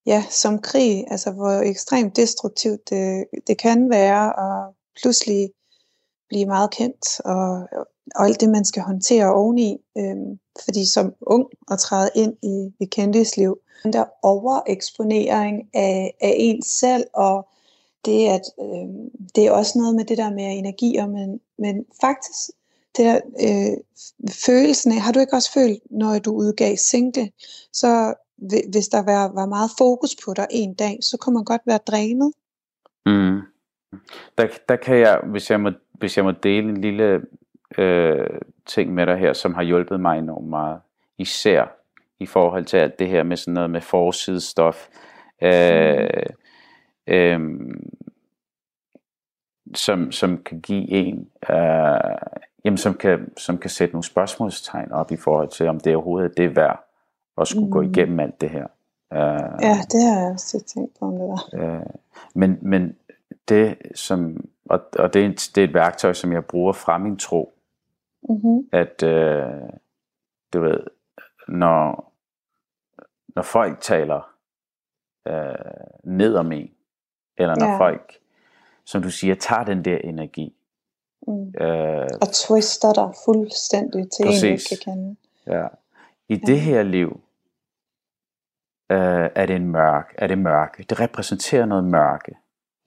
ja, 0.06 0.26
som 0.30 0.60
krig, 0.60 1.06
altså 1.12 1.32
hvor 1.32 1.52
ekstremt 1.52 2.16
destruktivt 2.16 2.90
det, 2.90 3.26
det 3.48 3.58
kan 3.58 3.90
være, 3.90 4.34
og 4.34 4.76
pludselig 5.02 5.52
blive 6.30 6.46
meget 6.46 6.72
kendt, 6.72 7.20
og, 7.26 7.68
og 8.16 8.26
alt 8.26 8.42
det, 8.42 8.50
man 8.50 8.66
skal 8.66 8.84
håndtere 8.84 9.34
oveni, 9.34 9.78
øh, 9.98 10.16
fordi 10.66 10.92
som 10.92 11.14
ung 11.22 11.46
at 11.72 11.80
træde 11.80 12.10
ind 12.16 12.34
i, 12.44 12.74
i 12.80 12.86
kendisliv, 12.86 13.58
den 13.84 13.94
der 13.94 14.06
overeksponering 14.24 15.70
af, 15.74 16.14
af 16.22 16.34
ens 16.38 16.66
selv, 16.66 17.08
og 17.14 17.48
det, 18.06 18.28
at, 18.28 18.42
øh, 18.62 18.88
det 19.36 19.48
er 19.48 19.52
også 19.52 19.80
noget 19.80 19.96
med 19.96 20.06
det 20.06 20.18
der 20.18 20.30
med 20.30 20.58
energier, 20.58 21.08
men, 21.08 21.40
men 21.58 21.86
faktisk 22.02 22.50
det 22.98 23.06
der 23.06 23.20
øh, 23.42 23.78
følelsen 24.46 24.92
af, 24.92 25.02
har 25.02 25.12
du 25.12 25.20
ikke 25.20 25.34
også 25.34 25.54
følt, 25.54 25.80
når 25.90 26.20
du 26.20 26.32
udgav 26.32 26.76
single, 26.76 27.32
så 27.74 28.14
hvis 28.72 28.88
der 28.88 29.04
var, 29.04 29.34
var 29.34 29.46
meget 29.46 29.72
fokus 29.78 30.16
på 30.26 30.34
dig 30.34 30.48
en 30.50 30.74
dag, 30.74 30.98
så 31.02 31.18
kunne 31.18 31.34
man 31.34 31.44
godt 31.44 31.62
være 31.66 31.78
drænet. 31.78 32.34
Mm. 33.06 33.42
Der, 34.38 34.48
der 34.70 34.76
kan 34.76 34.98
jeg, 34.98 35.22
hvis 35.24 35.52
jeg 35.52 35.60
må, 35.60 35.72
hvis 35.94 36.18
jeg 36.18 36.26
må 36.26 36.32
dele 36.32 36.70
en 36.70 36.82
lille 36.82 37.22
øh, 37.78 38.40
ting 38.66 38.94
med 38.94 39.06
dig 39.06 39.18
her, 39.18 39.34
som 39.34 39.54
har 39.54 39.64
hjulpet 39.64 40.00
mig 40.00 40.20
enormt 40.20 40.50
meget, 40.50 40.80
især 41.18 41.78
i 42.20 42.26
forhold 42.26 42.66
til 42.66 42.78
alt 42.78 43.00
det 43.00 43.08
her 43.08 43.24
med 43.24 43.38
sådan 43.38 43.54
noget 43.54 43.70
med 43.70 43.82
forsidestof, 43.82 44.88
øh, 45.42 46.10
øh, 47.08 47.40
som, 49.76 50.12
som 50.12 50.38
kan 50.38 50.62
give 50.62 50.90
en, 50.90 51.30
øh, 51.50 52.18
jamen, 52.66 52.78
som, 52.78 52.94
kan, 52.94 53.34
som 53.38 53.58
kan 53.58 53.70
sætte 53.70 53.94
nogle 53.94 54.04
spørgsmålstegn 54.04 54.92
op 54.92 55.12
i 55.12 55.18
forhold 55.18 55.50
til, 55.50 55.68
om 55.68 55.80
det 55.80 55.96
overhovedet 55.96 56.30
er 56.30 56.34
det 56.34 56.56
værd 56.56 56.88
at 57.42 57.48
skulle 57.48 57.66
mm. 57.66 57.72
gå 57.72 57.82
igennem 57.82 58.20
alt 58.20 58.42
det 58.42 58.50
her. 58.50 58.68
Uh, 59.12 59.62
ja, 59.62 59.78
det 59.92 60.04
har 60.04 60.22
jeg 60.22 60.32
også 60.32 60.64
tænkt 60.76 61.00
på, 61.00 61.06
om 61.06 61.12
det 61.12 61.28
var. 61.28 61.76
Uh, 61.76 61.86
men, 62.34 62.60
men 62.62 62.98
det 63.50 63.78
som, 63.96 64.50
og, 64.70 64.80
og 65.00 65.14
det, 65.14 65.26
er 65.26 65.30
et, 65.30 65.52
det 65.56 65.64
er 65.64 65.68
et 65.68 65.74
værktøj, 65.74 66.14
som 66.14 66.34
jeg 66.34 66.46
bruger 66.46 66.74
fra 66.74 66.98
min 66.98 67.18
tro, 67.18 67.54
mm-hmm. 68.30 68.70
at 68.72 69.04
uh, 69.04 69.70
du 70.54 70.62
ved, 70.62 70.80
når, 71.48 72.14
når 73.36 73.42
folk 73.42 73.82
taler 73.82 74.30
uh, 75.30 76.12
ned 76.12 76.36
om 76.36 76.52
en, 76.52 76.70
eller 77.38 77.56
når 77.60 77.72
ja. 77.72 77.78
folk, 77.78 78.20
som 78.86 79.02
du 79.02 79.10
siger, 79.10 79.36
tager 79.36 79.64
den 79.64 79.86
der 79.86 79.98
energi, 79.98 80.58
Mm. 81.28 81.54
Øh, 81.62 82.08
og 82.22 82.28
twister 82.34 82.94
dig 82.94 83.14
fuldstændig 83.26 84.12
til 84.12 84.26
præcis. 84.26 84.44
en, 84.44 84.78
du 84.78 84.82
kan 84.84 84.94
kende. 84.94 85.16
Ja. 85.48 85.68
I 86.30 86.34
ja. 86.34 86.40
det 86.46 86.60
her 86.62 86.84
liv 86.84 87.22
øh, 88.92 89.30
er 89.36 89.46
det 89.46 89.56
en 89.56 89.68
mørk, 89.68 90.16
er 90.18 90.28
det 90.28 90.38
mørke. 90.38 90.84
Det 90.84 91.00
repræsenterer 91.00 91.66
noget 91.66 91.84
mørke. 91.84 92.36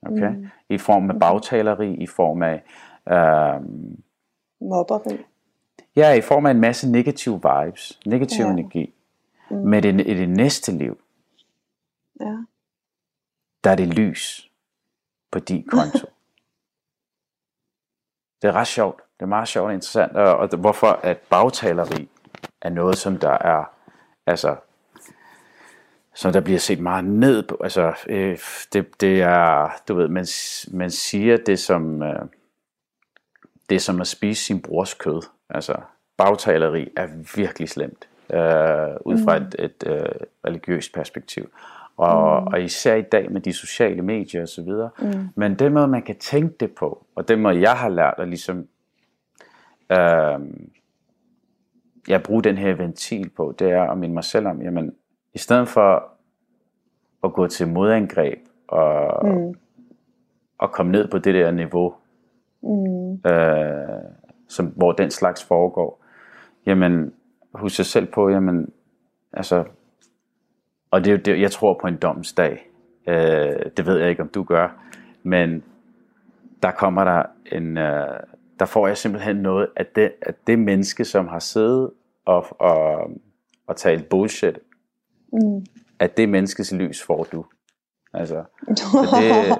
Okay? 0.03 0.31
Mm. 0.31 0.47
I 0.69 0.79
form 0.79 1.11
af 1.11 1.21
bagtaleri, 1.21 1.95
i 1.95 2.07
form 2.07 2.43
af 2.43 2.63
øh, 3.09 3.63
mobberi. 4.61 5.25
Ja, 5.97 6.13
i 6.13 6.21
form 6.21 6.47
af 6.47 6.51
en 6.51 6.61
masse 6.61 6.91
negative 6.91 7.35
vibes, 7.35 8.01
negativ 8.07 8.45
ja. 8.45 8.51
energi. 8.51 8.95
Mm. 9.51 9.57
Men 9.57 9.83
det, 9.83 10.07
i 10.07 10.15
det 10.15 10.29
næste 10.29 10.73
liv, 10.73 10.99
ja. 12.21 12.37
Der 13.65 13.71
er 13.71 13.75
det 13.75 13.89
lys 13.89 14.51
på 15.31 15.39
din 15.39 15.67
konto. 15.67 16.07
det 18.43 18.49
er 18.49 18.53
ret 18.53 18.67
sjovt. 18.67 19.01
Det 19.21 19.23
er 19.23 19.29
meget 19.29 19.49
sjovt 19.49 19.67
og 19.67 19.75
interessant, 19.75 20.17
og, 20.17 20.37
og 20.37 20.49
hvorfor 20.49 20.87
at 20.87 21.19
bagtaleri 21.19 22.09
er 22.63 22.69
noget, 22.69 22.99
som 22.99 23.19
der 23.19 23.31
er, 23.33 23.65
altså, 24.27 24.57
som 26.15 26.33
der 26.33 26.41
bliver 26.41 26.59
set 26.59 26.81
meget 26.81 27.05
ned 27.05 27.43
på. 27.43 27.57
Altså, 27.63 27.95
øh, 28.07 28.39
det, 28.73 29.01
det 29.01 29.23
er, 29.23 29.71
du 29.89 29.95
ved, 29.95 30.09
man, 30.09 30.27
man 30.71 30.91
siger 30.91 31.37
det 31.37 31.59
som, 31.59 32.03
øh, 32.03 32.23
det 33.69 33.75
er 33.75 33.81
som 33.81 34.01
at 34.01 34.07
spise 34.07 34.45
sin 34.45 34.63
brors 34.63 34.95
kød. 34.95 35.23
Altså, 35.49 35.75
bagtaleri 36.17 36.89
er 36.97 37.07
virkelig 37.37 37.69
slemt, 37.69 38.09
øh, 38.33 38.97
ud 39.05 39.25
fra 39.25 39.39
mm. 39.39 39.45
et, 39.45 39.55
et 39.59 39.85
øh, 39.87 40.09
religiøst 40.47 40.95
perspektiv. 40.95 41.51
Og, 42.01 42.43
mm. 42.43 42.47
og 42.47 42.63
især 42.63 42.95
i 42.95 43.03
dag 43.03 43.33
med 43.33 43.41
de 43.41 43.53
sociale 43.53 44.03
medier 44.03 44.43
osv. 44.43 44.69
Mm. 45.07 45.29
Men 45.35 45.55
den 45.55 45.73
måde, 45.73 45.89
man 45.89 46.03
kan 46.03 46.19
tænke 46.19 46.55
det 46.61 46.75
på, 46.75 47.07
og 47.15 47.29
den 47.29 47.41
måde, 47.41 47.61
jeg 47.61 47.73
har 47.73 47.89
lært 47.89 48.15
at 48.19 48.29
ligesom, 48.29 48.59
øh, 49.93 50.41
jeg 52.09 52.23
bruger 52.23 52.41
den 52.41 52.59
her 52.59 52.75
ventil 52.75 53.31
på, 53.37 53.55
det 53.59 53.71
er 53.71 53.83
at 53.83 53.99
minde 53.99 54.15
mig 54.15 54.25
selv 54.25 54.47
om, 54.47 54.63
jamen, 54.63 54.95
i 55.35 55.39
stedet 55.39 55.69
for 55.69 56.05
at 57.25 57.33
gå 57.33 57.47
til 57.47 57.69
modangreb 57.69 58.39
og, 58.69 59.27
mm. 59.27 59.55
og 60.59 60.73
komme 60.73 60.93
ned 60.93 61.09
på 61.09 61.19
det 61.19 61.35
der 61.35 61.51
niveau, 61.51 61.95
mm. 62.63 63.31
øh, 63.31 64.03
som, 64.49 64.67
hvor 64.67 64.93
den 64.93 65.11
slags 65.11 65.45
foregår, 65.45 66.05
jamen, 66.67 67.13
husk 67.55 67.77
sig 67.77 67.87
selv 67.87 68.07
på, 68.07 68.29
jamen, 68.29 68.73
altså, 69.33 69.65
og 70.91 71.05
det 71.05 71.27
det, 71.27 71.41
jeg 71.41 71.51
tror 71.51 71.79
på 71.81 71.87
en 71.87 71.97
domsdag. 71.97 72.71
Øh, 73.09 73.71
det 73.77 73.87
ved 73.87 73.99
jeg 73.99 74.11
ikke, 74.11 74.23
om 74.23 74.29
du 74.29 74.43
gør. 74.43 74.69
Men 75.23 75.65
der 76.63 76.71
kommer 76.71 77.05
der 77.05 77.23
en... 77.53 77.79
Øh, 77.79 78.21
der 78.59 78.67
får 78.67 78.87
jeg 78.87 78.97
simpelthen 78.99 79.37
noget 79.37 79.69
af 79.77 79.87
det, 79.87 80.13
af 80.23 80.35
det 80.47 80.59
menneske, 80.59 81.05
som 81.05 81.29
har 81.29 81.39
siddet 81.39 81.91
og, 82.25 82.47
og, 82.61 83.11
og 83.67 83.77
talt 83.77 84.09
bullshit. 84.09 84.59
Mm. 85.33 85.67
At 85.99 86.17
det 86.17 86.29
menneskes 86.29 86.73
lys 86.73 87.03
får 87.03 87.27
du. 87.33 87.45
Altså, 88.15 88.45
det, 88.69 89.59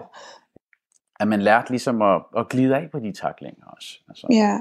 at 1.21 1.29
man 1.33 1.43
lærte 1.43 1.71
ligesom 1.71 2.03
at, 2.03 2.23
at 2.37 2.49
glide 2.49 2.77
af 2.77 2.91
på 2.91 2.99
de 2.99 3.13
taklinger 3.13 3.65
også. 3.67 4.01
Altså. 4.09 4.27
Ja, 4.33 4.59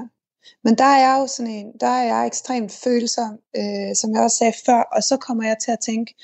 men 0.64 0.74
der 0.74 0.84
er 0.84 0.98
jeg 0.98 1.16
jo 1.20 1.26
sådan 1.26 1.52
en, 1.52 1.72
der 1.80 1.86
er 1.86 2.04
jeg 2.04 2.26
ekstremt 2.26 2.72
følsom, 2.72 3.38
øh, 3.56 3.94
som 3.94 4.12
jeg 4.14 4.22
også 4.22 4.36
sagde 4.36 4.52
før, 4.66 4.80
og 4.92 5.02
så 5.02 5.16
kommer 5.16 5.44
jeg 5.44 5.56
til 5.58 5.70
at 5.70 5.80
tænke, 5.80 6.14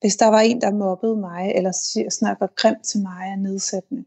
hvis 0.00 0.16
der 0.16 0.26
var 0.26 0.40
en, 0.40 0.60
der 0.60 0.72
mobbede 0.72 1.16
mig, 1.16 1.52
eller 1.54 1.72
snakker 2.10 2.46
grimt 2.56 2.84
til 2.84 3.00
mig 3.00 3.26
af 3.32 3.38
nedsættende, 3.38 4.04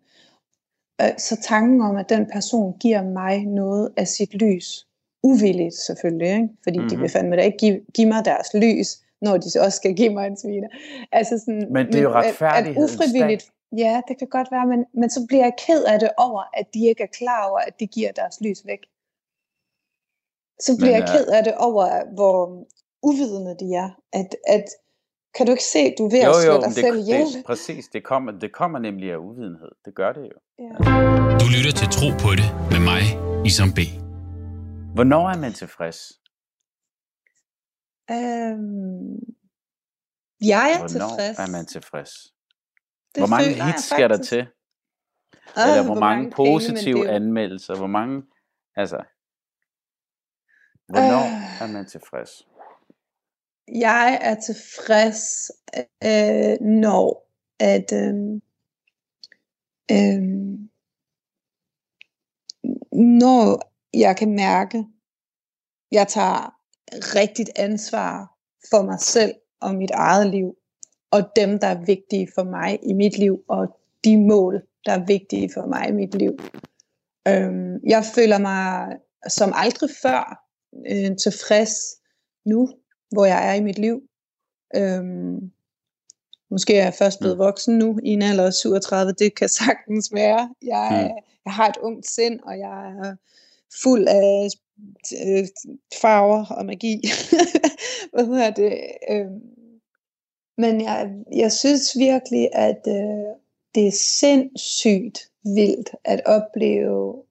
øh, 1.01 1.17
så 1.17 1.38
tanken 1.41 1.81
om, 1.81 1.95
at 1.95 2.09
den 2.09 2.25
person 2.33 2.77
giver 2.79 3.03
mig 3.03 3.45
noget 3.45 3.89
af 3.97 4.07
sit 4.07 4.33
lys, 4.33 4.88
uvilligt 5.23 5.75
selvfølgelig, 5.75 6.31
ikke? 6.33 6.49
fordi 6.63 6.77
mm-hmm. 6.77 6.89
de 6.89 6.99
vil 6.99 7.09
fandme 7.09 7.35
da 7.35 7.41
ikke 7.41 7.57
give, 7.57 7.81
give 7.93 8.07
mig 8.07 8.25
deres 8.25 8.53
lys, 8.53 8.88
når 9.21 9.38
de 9.38 9.51
så 9.51 9.59
også 9.59 9.75
skal 9.75 9.95
give 9.95 10.13
mig 10.13 10.27
en 10.27 10.38
sviner. 10.38 10.67
Altså 11.11 11.39
sådan, 11.39 11.67
men 11.71 11.88
det 11.88 11.95
er 11.95 12.01
jo 12.01 12.13
retfærdighed. 12.13 12.83
ufrivilligt, 12.83 13.45
ja, 13.77 14.01
det 14.07 14.17
kan 14.17 14.27
godt 14.27 14.51
være, 14.51 14.67
men, 14.67 14.85
men 14.93 15.09
så 15.09 15.25
bliver 15.27 15.43
jeg 15.43 15.53
ked 15.67 15.83
af 15.83 15.99
det 15.99 16.09
over, 16.17 16.43
at 16.53 16.65
de 16.73 16.88
ikke 16.88 17.03
er 17.03 17.13
klar 17.19 17.49
over, 17.49 17.59
at 17.59 17.79
de 17.79 17.88
giver 17.88 18.11
deres 18.11 18.41
lys 18.41 18.61
væk. 18.65 18.79
Så 20.66 20.72
bliver 20.80 20.97
men, 20.97 21.01
jeg 21.01 21.09
ked 21.16 21.26
af 21.38 21.43
det 21.43 21.55
over, 21.68 22.14
hvor 22.18 22.36
uvidende 23.09 23.53
de 23.61 23.68
er. 23.84 23.89
At, 24.14 24.30
at 24.47 24.66
kan 25.36 25.45
du 25.45 25.51
ikke 25.51 25.64
se, 25.76 25.80
at 25.80 25.95
du 25.97 26.05
er 26.05 26.11
ved 26.16 26.24
jo, 26.24 26.30
at 26.30 26.43
slå 26.43 26.55
dig 26.55 26.66
det, 26.66 26.84
selv 26.86 26.97
ihjel? 27.03 27.26
Det, 27.38 27.45
præcis, 27.45 27.84
det 27.93 28.03
kommer, 28.03 28.32
det 28.32 28.51
kommer 28.53 28.80
nemlig 28.80 29.11
af 29.11 29.18
uvidenhed. 29.18 29.72
Det 29.86 29.95
gør 29.95 30.11
det 30.18 30.24
jo. 30.34 30.38
Ja. 30.64 30.74
Du 31.41 31.45
lytter 31.55 31.74
til 31.82 31.88
Tro 31.97 32.07
på 32.24 32.30
det 32.39 32.47
med 32.74 32.82
mig, 32.91 33.03
Isam 33.49 33.72
B. 33.78 33.80
Hvornår 34.95 35.24
er 35.34 35.38
man 35.45 35.53
tilfreds? 35.53 35.99
Øhm, 38.11 39.20
jeg 40.53 40.66
er 40.74 40.78
Hvornår 40.80 41.09
tilfreds. 41.18 41.38
er 41.39 41.51
man 41.51 41.66
tilfreds? 41.66 42.11
Det 43.14 43.20
hvor 43.22 43.28
mange 43.28 43.45
føler 43.45 43.57
jeg 43.57 43.66
hits 43.66 43.84
skal 43.84 44.09
der 44.09 44.18
til? 44.18 44.41
Eller 45.57 45.86
hvor, 45.86 45.99
mange, 45.99 46.22
penge, 46.24 46.24
men 46.24 46.51
positive 46.51 46.99
det 47.03 47.07
jo- 47.07 47.16
anmeldelser? 47.18 47.76
Hvor 47.76 47.88
mange, 47.88 48.24
altså, 48.76 48.97
hvornår 50.88 51.25
Øh. 51.25 51.61
er 51.61 51.73
man 51.73 51.86
tilfreds? 51.86 52.47
Jeg 53.67 54.19
er 54.21 54.36
tilfreds, 54.36 55.51
øh, 56.03 56.61
når 56.61 57.29
at 57.59 57.91
øh, 57.93 58.13
øh, 59.91 60.23
når 62.91 63.61
jeg 63.93 64.17
kan 64.17 64.36
mærke, 64.36 64.86
jeg 65.91 66.07
tager 66.07 66.55
rigtigt 66.91 67.49
ansvar 67.55 68.38
for 68.69 68.81
mig 68.81 68.99
selv 68.99 69.36
og 69.61 69.75
mit 69.75 69.91
eget 69.91 70.27
liv, 70.27 70.55
og 71.11 71.21
dem, 71.36 71.59
der 71.59 71.67
er 71.67 71.86
vigtige 71.86 72.27
for 72.36 72.43
mig 72.43 72.79
i 72.84 72.93
mit 72.93 73.17
liv, 73.17 73.43
og 73.47 73.79
de 74.03 74.27
mål, 74.27 74.63
der 74.86 74.91
er 74.91 75.05
vigtige 75.05 75.49
for 75.53 75.65
mig 75.65 75.89
i 75.89 75.91
mit 75.91 76.15
liv. 76.15 76.31
Øhm, 77.27 77.79
jeg 77.88 78.03
føler 78.15 78.38
mig 78.38 78.88
som 79.27 79.51
aldrig 79.55 79.89
før 80.01 80.42
øh, 80.89 81.17
tilfreds 81.17 81.74
nu, 82.45 82.69
hvor 83.11 83.26
jeg 83.26 83.49
er 83.49 83.53
i 83.53 83.61
mit 83.63 83.80
liv. 83.80 84.01
Øhm, 84.76 85.51
måske 86.51 86.76
er 86.76 86.84
jeg 86.84 86.93
først 86.93 87.19
blevet 87.19 87.38
voksen 87.38 87.78
nu, 87.78 87.99
i 88.03 88.09
en 88.09 88.21
alder 88.21 88.45
af 88.45 88.53
37, 88.53 89.11
det 89.13 89.36
kan 89.36 89.49
sagtens 89.63 90.13
være. 90.13 90.53
Jeg, 90.61 91.09
Mm. 91.11 91.24
jeg 91.45 91.53
har 91.53 91.67
et 91.69 91.78
ungt 91.78 92.07
sind, 92.07 92.39
og 92.39 92.59
jeg 92.59 92.89
er 92.99 93.15
fuld 93.84 94.07
af 94.07 94.47
øh, 95.26 95.47
farver 96.01 96.45
og 96.45 96.65
magi. 96.65 97.01
Hvad 98.13 98.26
hedder 98.26 98.51
det? 98.51 98.78
Øhm, 99.09 99.41
men 100.57 100.82
jeg, 100.82 101.11
jeg 101.36 101.51
synes 101.51 101.97
virkelig, 101.97 102.49
at 102.53 102.82
øh, 102.88 103.36
det 103.76 103.88
er 103.88 103.91
sindssygt 103.91 105.30
vildt 105.43 105.89
at 106.03 106.21
opleve 106.26 107.24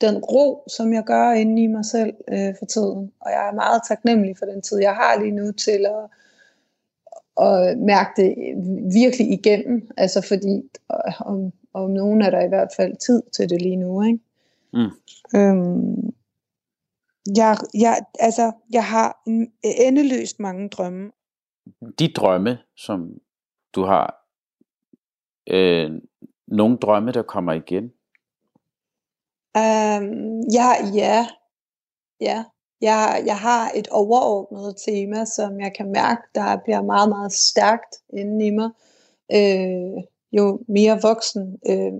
den 0.00 0.16
ro, 0.18 0.64
som 0.76 0.92
jeg 0.92 1.04
gør 1.04 1.32
inde 1.32 1.62
i 1.62 1.66
mig 1.66 1.84
selv 1.84 2.14
øh, 2.32 2.54
for 2.58 2.66
tiden. 2.66 3.12
Og 3.20 3.30
jeg 3.30 3.48
er 3.48 3.54
meget 3.54 3.82
taknemmelig 3.88 4.38
for 4.38 4.46
den 4.46 4.62
tid, 4.62 4.78
jeg 4.78 4.94
har 4.94 5.18
lige 5.20 5.30
nu 5.30 5.52
til 5.52 5.86
at, 5.86 6.04
at 7.46 7.78
mærke 7.78 8.10
det 8.22 8.34
virkelig 8.94 9.32
igennem. 9.32 9.88
Altså 9.96 10.20
fordi 10.28 10.70
om, 11.20 11.52
om 11.74 11.90
nogen 11.90 12.22
er 12.22 12.30
der 12.30 12.40
i 12.44 12.48
hvert 12.48 12.70
fald 12.76 12.96
tid 12.96 13.22
til 13.36 13.50
det 13.50 13.62
lige 13.62 13.76
nu. 13.76 14.02
Ikke? 14.02 14.18
Mm. 14.72 14.90
Øhm, 15.38 16.12
jeg, 17.36 17.56
jeg, 17.74 17.98
altså, 18.20 18.52
jeg 18.72 18.84
har 18.84 19.22
en- 19.26 19.52
endeløst 19.62 20.40
mange 20.40 20.68
drømme. 20.68 21.10
De 21.98 22.12
drømme, 22.12 22.58
som 22.76 23.18
du 23.74 23.82
har, 23.84 24.26
øh, 25.46 25.90
nogle 26.46 26.76
drømme, 26.76 27.12
der 27.12 27.22
kommer 27.22 27.52
igen. 27.52 27.92
Um, 29.56 30.40
ja, 30.52 30.86
ja, 30.94 31.26
ja. 32.20 32.44
Jeg, 32.80 33.22
jeg 33.26 33.38
har 33.38 33.70
et 33.74 33.88
overordnet 33.88 34.76
tema, 34.86 35.24
som 35.24 35.60
jeg 35.60 35.72
kan 35.76 35.92
mærke, 35.92 36.22
der 36.34 36.56
bliver 36.64 36.82
meget, 36.82 37.08
meget 37.08 37.32
stærkt 37.32 37.96
inde 38.12 38.46
i 38.46 38.50
mig. 38.50 38.70
Øh, 39.32 40.02
jo 40.32 40.60
mere 40.68 41.02
voksen 41.02 41.58
øh, 41.68 41.92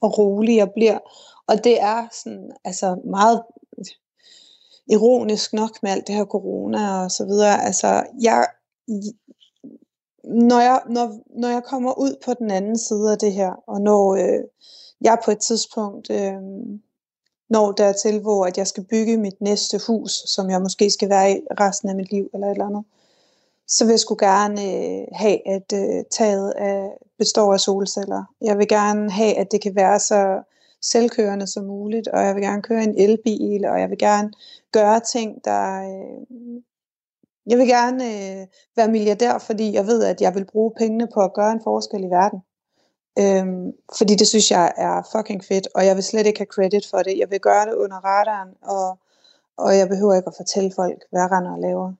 og 0.00 0.18
rolig 0.18 0.56
jeg 0.56 0.70
bliver. 0.72 0.98
Og 1.46 1.64
det 1.64 1.80
er 1.80 2.08
sådan, 2.12 2.52
altså 2.64 3.00
meget 3.04 3.42
ironisk 4.86 5.52
nok 5.52 5.82
med 5.82 5.90
alt 5.90 6.06
det 6.06 6.14
her 6.14 6.24
corona 6.24 7.02
og 7.04 7.10
så 7.10 7.24
videre. 7.24 7.64
Altså, 7.64 8.04
jeg, 8.22 8.46
når 10.24 10.60
jeg, 10.60 10.82
når, 10.88 11.20
når 11.40 11.48
jeg 11.48 11.62
kommer 11.64 11.98
ud 11.98 12.16
på 12.24 12.34
den 12.34 12.50
anden 12.50 12.78
side 12.78 13.12
af 13.12 13.18
det 13.18 13.32
her, 13.32 13.52
og 13.66 13.80
når 13.80 14.14
øh, 14.14 14.44
jeg 15.00 15.18
på 15.24 15.30
et 15.30 15.38
tidspunkt 15.38 16.10
øh, 16.10 16.42
når 17.50 17.72
dertil, 17.72 18.20
hvor 18.20 18.46
at 18.46 18.58
jeg 18.58 18.66
skal 18.66 18.84
bygge 18.84 19.16
mit 19.16 19.40
næste 19.40 19.80
hus, 19.86 20.12
som 20.12 20.50
jeg 20.50 20.62
måske 20.62 20.90
skal 20.90 21.08
være 21.08 21.32
i 21.32 21.40
resten 21.60 21.88
af 21.88 21.96
mit 21.96 22.12
liv, 22.12 22.30
eller 22.34 22.46
et 22.46 22.50
eller 22.50 22.66
andet, 22.66 22.84
så 23.66 23.84
vil 23.84 23.92
jeg 23.92 24.00
sgu 24.00 24.14
gerne 24.14 24.62
øh, 24.62 25.06
have, 25.12 25.48
at 25.48 25.72
øh, 25.74 26.04
taget 26.10 26.50
af, 26.50 26.90
består 27.18 27.52
af 27.52 27.60
solceller. 27.60 28.24
Jeg 28.40 28.58
vil 28.58 28.68
gerne 28.68 29.10
have, 29.10 29.38
at 29.38 29.52
det 29.52 29.60
kan 29.62 29.74
være 29.74 30.00
så 30.00 30.42
selvkørende 30.82 31.46
som 31.46 31.64
muligt, 31.64 32.08
og 32.08 32.24
jeg 32.24 32.34
vil 32.34 32.42
gerne 32.42 32.62
køre 32.62 32.84
en 32.84 32.94
elbil, 32.98 33.64
og 33.64 33.80
jeg 33.80 33.90
vil 33.90 33.98
gerne 33.98 34.30
gøre 34.72 35.00
ting, 35.00 35.44
der... 35.44 35.82
Øh, 35.82 36.62
jeg 37.46 37.58
vil 37.58 37.68
gerne 37.68 38.04
øh, 38.04 38.46
være 38.76 38.90
milliardær, 38.90 39.38
fordi 39.38 39.72
jeg 39.72 39.86
ved, 39.86 40.04
at 40.04 40.20
jeg 40.20 40.34
vil 40.34 40.44
bruge 40.44 40.72
pengene 40.78 41.08
på 41.14 41.20
at 41.20 41.34
gøre 41.34 41.52
en 41.52 41.60
forskel 41.64 42.04
i 42.04 42.06
verden. 42.06 42.40
Øhm, 43.18 43.72
fordi 43.98 44.14
det 44.14 44.26
synes 44.26 44.50
jeg 44.50 44.72
er 44.76 45.02
fucking 45.12 45.44
fedt, 45.44 45.68
og 45.74 45.86
jeg 45.86 45.96
vil 45.96 46.04
slet 46.04 46.26
ikke 46.26 46.40
have 46.40 46.46
credit 46.46 46.86
for 46.90 46.98
det. 46.98 47.18
Jeg 47.18 47.30
vil 47.30 47.40
gøre 47.40 47.66
det 47.66 47.74
under 47.74 47.96
radaren, 47.96 48.54
og, 48.62 48.98
og 49.56 49.76
jeg 49.78 49.88
behøver 49.88 50.14
ikke 50.14 50.26
at 50.28 50.34
fortælle 50.36 50.72
folk, 50.76 51.02
hvad 51.10 51.20
jeg 51.20 51.30
render 51.30 51.52
og 51.52 51.60
laver. 51.60 51.92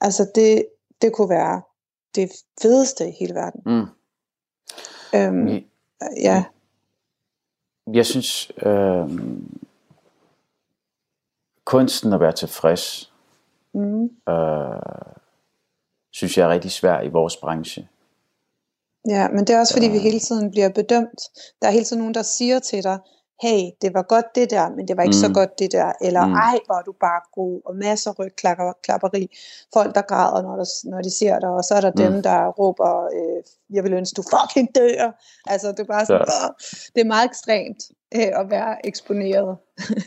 Altså 0.00 0.30
det, 0.34 0.66
det 1.02 1.12
kunne 1.12 1.28
være 1.28 1.62
det 2.14 2.30
fedeste 2.62 3.08
i 3.08 3.12
hele 3.20 3.34
verden. 3.34 3.62
Mm. 3.66 3.86
Øhm, 5.14 5.48
Jeg, 5.48 5.64
ja, 6.16 6.44
jeg 7.92 8.06
synes, 8.06 8.52
øh, 8.66 9.10
kunsten 11.64 12.12
at 12.12 12.20
være 12.20 12.32
tilfreds, 12.32 13.12
mm, 13.74 14.04
øh, 14.28 14.82
synes 16.10 16.38
jeg 16.38 16.44
er 16.44 16.48
rigtig 16.48 16.70
svær 16.70 17.00
i 17.00 17.08
vores 17.08 17.36
branche. 17.36 17.88
Ja, 19.08 19.28
men 19.28 19.44
det 19.46 19.50
er 19.54 19.58
også 19.60 19.72
fordi, 19.74 19.88
vi 19.88 19.96
Ja. 19.96 20.02
hele 20.02 20.20
tiden 20.20 20.50
bliver 20.50 20.68
bedømt. 20.68 21.20
Der 21.62 21.68
er 21.68 21.72
hele 21.72 21.84
tiden 21.84 22.00
nogen, 22.00 22.14
der 22.14 22.22
siger 22.22 22.58
til 22.58 22.82
dig, 22.82 22.98
hey, 23.42 23.60
det 23.82 23.94
var 23.94 24.02
godt 24.02 24.26
det 24.34 24.50
der, 24.50 24.68
men 24.76 24.88
det 24.88 24.96
var 24.96 25.02
ikke 25.02 25.16
mm. 25.16 25.26
så 25.26 25.32
godt 25.34 25.58
det 25.58 25.72
der. 25.72 25.92
Eller, 26.00 26.26
Mm. 26.26 26.32
ej, 26.34 26.58
hvor 26.66 26.74
er 26.74 26.82
du 26.82 26.92
bare 27.00 27.20
god, 27.34 27.60
og 27.66 27.76
masser 27.76 28.10
af 28.10 28.18
rygklapperi. 28.18 29.36
Folk, 29.72 29.94
der 29.94 30.02
græder, 30.02 30.42
når, 30.42 30.56
der, 30.56 30.90
når 30.90 31.02
de 31.02 31.10
ser 31.10 31.38
dig, 31.38 31.48
og 31.48 31.64
så 31.64 31.74
er 31.74 31.80
der 31.80 31.90
mm. 31.90 31.96
Dem, 32.12 32.22
der 32.22 32.46
råber, 32.48 33.04
øh, 33.04 33.42
jeg 33.76 33.84
vil 33.84 33.92
ønske, 33.92 34.14
du 34.14 34.22
fucking 34.22 34.68
dør. 34.74 35.10
Altså, 35.46 35.68
det 35.72 35.80
er 35.80 35.84
bare 35.84 36.06
sådan, 36.06 36.26
ja. 36.28 36.48
det 36.94 37.00
er 37.00 37.04
meget 37.04 37.24
ekstremt 37.30 37.82
øh, 38.14 38.40
at 38.40 38.50
være 38.50 38.86
eksponeret 38.86 39.56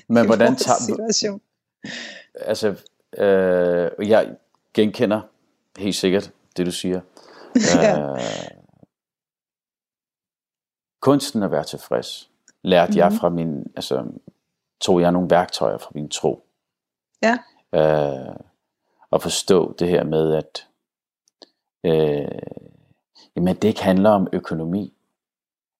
Men 0.09 0.25
hvordan 0.29 0.55
tager 0.55 0.79
situation. 0.85 1.41
altså, 2.35 2.67
øh, 3.17 4.09
jeg 4.09 4.29
genkender 4.73 5.21
helt 5.77 5.95
sikkert 5.95 6.31
det, 6.57 6.65
du 6.65 6.71
siger. 6.71 7.01
Ja. 7.75 7.99
øh, 7.99 8.19
kunsten 11.01 11.43
at 11.43 11.51
være 11.51 11.63
tilfreds, 11.63 12.29
lærte 12.63 12.91
mm. 12.91 12.97
jeg 12.97 13.09
Mhm. 13.09 13.17
fra 13.17 13.29
min, 13.29 13.71
altså, 13.75 14.05
tog 14.81 15.01
jeg 15.01 15.11
nogle 15.11 15.29
værktøjer 15.29 15.77
fra 15.77 15.91
min 15.95 16.09
tro. 16.09 16.45
Ja. 17.23 17.37
Øh, 17.73 18.35
at 19.11 19.21
forstå 19.21 19.75
det 19.79 19.87
her 19.87 20.03
med, 20.03 20.33
at 20.33 20.67
øh, 21.83 22.41
jamen, 23.35 23.55
det 23.55 23.63
ikke 23.63 23.83
handler 23.83 24.09
om 24.09 24.27
økonomi, 24.33 24.93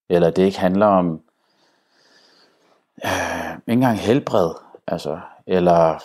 eller 0.09 0.29
det 0.29 0.43
ikke 0.43 0.59
handler 0.59 0.85
om 0.85 1.23
øh, 3.05 3.51
ikke 3.53 3.73
engang 3.73 3.97
helbred, 3.97 4.53
altså, 4.87 5.19
eller, 5.47 6.03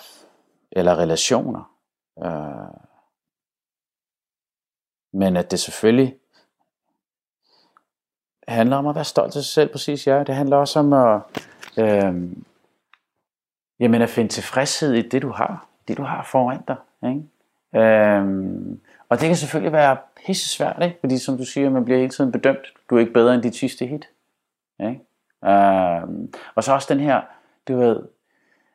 eller 0.72 0.98
relationer. 0.98 1.76
Øh, 2.24 2.80
men 5.12 5.36
at 5.36 5.50
det 5.50 5.60
selvfølgelig 5.60 6.18
handler 8.48 8.76
om 8.76 8.86
at 8.86 8.94
være 8.94 9.04
stolt 9.04 9.26
af 9.26 9.42
sig 9.42 9.44
selv, 9.44 9.68
præcis 9.72 10.06
ja. 10.06 10.22
Det 10.22 10.34
handler 10.34 10.56
også 10.56 10.78
om 10.78 10.92
at, 10.92 11.20
øh, 11.78 12.14
jamen 13.80 14.02
at 14.02 14.08
finde 14.08 14.32
tilfredshed 14.32 14.92
i 14.92 15.08
det, 15.08 15.22
du 15.22 15.30
har. 15.30 15.66
Det, 15.88 15.96
du 15.96 16.02
har 16.02 16.28
foran 16.30 16.60
dig. 16.68 16.76
Ikke? 17.04 17.84
Øh, 17.84 18.24
og 19.08 19.20
det 19.20 19.26
kan 19.26 19.36
selvfølgelig 19.36 19.72
være 19.72 19.96
pisse 20.26 20.48
svært, 20.48 20.82
ikke? 20.82 20.96
fordi 21.00 21.18
som 21.18 21.36
du 21.36 21.44
siger, 21.44 21.70
man 21.70 21.84
bliver 21.84 21.98
hele 21.98 22.10
tiden 22.10 22.32
bedømt. 22.32 22.72
Du 22.90 22.96
er 22.96 23.00
ikke 23.00 23.12
bedre 23.12 23.34
end 23.34 23.42
dit 23.42 23.56
sidste 23.56 23.86
hit. 23.86 24.08
Ikke? 24.80 25.00
Øh, 25.44 26.02
og 26.54 26.64
så 26.64 26.72
også 26.72 26.94
den 26.94 27.00
her, 27.00 27.20
du 27.68 27.76
ved, 27.78 28.02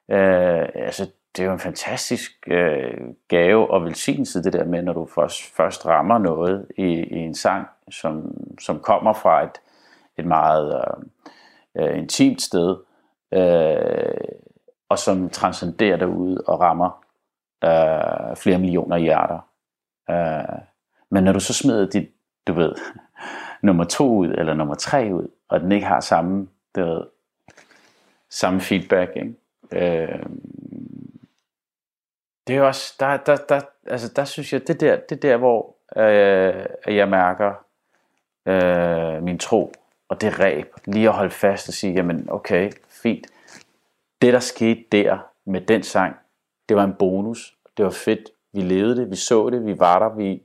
øh, 0.09 0.69
altså 0.75 1.09
det 1.37 1.43
er 1.43 1.47
jo 1.47 1.53
en 1.53 1.59
fantastisk 1.59 2.31
øh, 2.47 2.97
gave 3.27 3.71
og 3.71 3.83
velsignelse, 3.83 4.43
det 4.43 4.53
der 4.53 4.65
med, 4.65 4.81
når 4.81 4.93
du 4.93 5.07
først, 5.15 5.55
først 5.55 5.85
rammer 5.85 6.17
noget 6.17 6.67
i, 6.77 6.83
i 6.83 7.17
en 7.17 7.35
sang, 7.35 7.67
som, 7.89 8.37
som 8.59 8.79
kommer 8.79 9.13
fra 9.13 9.43
et, 9.43 9.61
et 10.17 10.25
meget 10.25 10.83
øh, 11.75 11.83
øh 11.83 11.97
intimt 11.97 12.41
sted, 12.41 12.77
øh, 13.33 14.37
og 14.89 14.99
som 14.99 15.29
transcenderer 15.29 15.97
derude 15.97 16.43
og 16.47 16.59
rammer 16.59 17.03
øh, 17.63 18.35
flere 18.35 18.57
millioner 18.57 18.97
hjerter. 18.97 19.47
Øh, 20.09 20.59
men 21.09 21.23
når 21.23 21.31
du 21.31 21.39
så 21.39 21.53
smider 21.53 21.89
dit, 21.89 22.09
du 22.47 22.53
ved, 22.53 22.75
nummer 23.63 23.83
to 23.83 24.17
ud, 24.17 24.27
eller 24.27 24.53
nummer 24.53 24.75
tre 24.75 25.09
ud, 25.13 25.27
og 25.49 25.59
den 25.59 25.71
ikke 25.71 25.85
har 25.85 25.99
samme, 25.99 26.47
du 26.75 26.81
ved, 26.85 27.03
samme 28.29 28.61
feedback, 28.61 29.11
ikke? 29.15 29.35
Øh, 29.71 30.25
det 32.51 32.57
er 32.57 32.61
også, 32.61 32.93
der, 32.99 33.17
der, 33.17 33.35
der, 33.35 33.61
altså 33.87 34.07
der 34.15 34.25
synes 34.25 34.53
jeg, 34.53 34.67
det 34.67 34.79
der, 34.79 34.95
det 34.95 35.21
der 35.21 35.37
hvor 35.37 35.75
øh, 35.97 36.95
jeg 36.95 37.09
mærker 37.09 37.53
øh, 38.45 39.23
min 39.23 39.37
tro 39.39 39.73
og 40.09 40.21
det 40.21 40.39
ræb, 40.39 40.73
lige 40.85 41.07
at 41.07 41.13
holde 41.13 41.31
fast 41.31 41.67
og 41.67 41.73
sige, 41.73 41.93
jamen 41.93 42.27
okay, 42.31 42.71
fint. 42.89 43.27
Det 44.21 44.33
der 44.33 44.39
skete 44.39 44.83
der 44.91 45.17
med 45.45 45.61
den 45.61 45.83
sang, 45.83 46.15
det 46.69 46.77
var 46.77 46.83
en 46.83 46.93
bonus. 46.99 47.57
Det 47.77 47.85
var 47.85 47.91
fedt. 47.91 48.29
Vi 48.53 48.61
levede 48.61 48.95
det, 48.95 49.11
vi 49.11 49.15
så 49.15 49.49
det, 49.49 49.65
vi 49.65 49.79
var 49.79 49.99
der, 49.99 50.15
vi... 50.15 50.43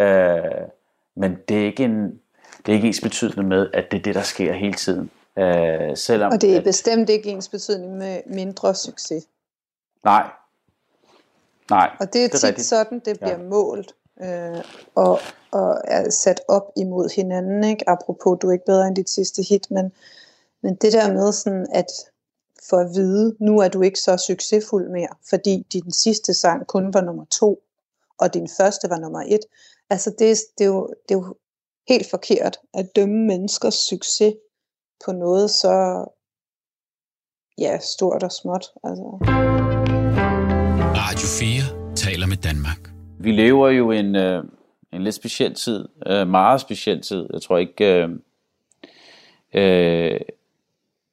Øh, 0.00 0.68
men 1.16 1.38
det 1.48 1.60
er 1.60 1.64
ikke 1.64 1.84
en, 1.84 2.20
det 2.66 2.72
er 2.72 2.72
ikke 2.72 2.86
ens 2.86 3.00
betydende 3.00 3.42
med, 3.42 3.70
at 3.74 3.90
det 3.90 3.98
er 3.98 4.02
det, 4.02 4.14
der 4.14 4.22
sker 4.22 4.52
hele 4.52 4.74
tiden. 4.74 5.10
Øh, 5.38 5.96
selvom, 5.96 6.32
og 6.32 6.40
det 6.40 6.52
er 6.52 6.58
at, 6.58 6.64
bestemt 6.64 7.10
ikke 7.10 7.30
ens 7.30 7.48
betydning 7.48 7.96
med 7.96 8.20
mindre 8.26 8.74
succes. 8.74 9.28
Nej. 10.04 10.30
Nej, 11.70 11.90
Og 12.00 12.12
det 12.12 12.24
er, 12.24 12.28
det 12.28 12.34
er 12.34 12.38
tit 12.38 12.44
rigtigt. 12.48 12.66
sådan, 12.68 12.98
det 13.04 13.18
bliver 13.18 13.38
Ja. 13.38 13.44
målt 13.48 13.94
øh, 14.22 14.64
og, 14.94 15.18
og 15.50 15.80
er 15.84 16.10
sat 16.10 16.40
op 16.48 16.72
imod 16.76 17.14
hinanden. 17.16 17.64
Ikke? 17.64 17.88
Apropos, 17.88 18.38
du 18.42 18.48
er 18.48 18.52
ikke 18.52 18.64
bedre 18.64 18.86
end 18.86 18.96
dit 18.96 19.10
sidste 19.10 19.42
hit, 19.42 19.70
men, 19.70 19.92
men 20.62 20.74
det 20.74 20.92
der 20.92 21.12
med 21.12 21.32
sådan, 21.32 21.66
at 21.72 21.86
for 22.70 22.76
at 22.76 22.88
vide, 22.94 23.36
nu 23.40 23.58
er 23.60 23.68
du 23.68 23.82
ikke 23.82 23.98
så 24.00 24.16
succesfuld 24.16 24.88
mere, 24.90 25.08
fordi 25.30 25.66
din 25.72 25.92
sidste 25.92 26.34
sang 26.34 26.66
kun 26.66 26.94
var 26.94 27.00
nummer 27.00 27.24
to, 27.24 27.62
og 28.18 28.34
din 28.34 28.48
første 28.56 28.90
var 28.90 28.98
nummer 28.98 29.22
et. 29.26 29.40
Altså 29.90 30.10
det, 30.18 30.30
er- 30.30 30.44
det, 30.58 30.64
er, 30.64 30.68
jo, 30.68 30.86
det 31.08 31.14
er 31.14 31.18
jo 31.18 31.34
helt 31.88 32.10
forkert 32.10 32.58
at 32.74 32.96
dømme 32.96 33.26
menneskers 33.26 33.74
succes 33.74 34.34
på 35.04 35.12
noget 35.12 35.50
så 35.50 36.04
ja, 37.58 37.78
stort 37.78 38.22
og 38.22 38.32
småt. 38.32 38.72
Altså. 38.84 39.02
Radio 41.08 41.26
4 41.26 41.94
taler 41.94 42.26
med 42.26 42.36
Danmark. 42.36 42.90
Vi 43.18 43.32
lever 43.32 43.68
jo 43.68 43.90
en, 43.90 44.16
øh, 44.16 44.44
en 44.92 45.02
lidt 45.04 45.14
speciel 45.14 45.54
tid, 45.54 45.88
øh, 46.06 46.28
meget 46.28 46.60
speciel 46.60 47.02
tid. 47.02 47.26
Jeg 47.32 47.42
tror 47.42 47.58
ikke, 47.58 47.94
øh, 47.94 48.08
øh, 49.54 50.20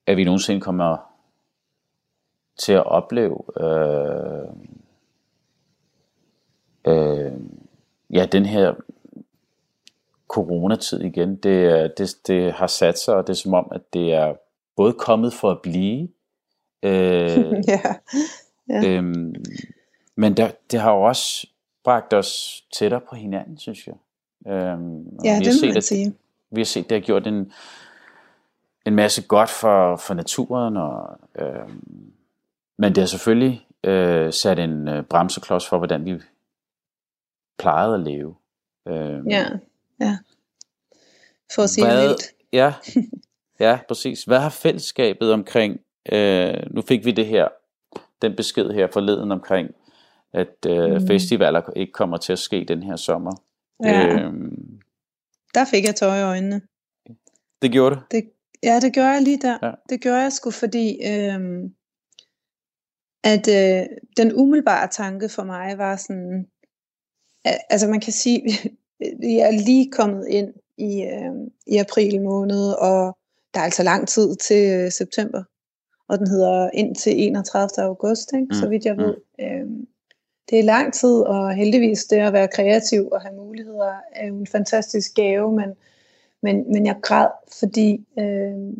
at 0.07 0.17
vi 0.17 0.23
nogensinde 0.23 0.61
kommer 0.61 0.97
til 2.59 2.73
at 2.73 2.85
opleve 2.85 3.37
øh, 3.59 4.49
øh, 6.87 7.31
ja, 8.09 8.25
den 8.25 8.45
her 8.45 8.73
coronatid 10.27 11.01
igen. 11.01 11.35
Det, 11.35 11.91
det, 11.97 12.15
det 12.27 12.53
har 12.53 12.67
sat 12.67 12.99
sig, 12.99 13.15
og 13.15 13.27
det 13.27 13.33
er 13.33 13.37
som 13.37 13.53
om, 13.53 13.67
at 13.71 13.93
det 13.93 14.13
er 14.13 14.33
både 14.75 14.93
kommet 14.93 15.33
for 15.33 15.51
at 15.51 15.61
blive, 15.61 16.09
øh, 16.83 17.53
ja. 17.73 17.95
Ja. 18.69 18.87
Øhm, 18.87 19.35
men 20.15 20.37
der, 20.37 20.51
det 20.71 20.79
har 20.79 20.91
jo 20.91 21.01
også 21.01 21.47
bragt 21.83 22.13
os 22.13 22.63
tættere 22.73 23.01
på 23.09 23.15
hinanden, 23.15 23.57
synes 23.57 23.87
jeg. 23.87 23.95
Øhm, 24.47 25.17
ja, 25.23 25.39
vi 25.39 25.45
det 25.45 25.47
har 25.47 25.53
må 25.53 25.59
set, 25.59 25.67
man 25.67 25.77
at, 25.77 25.83
sige. 25.83 26.13
vi 26.51 26.59
har 26.61 26.65
set, 26.65 26.89
det 26.89 26.95
har 26.95 27.05
gjort 27.05 27.27
en, 27.27 27.51
en 28.85 28.95
masse 28.95 29.21
godt 29.27 29.49
for, 29.49 29.95
for 29.95 30.13
naturen, 30.13 30.77
og, 30.77 31.19
øhm, 31.39 32.11
men 32.77 32.95
det 32.95 33.01
har 33.01 33.05
selvfølgelig 33.05 33.67
øh, 33.83 34.33
sat 34.33 34.59
en 34.59 34.87
øh, 34.87 35.03
bremseklods 35.03 35.67
for, 35.67 35.77
hvordan 35.77 36.05
vi 36.05 36.21
plejede 37.59 37.93
at 37.93 37.99
leve. 37.99 38.35
Øhm, 38.87 39.27
Ja, 39.29 39.45
ja. 39.99 40.17
For 41.55 41.61
at 41.63 41.69
sige 41.69 41.85
hvad, 41.85 42.07
vildt. 42.07 42.23
ja, 42.53 42.73
ja, 43.59 43.79
præcis. 43.87 44.23
Hvad 44.23 44.39
har 44.39 44.49
fællesskabet 44.49 45.33
omkring, 45.33 45.79
øh, 46.11 46.53
nu 46.71 46.81
fik 46.81 47.05
vi 47.05 47.11
det 47.11 47.25
her, 47.25 47.47
den 48.21 48.35
besked 48.35 48.69
her 48.71 48.87
forleden 48.93 49.31
omkring, 49.31 49.69
at 50.33 50.65
øh, 50.67 51.01
Mm. 51.01 51.07
festivaler 51.07 51.61
ikke 51.75 51.91
kommer 51.93 52.17
til 52.17 52.33
at 52.33 52.39
ske 52.39 52.65
den 52.67 52.83
her 52.83 52.95
sommer. 52.95 53.31
Ja, 53.83 54.19
Øhm, 54.19 54.79
der 55.53 55.65
fik 55.65 55.85
jeg 55.85 55.95
tøj 55.95 56.17
i 56.19 56.23
øjnene. 56.23 56.61
det 57.61 57.71
gjorde 57.71 57.95
det. 57.95 58.03
Det, 58.11 58.29
ja, 58.63 58.79
det 58.79 58.93
gjorde 58.93 59.09
jeg 59.09 59.21
lige 59.21 59.37
der. 59.41 59.57
Ja. 59.61 59.71
Det 59.89 60.01
gjorde 60.01 60.17
jeg 60.21 60.31
sgu, 60.33 60.51
fordi 60.51 60.99
øhm, 61.07 61.73
at 63.23 63.47
øh, 63.47 63.85
den 64.17 64.33
umiddelbare 64.33 64.87
tanke 64.87 65.29
for 65.29 65.43
mig 65.43 65.77
var 65.77 65.95
sådan, 65.95 66.47
at, 67.45 67.57
altså 67.69 67.87
man 67.87 67.99
kan 67.99 68.13
sige, 68.13 68.41
vi 69.23 69.39
er 69.39 69.51
lige 69.65 69.91
kommet 69.91 70.27
ind 70.27 70.53
i, 70.77 71.01
øh, 71.03 71.31
i 71.67 71.77
april 71.77 72.21
måned, 72.21 72.71
og 72.71 73.17
der 73.53 73.59
er 73.59 73.63
altså 73.63 73.83
lang 73.83 74.07
tid 74.07 74.35
til 74.35 74.71
øh, 74.79 74.91
september, 74.91 75.43
og 76.09 76.19
den 76.19 76.27
hedder 76.27 76.69
indtil 76.73 77.13
31. 77.27 77.69
august, 77.77 78.33
ikke? 78.33 78.55
så 78.55 78.65
Mm, 78.65 78.71
vidt 78.71 78.85
jeg 78.85 78.95
mm. 78.95 79.01
ved. 79.03 79.15
Det 80.53 80.59
er 80.59 80.63
lang 80.63 80.93
tid, 80.93 81.19
og 81.21 81.53
heldigvis 81.53 82.05
det 82.05 82.17
at 82.17 82.33
være 82.33 82.47
kreativ 82.47 83.09
og 83.11 83.21
have 83.21 83.35
muligheder 83.35 83.93
er 84.11 84.27
jo 84.27 84.37
en 84.37 84.47
fantastisk 84.47 85.13
gave, 85.15 85.51
men, 85.51 85.69
men, 86.43 86.73
men 86.73 86.85
jeg 86.85 86.95
græd, 87.01 87.27
fordi 87.59 88.05
øh, 88.19 88.73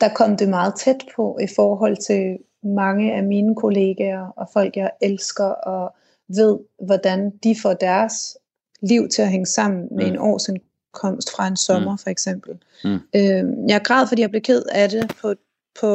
der 0.00 0.08
kom 0.14 0.36
det 0.36 0.48
meget 0.48 0.74
tæt 0.74 1.04
på 1.16 1.38
i 1.42 1.46
forhold 1.56 1.96
til 1.96 2.38
mange 2.62 3.14
af 3.14 3.22
mine 3.22 3.54
kollegaer 3.54 4.26
og 4.36 4.48
folk, 4.52 4.76
jeg 4.76 4.90
elsker 5.02 5.44
og 5.44 5.94
ved, 6.28 6.58
hvordan 6.86 7.30
de 7.30 7.56
får 7.62 7.72
deres 7.74 8.38
liv 8.82 9.08
til 9.08 9.22
at 9.22 9.30
hænge 9.30 9.46
sammen 9.46 9.88
med 9.90 10.06
Mm. 10.06 10.12
en 10.12 10.18
årsindkomst 10.18 11.30
fra 11.36 11.46
en 11.46 11.56
sommer, 11.56 11.96
for 11.96 12.10
eksempel. 12.10 12.58
Mm. 12.84 12.98
Øh, 13.16 13.68
jeg 13.68 13.80
græd, 13.84 14.06
fordi 14.08 14.22
jeg 14.22 14.30
blev 14.30 14.42
ked 14.42 14.62
af 14.72 14.88
det 14.88 15.16
på, 15.20 15.34
på, 15.80 15.90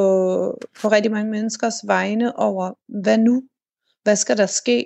på 0.81 0.87
rigtig 0.87 1.11
mange 1.11 1.31
menneskers 1.31 1.73
vegne 1.83 2.39
over, 2.39 2.73
hvad 2.87 3.17
nu? 3.17 3.43
Hvad 4.05 4.15
skal 4.15 4.37
der 4.37 4.45
ske? 4.45 4.85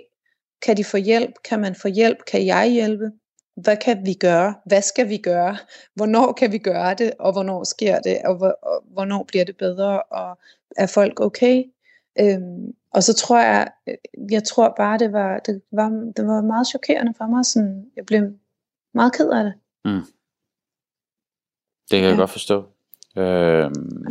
Kan 0.61 0.78
de 0.78 0.84
få 0.84 0.97
hjælp? 0.97 1.34
Kan 1.43 1.59
man 1.59 1.76
få 1.76 1.88
hjælp? 1.88 2.17
Kan 2.32 2.45
jeg 2.45 2.70
hjælpe? 2.72 3.11
Hvad 3.55 3.78
kan 3.78 4.05
vi 4.05 4.13
gøre? 4.13 4.55
Hvad 4.65 4.82
skal 4.82 5.09
vi 5.09 5.17
gøre? 5.17 5.57
Hvornår 5.95 6.32
kan 6.34 6.51
vi 6.51 6.57
gøre 6.57 6.93
det? 6.93 7.13
Og 7.20 7.32
hvornår 7.32 7.63
sker 7.63 7.99
det? 7.99 8.17
Og, 8.26 8.38
hvor, 8.38 8.47
og 8.61 8.84
hvornår 8.88 9.24
bliver 9.24 9.45
det 9.45 9.57
bedre? 9.57 10.03
Og 10.03 10.38
er 10.78 10.88
folk 10.88 11.20
okay? 11.20 11.63
Øhm, 12.20 12.74
og 12.91 13.03
så 13.03 13.13
tror 13.13 13.39
jeg, 13.39 13.72
jeg 14.32 14.43
tror 14.43 14.74
bare, 14.78 14.97
det 14.97 15.11
var, 15.13 15.39
det 15.39 15.61
var, 15.72 15.89
det 16.17 16.28
var 16.28 16.41
meget 16.41 16.67
chokerende 16.67 17.13
for 17.17 17.28
mig. 17.28 17.45
Sådan, 17.45 17.91
jeg 17.95 18.05
blev 18.05 18.22
meget 18.93 19.13
ked 19.13 19.30
af 19.30 19.43
det. 19.43 19.53
Det 21.91 21.97
kan 21.99 22.03
jeg 22.03 22.11
Ja. 22.11 22.17
godt 22.17 22.30
forstå. 22.30 22.57
Øhm, 23.17 24.03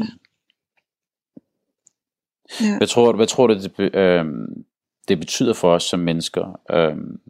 Ja. 2.60 2.76
hvad, 2.78 2.86
tror, 2.86 3.12
du- 3.12 3.16
hvad 3.16 3.26
tror 3.26 3.46
du, 3.46 3.54
det, 3.54 3.94
øhm, 3.94 4.64
det 5.08 5.18
betyder 5.18 5.54
for 5.54 5.74
os 5.74 5.82
som 5.82 6.00
mennesker 6.00 6.60
øhm, 6.70 7.20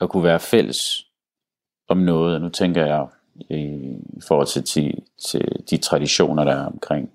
at 0.00 0.08
kunne 0.10 0.24
være 0.24 0.40
fælles 0.40 1.06
om 1.88 1.96
noget? 1.96 2.40
Nu 2.40 2.48
tænker 2.48 2.86
jeg 2.86 3.06
i, 3.50 3.62
i 4.16 4.20
forhold 4.28 4.46
til, 4.46 4.64
til, 4.64 5.02
til 5.28 5.64
de 5.70 5.76
traditioner, 5.76 6.44
der 6.44 6.52
er 6.52 6.66
omkring 6.66 7.10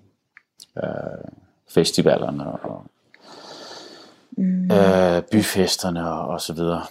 øh, 0.76 1.30
festivalerne 1.68 2.52
og 2.52 2.86
Mm. 4.38 4.70
øh, 4.70 5.22
byfesterne 5.32 6.10
og, 6.10 6.28
og 6.28 6.40
så 6.40 6.52
videre. 6.52 6.82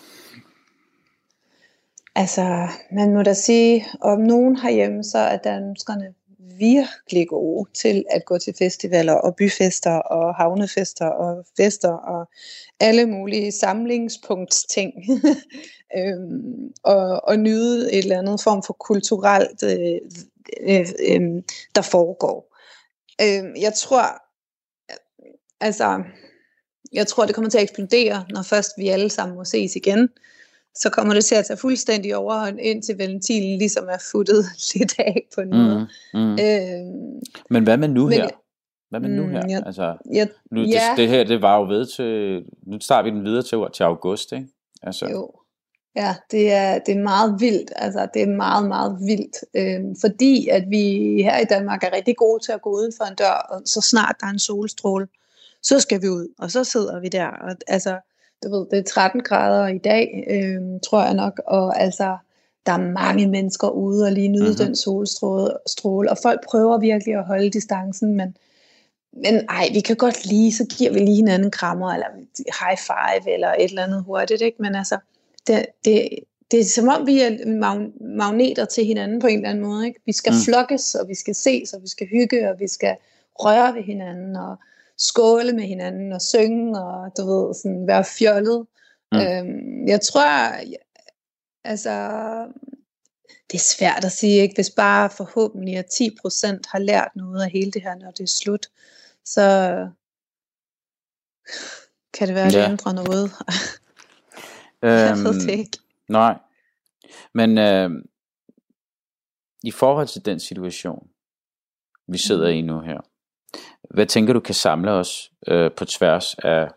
Altså, 2.16 2.68
man 2.92 3.14
må 3.14 3.24
da 3.24 3.34
sige, 3.34 3.86
om 4.02 4.20
nogen 4.20 4.58
herhjemme, 4.58 5.04
så 5.04 5.18
er 5.18 5.38
danskerne 5.38 6.14
virkelig 6.60 7.28
gode 7.28 7.70
til 7.74 8.06
at 8.10 8.26
gå 8.26 8.38
til 8.38 8.54
festivaler 8.58 9.14
og 9.14 9.36
byfester 9.36 9.92
og 9.92 10.36
havnefester 10.36 11.06
og 11.06 11.46
fester 11.58 11.92
og 11.92 12.30
alle 12.80 13.06
mulige 13.06 13.52
samlingspunktsting. 13.52 14.94
øhm, 15.98 16.72
og, 16.84 17.24
og 17.24 17.40
nyde 17.40 17.94
et 17.94 17.98
eller 17.98 18.20
andet 18.20 18.42
form 18.42 18.64
for 18.64 18.74
kulturelt, 18.74 19.64
øh, 19.64 20.00
øh, 20.62 20.88
øh, 21.10 21.44
der 21.76 21.82
foregår. 21.82 22.56
Øhm, 23.22 23.56
jeg 23.62 23.74
tror, 23.74 24.22
altså, 25.62 26.04
jeg 26.94 27.08
tror, 27.08 27.26
det 27.26 27.36
kommer 27.36 27.50
til 27.50 27.58
at 27.58 27.64
eksplodere, 27.64 28.26
når 28.30 28.42
først 28.42 28.72
vi 28.78 28.88
alle 28.88 29.10
sammen 29.10 29.38
må 29.38 29.44
ses 29.44 29.76
igen 29.76 30.10
så 30.76 30.90
kommer 30.90 31.14
det 31.14 31.26
til 31.26 31.36
at 31.36 31.46
tage 31.46 31.58
fuldstændig 31.58 32.16
overhånd, 32.16 32.60
indtil 32.60 32.98
ventilen 32.98 33.58
ligesom 33.58 33.88
er 33.90 33.98
futtet 34.12 34.46
lidt 34.74 34.96
af 35.00 35.28
på 35.36 35.42
en 35.42 35.50
måde. 35.50 35.88
Mm, 36.14 36.20
mm. 36.20 36.32
Øhm, 36.32 37.22
Men 37.50 37.64
hvad 37.64 37.78
med 37.78 37.88
nu 37.88 38.04
men- 38.04 38.14
her? 38.14 38.28
Hvad 38.90 39.00
med 39.00 39.10
nu 39.10 39.24
Mm, 39.24 39.32
her? 39.32 39.44
jeg- 39.50 39.64
Altså, 39.66 39.98
jeg, 40.14 40.28
nu, 40.52 40.62
det, 40.62 40.70
ja. 40.70 40.94
det 40.98 41.08
her, 41.10 41.24
det 41.24 41.42
var 41.42 41.58
jo 41.58 41.64
ved 41.68 41.86
til, 41.86 42.44
nu 42.68 42.80
starter 42.80 43.10
vi 43.12 43.18
den 43.18 43.26
videre 43.26 43.44
til, 43.44 43.58
til 43.74 43.84
august, 43.84 44.32
ikke? 44.32 44.48
Altså, 44.84 45.08
jo. 45.10 45.32
Ja, 45.96 46.16
det 46.32 46.52
er, 46.52 46.80
det 46.80 46.98
er 46.98 47.04
meget 47.04 47.36
vildt. 47.40 47.72
Altså, 47.76 48.08
det 48.14 48.22
er 48.22 48.28
meget, 48.28 48.68
meget 48.68 48.98
vildt. 49.08 49.38
Øhm, 49.54 49.96
fordi 50.02 50.48
at 50.48 50.64
vi 50.70 50.84
her 51.24 51.40
i 51.40 51.46
Danmark 51.46 51.84
er 51.84 51.96
rigtig 51.96 52.16
gode 52.18 52.44
til 52.44 52.52
at 52.52 52.62
gå 52.62 52.70
uden 52.70 52.92
for 52.98 53.06
en 53.06 53.16
dør, 53.16 53.48
og 53.50 53.62
så 53.66 53.82
snart 53.82 54.16
der 54.20 54.28
er 54.28 54.32
en 54.32 54.40
solstråle, 54.40 55.08
så 55.64 55.80
skal 55.80 56.02
vi 56.02 56.08
ud, 56.10 56.28
og 56.40 56.52
så 56.52 56.64
sidder 56.64 57.00
vi 57.00 57.08
der. 57.08 57.28
Og, 57.28 57.56
altså, 57.68 57.96
du 58.44 58.50
ved, 58.50 58.66
det 58.72 58.80
er 58.80 58.84
13 58.84 59.22
grader 59.24 59.68
i 59.68 59.78
dag, 59.78 60.24
øhm, 60.30 60.80
tror 60.80 61.04
jeg 61.04 61.14
nok, 61.14 61.42
og 61.48 61.82
altså, 61.82 62.18
der 62.66 62.72
er 62.72 62.92
mange 62.92 63.28
mennesker 63.28 63.70
ude 63.70 64.06
og 64.06 64.12
lige 64.12 64.28
nyde 64.28 64.42
Mhm. 64.44 64.50
mm-hmm. 64.50 64.66
den 64.66 64.76
solstråle, 64.76 65.52
stråle, 65.68 66.12
og 66.12 66.18
folk 66.24 66.46
prøver 66.48 66.78
virkelig 66.80 67.16
at 67.16 67.26
holde 67.26 67.50
distancen, 67.50 68.16
men, 68.16 68.38
men 69.14 69.36
ej, 69.50 69.70
vi 69.74 69.80
kan 69.80 69.96
godt 69.96 70.26
lige, 70.26 70.54
så 70.54 70.66
giver 70.78 70.94
vi 70.94 71.00
lige 71.00 71.16
hinanden 71.16 71.52
krammer, 71.52 71.90
eller 71.94 72.08
high 72.38 72.78
five, 72.78 73.34
eller 73.34 73.48
et 73.54 73.64
eller 73.70 73.84
andet 73.84 74.04
hurtigt, 74.04 74.42
ikke? 74.42 74.62
Men 74.62 74.76
altså, 74.76 74.98
det, 75.48 75.66
det, 75.86 76.10
det 76.52 76.60
er 76.60 76.64
som 76.66 76.88
om, 76.88 77.08
vi 77.08 77.22
er 77.22 77.30
mag- 77.48 77.92
magneter 78.18 78.66
til 78.66 78.86
hinanden 78.86 79.20
på 79.20 79.28
en 79.28 79.36
eller 79.36 79.50
anden 79.50 79.66
måde, 79.66 79.88
ikke? 79.88 80.00
Vi 80.06 80.12
skal 80.12 80.32
mm. 80.32 80.40
flokkes, 80.46 80.96
og 80.96 81.08
vi 81.08 81.16
skal 81.16 81.36
ses, 81.36 81.74
og 81.74 81.82
vi 81.82 81.88
skal 81.88 82.08
hygge, 82.08 82.50
og 82.50 82.60
vi 82.60 82.68
skal 82.68 82.96
røre 83.40 83.76
ved 83.76 83.84
hinanden, 83.84 84.36
og 84.36 84.56
skåle 84.98 85.54
med 85.54 85.64
hinanden, 85.64 86.14
og 86.14 86.22
synge, 86.22 86.80
og 86.80 87.12
du 87.18 87.26
ved, 87.26 87.54
sådan 87.54 87.88
være 87.88 88.04
fjollet. 88.04 88.68
Mm. 89.12 89.18
Øhm, 89.18 89.88
jeg 89.88 90.02
tror, 90.02 90.54
altså, 91.64 91.92
det 93.52 93.58
er 93.58 93.76
svært 93.78 94.06
at 94.06 94.12
sige, 94.12 94.42
ikke? 94.42 94.56
hvis 94.56 94.70
bare 94.70 95.10
forhåbentlig 95.10 95.78
at 95.78 95.86
10% 95.86 96.60
har 96.68 96.80
lært 96.80 97.12
noget 97.16 97.44
af 97.44 97.52
hele 97.52 97.72
det 97.72 97.82
her, 97.82 97.96
når 97.96 98.12
det 98.12 98.24
er 98.24 98.28
slut, 98.44 98.68
så 99.26 99.42
kan 102.14 102.28
det 102.28 102.36
være, 102.36 102.46
at 102.46 102.54
det 102.54 102.60
ja. 102.60 102.70
ændrer 102.70 102.94
noget. 102.94 103.32
jeg 104.82 105.18
ved 105.18 105.34
det 105.34 105.50
Øhm, 105.50 105.60
ikke. 105.60 105.78
nej. 106.10 106.38
Men 107.34 107.58
øh, 107.58 107.90
i 109.64 109.72
forhold 109.72 110.08
til 110.08 110.26
den 110.26 110.40
situation, 110.40 111.08
vi 112.08 112.18
sidder 112.18 112.48
i 112.48 112.62
nu 112.62 112.80
her, 112.80 113.02
hvad 113.90 114.06
tænker 114.06 114.34
du 114.34 114.40
kan 114.40 114.56
samle 114.56 114.92
os 114.92 115.32
øh, 115.48 115.72
på 115.78 115.86
tværs 115.86 116.34
af 116.34 116.70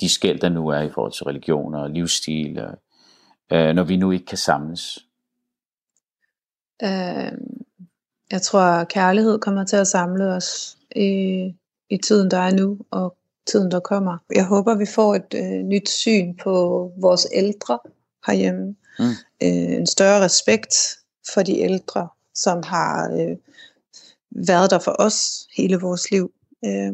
de 0.00 0.08
skæld, 0.08 0.40
der 0.40 0.48
nu 0.48 0.68
er 0.68 0.80
i 0.80 0.90
forhold 0.90 1.12
til 1.12 1.24
religion 1.24 1.74
og 1.74 1.90
livsstil, 1.90 2.60
og, 2.60 2.78
øh, 3.52 3.74
når 3.74 3.82
vi 3.82 3.96
nu 3.96 4.10
ikke 4.10 4.26
kan 4.26 4.38
samles? 4.38 4.98
Øh, 6.82 7.32
jeg 8.30 8.42
tror, 8.42 8.84
kærlighed 8.84 9.38
kommer 9.38 9.64
til 9.64 9.76
at 9.76 9.86
samle 9.86 10.24
os 10.24 10.78
i, 10.96 11.10
i 11.90 11.96
tiden, 11.96 12.30
der 12.30 12.38
er 12.38 12.54
nu, 12.54 12.78
og 12.90 13.16
tiden, 13.46 13.70
der 13.70 13.80
kommer. 13.80 14.18
Jeg 14.34 14.44
håber, 14.44 14.74
vi 14.74 14.86
får 14.94 15.14
et 15.14 15.34
øh, 15.34 15.62
nyt 15.62 15.88
syn 15.88 16.36
på 16.36 16.52
vores 17.00 17.26
ældre 17.32 17.78
herhjemme. 18.26 18.76
Mm. 18.98 19.04
Øh, 19.42 19.76
en 19.76 19.86
større 19.86 20.24
respekt 20.24 20.74
for 21.34 21.42
de 21.42 21.58
ældre, 21.58 22.08
som 22.34 22.62
har 22.64 23.10
øh, 23.12 23.36
været 24.30 24.70
der 24.70 24.78
for 24.78 24.96
os 24.98 25.47
hele 25.58 25.76
vores 25.76 26.10
liv. 26.10 26.32
Øh, 26.64 26.92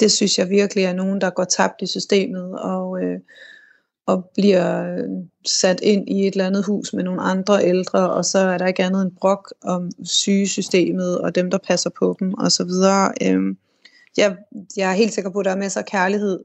det 0.00 0.12
synes 0.12 0.38
jeg 0.38 0.50
virkelig 0.50 0.84
er 0.84 0.92
nogen, 0.92 1.20
der 1.20 1.30
går 1.30 1.44
tabt 1.44 1.82
i 1.82 1.86
systemet, 1.86 2.58
og, 2.60 3.02
øh, 3.02 3.20
og 4.06 4.30
bliver 4.34 4.94
øh, 4.94 5.08
sat 5.46 5.80
ind 5.80 6.08
i 6.08 6.26
et 6.26 6.32
eller 6.32 6.46
andet 6.46 6.66
hus 6.66 6.92
med 6.92 7.04
nogle 7.04 7.22
andre 7.22 7.64
ældre, 7.64 8.10
og 8.10 8.24
så 8.24 8.38
er 8.38 8.58
der 8.58 8.66
ikke 8.66 8.84
andet 8.84 9.02
end 9.02 9.12
brok 9.20 9.54
om 9.62 9.90
sygesystemet 10.04 11.18
og 11.18 11.34
dem, 11.34 11.50
der 11.50 11.58
passer 11.58 11.90
på 11.90 12.16
dem 12.20 12.34
osv. 12.38 12.70
Øhm, 13.22 13.58
jeg, 14.16 14.36
jeg 14.76 14.90
er 14.90 14.94
helt 14.94 15.14
sikker 15.14 15.30
på, 15.30 15.38
at 15.38 15.44
der 15.44 15.50
er 15.50 15.56
masser 15.56 15.80
af 15.80 15.86
kærlighed 15.86 16.40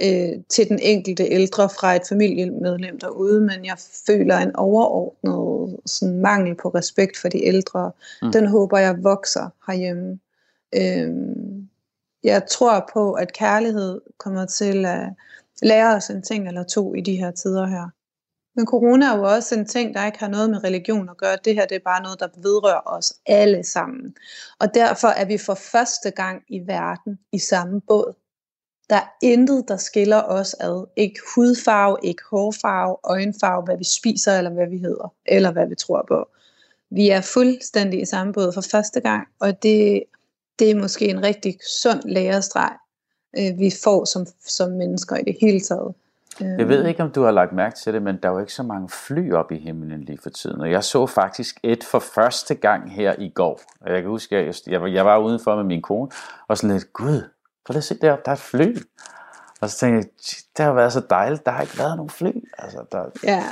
øh, 0.00 0.42
til 0.48 0.68
den 0.68 0.78
enkelte 0.78 1.24
ældre 1.24 1.68
fra 1.68 1.96
et 1.96 2.02
familiemedlem 2.08 2.98
derude, 2.98 3.40
men 3.40 3.64
jeg 3.64 3.76
føler 4.06 4.36
en 4.36 4.56
overordnet 4.56 5.76
sådan, 5.86 6.18
mangel 6.18 6.54
på 6.62 6.68
respekt 6.68 7.16
for 7.16 7.28
de 7.28 7.44
ældre. 7.44 7.92
Mm. 8.22 8.32
Den 8.32 8.46
håber 8.46 8.78
jeg 8.78 9.04
vokser 9.04 9.48
herhjemme. 9.66 10.18
Øhm, 10.76 11.68
jeg 12.24 12.46
tror 12.50 12.90
på, 12.92 13.12
at 13.12 13.32
kærlighed 13.32 14.00
kommer 14.18 14.46
til 14.46 14.86
at 14.86 15.08
lære 15.62 15.94
os 15.94 16.10
en 16.10 16.22
ting 16.22 16.48
eller 16.48 16.62
to 16.62 16.94
i 16.94 17.00
de 17.00 17.16
her 17.16 17.30
tider 17.30 17.66
her. 17.66 17.88
Men 18.56 18.66
corona 18.66 19.06
er 19.06 19.16
jo 19.16 19.22
også 19.22 19.54
en 19.54 19.66
ting, 19.66 19.94
der 19.94 20.06
ikke 20.06 20.18
har 20.18 20.28
noget 20.28 20.50
med 20.50 20.64
religion 20.64 21.08
at 21.08 21.16
gøre. 21.16 21.36
Det 21.44 21.54
her 21.54 21.66
det 21.66 21.74
er 21.74 21.84
bare 21.84 22.02
noget, 22.02 22.20
der 22.20 22.28
vedrører 22.36 22.80
os 22.86 23.14
alle 23.26 23.64
sammen. 23.64 24.14
Og 24.60 24.74
derfor 24.74 25.08
er 25.08 25.24
vi 25.24 25.38
for 25.38 25.54
første 25.54 26.10
gang 26.10 26.42
i 26.48 26.60
verden 26.66 27.18
i 27.32 27.38
samme 27.38 27.80
båd. 27.80 28.14
Der 28.90 28.96
er 28.96 29.16
intet, 29.22 29.64
der 29.68 29.76
skiller 29.76 30.22
os 30.22 30.54
ad. 30.54 30.86
Ikke 30.96 31.20
hudfarve, 31.34 31.96
ikke 32.02 32.22
hårfarve, 32.30 32.96
øjenfarve, 33.04 33.62
hvad 33.62 33.78
vi 33.78 33.84
spiser, 33.84 34.38
eller 34.38 34.50
hvad 34.50 34.66
vi 34.66 34.78
hedder, 34.78 35.14
eller 35.26 35.52
hvad 35.52 35.66
vi 35.68 35.74
tror 35.74 36.04
på. 36.08 36.28
Vi 36.90 37.08
er 37.08 37.20
fuldstændig 37.20 38.00
i 38.00 38.04
samme 38.04 38.32
båd 38.32 38.52
for 38.52 38.60
første 38.60 39.00
gang, 39.00 39.28
og 39.40 39.62
det, 39.62 40.02
det 40.58 40.70
er 40.70 40.74
måske 40.74 41.08
en 41.08 41.22
rigtig 41.22 41.58
sund 41.82 42.02
lærestreg, 42.04 42.72
øh, 43.38 43.58
vi 43.58 43.72
får 43.84 44.04
som, 44.04 44.26
som 44.46 44.70
mennesker 44.70 45.16
i 45.16 45.22
det 45.22 45.36
hele 45.40 45.60
taget. 45.60 45.94
Jeg 46.40 46.68
ved 46.68 46.86
ikke, 46.86 47.02
om 47.02 47.10
du 47.10 47.22
har 47.22 47.30
lagt 47.30 47.52
mærke 47.52 47.76
til 47.84 47.94
det, 47.94 48.02
men 48.02 48.16
der 48.22 48.28
er 48.28 48.32
jo 48.32 48.38
ikke 48.38 48.52
så 48.52 48.62
mange 48.62 48.88
fly 48.88 49.32
op 49.32 49.52
i 49.52 49.58
himlen 49.58 50.00
lige 50.04 50.18
for 50.22 50.30
tiden. 50.30 50.60
Og 50.60 50.70
jeg 50.70 50.84
så 50.84 51.06
faktisk 51.06 51.60
et 51.62 51.84
for 51.84 51.98
første 51.98 52.54
gang 52.54 52.92
her 52.92 53.14
i 53.18 53.28
går. 53.28 53.60
Og 53.80 53.92
jeg 53.92 54.00
kan 54.02 54.10
huske, 54.10 54.36
at 54.36 54.62
jeg, 54.66 54.82
jeg, 54.92 55.04
var- 55.04 55.18
udenfor 55.18 55.56
med 55.56 55.64
min 55.64 55.82
kone, 55.82 56.10
og 56.48 56.58
sådan 56.58 56.76
lidt, 56.76 56.92
gud, 56.92 57.22
prøv 57.66 57.72
lige 57.72 57.78
at 57.78 57.84
se 57.84 57.98
deroppe, 57.98 58.22
der 58.24 58.30
er 58.30 58.34
et 58.36 58.40
fly. 58.40 58.76
Og 59.60 59.70
så 59.70 59.76
tænkte 59.78 59.96
jeg, 59.96 60.04
"Shit, 60.22 60.44
det 60.56 60.64
har 60.64 60.72
været 60.72 60.92
så 60.92 61.02
dejligt, 61.10 61.46
der 61.46 61.52
har 61.52 61.62
ikke 61.62 61.78
været 61.78 61.96
nogen 61.96 62.10
fly. 62.10 62.30
Altså, 62.58 62.78
der, 62.92 63.04
Ja, 63.24 63.44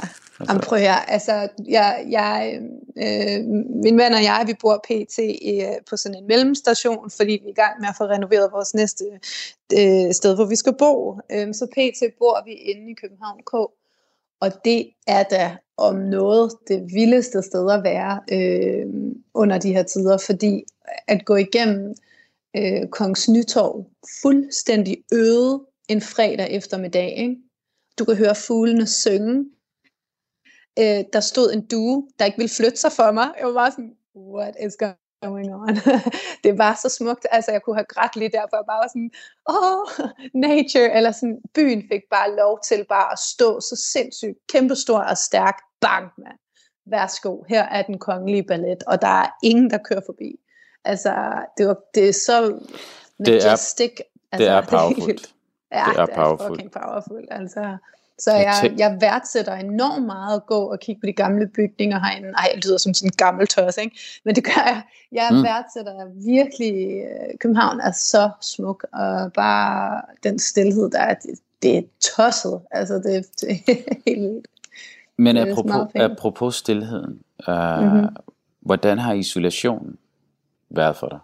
Jamen, 0.48 0.60
prøv 0.60 0.78
at 0.78 0.84
høre, 0.84 1.10
altså, 1.10 1.48
jeg, 1.68 2.06
jeg, 2.10 2.60
øh, 2.96 3.44
min 3.84 3.96
mand 3.96 4.14
og 4.14 4.22
jeg, 4.22 4.44
vi 4.46 4.54
bor 4.60 4.84
pt. 4.84 5.18
I, 5.18 5.60
øh, 5.60 5.76
på 5.90 5.96
sådan 5.96 6.18
en 6.18 6.26
mellemstation, 6.26 7.10
fordi 7.10 7.32
vi 7.32 7.46
er 7.46 7.50
i 7.50 7.62
gang 7.62 7.80
med 7.80 7.88
at 7.88 7.94
få 7.98 8.04
renoveret 8.04 8.52
vores 8.52 8.74
næste 8.74 9.04
øh, 9.78 10.12
sted, 10.12 10.34
hvor 10.34 10.44
vi 10.44 10.56
skal 10.56 10.74
bo. 10.78 11.18
Øh, 11.32 11.54
så 11.54 11.66
pt. 11.66 12.18
bor 12.18 12.44
vi 12.44 12.52
inde 12.52 12.90
i 12.90 12.94
København 12.94 13.40
K, 13.46 13.54
og 14.40 14.64
det 14.64 14.90
er 15.06 15.22
da 15.22 15.56
om 15.76 15.94
noget 15.94 16.52
det 16.68 16.82
vildeste 16.94 17.42
sted 17.42 17.70
at 17.70 17.84
være 17.84 18.20
øh, 18.32 18.86
under 19.34 19.58
de 19.58 19.72
her 19.72 19.82
tider, 19.82 20.18
fordi 20.18 20.64
at 21.08 21.24
gå 21.24 21.36
igennem 21.36 21.94
øh, 22.56 22.88
Kongens 22.88 23.28
Nytorv 23.28 23.86
fuldstændig 24.22 24.96
øde 25.12 25.60
en 25.88 26.00
fredag 26.00 26.50
eftermiddag, 26.50 27.18
ikke? 27.18 27.36
Du 27.98 28.04
kan 28.04 28.16
høre 28.16 28.34
fuglene 28.34 28.86
synge, 28.86 29.44
øh, 30.78 31.04
der 31.12 31.20
stod 31.20 31.52
en 31.52 31.66
due, 31.66 32.08
der 32.18 32.24
ikke 32.24 32.38
ville 32.38 32.54
flytte 32.56 32.76
sig 32.76 32.92
for 32.92 33.10
mig. 33.12 33.28
Jeg 33.38 33.46
var 33.46 33.52
bare 33.54 33.70
sådan, 33.70 33.96
what 34.16 34.54
is 34.66 34.76
going 34.80 35.54
on? 35.54 35.68
det 36.44 36.58
var 36.58 36.78
så 36.82 36.88
smukt. 36.98 37.26
Altså, 37.30 37.50
jeg 37.52 37.62
kunne 37.62 37.76
have 37.76 37.86
grædt 37.88 38.16
lige 38.16 38.30
der, 38.32 38.42
for 38.50 38.56
jeg 38.56 38.64
bare 38.66 38.82
var 38.84 38.88
sådan, 38.88 39.10
oh, 39.46 40.10
nature. 40.34 40.92
Eller 40.96 41.12
sådan, 41.12 41.38
byen 41.54 41.82
fik 41.92 42.00
bare 42.10 42.36
lov 42.36 42.60
til 42.64 42.84
bare 42.88 43.12
at 43.12 43.18
stå 43.18 43.60
så 43.60 43.76
sindssygt 43.92 44.38
kæmpestor 44.52 44.98
og 44.98 45.16
stærk. 45.18 45.56
Bang, 45.80 46.10
mand. 46.18 46.38
Værsgo, 46.86 47.42
her 47.48 47.62
er 47.62 47.82
den 47.82 47.98
kongelige 47.98 48.42
ballet, 48.44 48.82
og 48.86 49.02
der 49.02 49.08
er 49.08 49.28
ingen, 49.42 49.70
der 49.70 49.78
kører 49.78 50.00
forbi. 50.06 50.40
Altså, 50.84 51.14
det, 51.58 51.66
var, 51.68 51.76
det 51.94 52.08
er 52.08 52.12
så 52.12 52.42
Det 53.18 53.28
er- 53.28 53.46
majestic. 53.46 53.90
altså, 54.32 54.44
det 54.44 54.48
er 54.48 54.60
powerfult. 54.76 55.34
Ja, 55.72 55.84
Det 55.88 55.98
er 56.00 56.06
det 56.06 56.12
er 56.12 56.16
powerful. 56.24 56.46
fucking 56.48 56.72
powerful. 56.72 57.28
Altså. 57.30 57.76
Så 58.20 58.32
Jeg 58.32 58.74
jeg, 58.78 58.96
værdsætter 59.00 59.54
enormt 59.54 60.06
meget 60.06 60.36
at 60.36 60.46
gå 60.46 60.54
og 60.72 60.80
kigge 60.80 61.00
på 61.00 61.06
de 61.06 61.12
gamle 61.12 61.46
bygninger 61.46 61.98
herinde. 62.00 62.28
Ej, 62.28 62.48
jeg 62.54 62.64
lyder 62.64 62.78
som 62.78 62.94
sådan 62.94 63.08
en 63.08 63.12
gammel 63.16 63.46
tørs, 63.46 63.76
ikke? 63.76 63.98
Men 64.24 64.34
det 64.34 64.44
gør 64.44 64.62
jeg. 64.66 64.82
Jeg 65.12 65.28
Mm. 65.32 65.42
værdsætter 65.42 66.06
virkelig, 66.26 66.94
øh, 67.02 67.38
København 67.40 67.80
er 67.80 67.92
så 67.92 68.30
smuk, 68.40 68.86
og 68.92 69.32
bare 69.32 70.02
den 70.22 70.38
stillhed, 70.38 70.90
der 70.90 70.98
er, 71.00 71.14
det, 71.14 71.38
det 71.62 71.78
er 71.78 71.82
tosset. 72.16 72.60
Altså, 72.70 72.94
det, 72.94 73.26
det 73.40 73.50
er 73.50 73.54
helt 74.06 74.20
vildt. 74.20 74.46
Men 75.16 75.36
Det 75.36 75.48
er 75.48 75.52
apropos, 75.52 75.90
apropos 75.94 76.54
stillheden, 76.54 77.20
uh, 77.48 77.82
Mhm. 77.84 78.06
hvordan 78.60 78.98
har 78.98 79.12
isolationen 79.12 79.96
været 80.70 80.96
for 80.96 81.06
dig? 81.08 81.18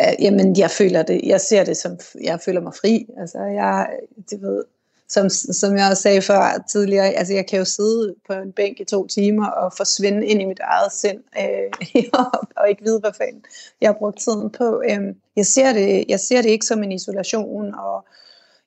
Uh, 0.00 0.24
jamen, 0.24 0.58
jeg 0.58 0.70
føler 0.70 1.02
det, 1.02 1.20
jeg 1.24 1.40
ser 1.40 1.64
det 1.64 1.76
som, 1.76 1.98
jeg 2.24 2.40
føler 2.44 2.60
mig 2.60 2.72
fri. 2.74 3.06
Altså, 3.18 3.38
jeg, 3.38 3.90
det 4.30 4.42
ved, 4.42 4.64
som, 5.12 5.28
som 5.30 5.76
jeg 5.76 5.90
også 5.90 6.02
sagde 6.02 6.22
før 6.22 6.64
tidligere, 6.68 7.08
altså 7.08 7.34
jeg 7.34 7.46
kan 7.46 7.58
jo 7.58 7.64
sidde 7.64 8.14
på 8.26 8.32
en 8.32 8.52
bænk 8.52 8.80
i 8.80 8.84
to 8.84 9.06
timer 9.06 9.46
og 9.46 9.72
forsvinde 9.76 10.26
ind 10.26 10.42
i 10.42 10.44
mit 10.44 10.60
eget 10.60 10.92
sind, 10.92 11.20
øh, 11.38 12.08
og, 12.12 12.32
og 12.58 12.68
ikke 12.68 12.82
vide, 12.84 13.00
hvad 13.00 13.12
fanden 13.12 13.44
jeg 13.80 13.88
har 13.88 13.98
brugt 13.98 14.18
tiden 14.18 14.50
på. 14.50 14.82
Øh, 14.90 15.14
jeg, 15.36 15.46
ser 15.46 15.72
det, 15.72 16.04
jeg 16.08 16.20
ser 16.20 16.42
det 16.42 16.48
ikke 16.48 16.66
som 16.66 16.82
en 16.82 16.92
isolation, 16.92 17.74
og 17.74 18.06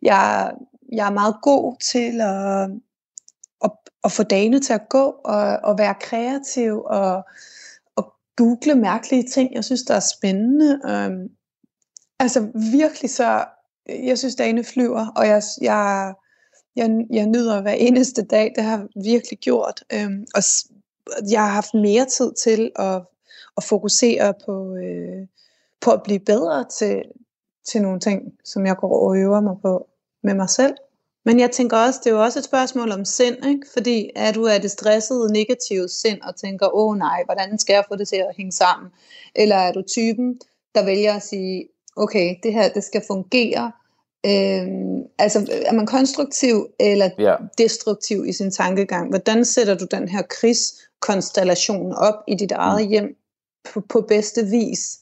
jeg, 0.01 0.51
jeg 0.91 1.07
er 1.07 1.11
meget 1.11 1.35
god 1.41 1.75
til 1.91 2.21
at, 2.21 2.69
at, 3.63 3.71
at 4.03 4.11
få 4.11 4.23
dagene 4.23 4.59
til 4.59 4.73
at 4.73 4.89
gå, 4.89 5.15
og, 5.25 5.59
og 5.63 5.77
være 5.77 5.95
kreativ, 6.01 6.83
og, 6.85 7.23
og 7.95 8.13
google 8.35 8.75
mærkelige 8.75 9.23
ting, 9.23 9.53
jeg 9.53 9.63
synes, 9.63 9.83
der 9.83 9.95
er 9.95 10.05
spændende. 10.17 10.81
Øh, 10.85 11.29
altså 12.19 12.47
virkelig 12.71 13.09
så, 13.09 13.45
jeg 13.89 14.17
synes, 14.17 14.35
dagene 14.35 14.63
flyver, 14.63 15.07
og 15.15 15.27
jeg, 15.27 15.41
jeg, 15.61 16.13
jeg, 16.75 17.05
jeg 17.09 17.25
nyder 17.27 17.61
hver 17.61 17.71
eneste 17.71 18.23
dag, 18.23 18.53
det 18.55 18.63
har 18.63 18.77
jeg 18.77 19.03
virkelig 19.03 19.39
gjort. 19.39 19.83
Øhm, 19.93 20.25
og 20.35 20.43
s- 20.43 20.67
jeg 21.31 21.41
har 21.41 21.49
haft 21.49 21.73
mere 21.73 22.05
tid 22.05 22.33
til 22.43 22.71
at, 22.75 23.01
at 23.57 23.63
fokusere 23.63 24.33
på, 24.45 24.75
øh, 24.75 25.27
på 25.81 25.91
at 25.91 26.03
blive 26.03 26.19
bedre 26.19 26.65
til, 26.79 27.03
til 27.67 27.81
nogle 27.81 27.99
ting, 27.99 28.21
som 28.45 28.65
jeg 28.65 28.77
går 28.77 29.07
og 29.09 29.17
øver 29.17 29.41
mig 29.41 29.55
på 29.61 29.87
med 30.23 30.33
mig 30.33 30.49
selv. 30.49 30.73
Men 31.25 31.39
jeg 31.39 31.51
tænker 31.51 31.77
også, 31.77 31.99
det 32.03 32.09
er 32.09 32.15
jo 32.15 32.23
også 32.23 32.39
et 32.39 32.45
spørgsmål 32.45 32.91
om 32.91 33.05
sind, 33.05 33.45
ikke? 33.45 33.67
fordi 33.73 34.09
er 34.15 34.31
du 34.31 34.47
af 34.47 34.61
det 34.61 34.71
stressede, 34.71 35.33
negative 35.33 35.89
sind 35.89 36.21
og 36.21 36.35
tænker, 36.35 36.75
åh 36.75 36.97
nej, 36.97 37.23
hvordan 37.25 37.57
skal 37.57 37.73
jeg 37.73 37.83
få 37.87 37.95
det 37.95 38.07
til 38.07 38.15
at 38.15 38.35
hænge 38.37 38.51
sammen? 38.51 38.91
Eller 39.35 39.55
er 39.55 39.71
du 39.71 39.81
typen, 39.81 40.39
der 40.75 40.85
vælger 40.85 41.13
at 41.13 41.23
sige, 41.23 41.67
okay, 41.95 42.35
det 42.43 42.53
her 42.53 42.69
det 42.69 42.83
skal 42.83 43.01
fungere. 43.07 43.71
Øhm, 44.25 45.03
altså, 45.19 45.63
er 45.65 45.73
man 45.73 45.85
konstruktiv 45.85 46.67
eller 46.79 47.09
ja. 47.19 47.35
destruktiv 47.57 48.25
i 48.25 48.33
sin 48.33 48.51
tankegang? 48.51 49.09
Hvordan 49.09 49.45
sætter 49.45 49.75
du 49.75 49.85
den 49.91 50.07
her 50.07 50.21
krigskonstellation 50.21 51.93
op 51.93 52.13
i 52.27 52.35
dit 52.35 52.51
eget 52.51 52.85
mm. 52.85 52.89
hjem 52.89 53.15
på, 53.73 53.81
på 53.89 54.01
bedste 54.01 54.45
vis? 54.45 54.99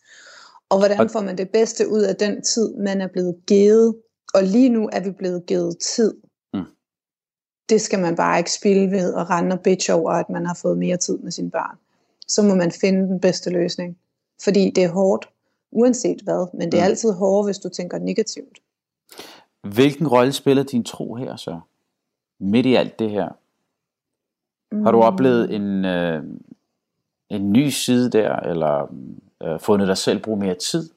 Og 0.69 0.77
hvordan 0.77 1.09
får 1.09 1.21
man 1.21 1.37
det 1.37 1.49
bedste 1.49 1.89
ud 1.89 2.01
af 2.01 2.15
den 2.15 2.41
tid, 2.41 2.75
man 2.75 3.01
er 3.01 3.07
blevet 3.07 3.35
givet? 3.47 3.95
Og 4.33 4.43
lige 4.43 4.69
nu 4.69 4.89
er 4.91 4.99
vi 4.99 5.11
blevet 5.11 5.45
givet 5.45 5.77
tid. 5.79 6.13
Mm. 6.53 6.63
Det 7.69 7.81
skal 7.81 7.99
man 7.99 8.15
bare 8.15 8.37
ikke 8.37 8.51
spille 8.51 8.91
ved 8.91 9.13
og 9.13 9.29
rende 9.29 9.53
og 9.53 9.59
bitch 9.59 9.91
over, 9.93 10.11
at 10.11 10.29
man 10.29 10.45
har 10.45 10.57
fået 10.61 10.77
mere 10.77 10.97
tid 10.97 11.17
med 11.17 11.31
sin 11.31 11.51
barn. 11.51 11.77
Så 12.27 12.41
må 12.41 12.55
man 12.55 12.71
finde 12.71 13.07
den 13.07 13.19
bedste 13.19 13.49
løsning. 13.49 13.97
Fordi 14.43 14.71
det 14.75 14.83
er 14.83 14.89
hårdt, 14.89 15.29
uanset 15.71 16.21
hvad. 16.21 16.57
Men 16.57 16.71
det 16.71 16.77
er 16.77 16.83
mm. 16.83 16.89
altid 16.89 17.11
hårdt, 17.11 17.47
hvis 17.47 17.57
du 17.57 17.69
tænker 17.69 17.99
negativt. 17.99 18.62
Hvilken 19.63 20.07
rolle 20.07 20.33
spiller 20.33 20.63
din 20.63 20.83
tro 20.83 21.15
her 21.15 21.35
så? 21.35 21.59
Midt 22.39 22.65
i 22.65 22.75
alt 22.75 22.99
det 22.99 23.09
her. 23.11 23.29
Har 24.83 24.91
du 24.91 24.97
mm. 24.97 25.03
oplevet 25.03 25.55
en, 25.55 25.85
øh, 25.85 26.23
en 27.29 27.51
ny 27.51 27.69
side 27.69 28.11
der, 28.11 28.35
eller 28.35 28.95
øh, 29.43 29.59
fundet 29.59 29.87
dig 29.87 29.97
selv 29.97 30.19
bruge 30.19 30.39
mere 30.39 30.55
tid? 30.55 30.89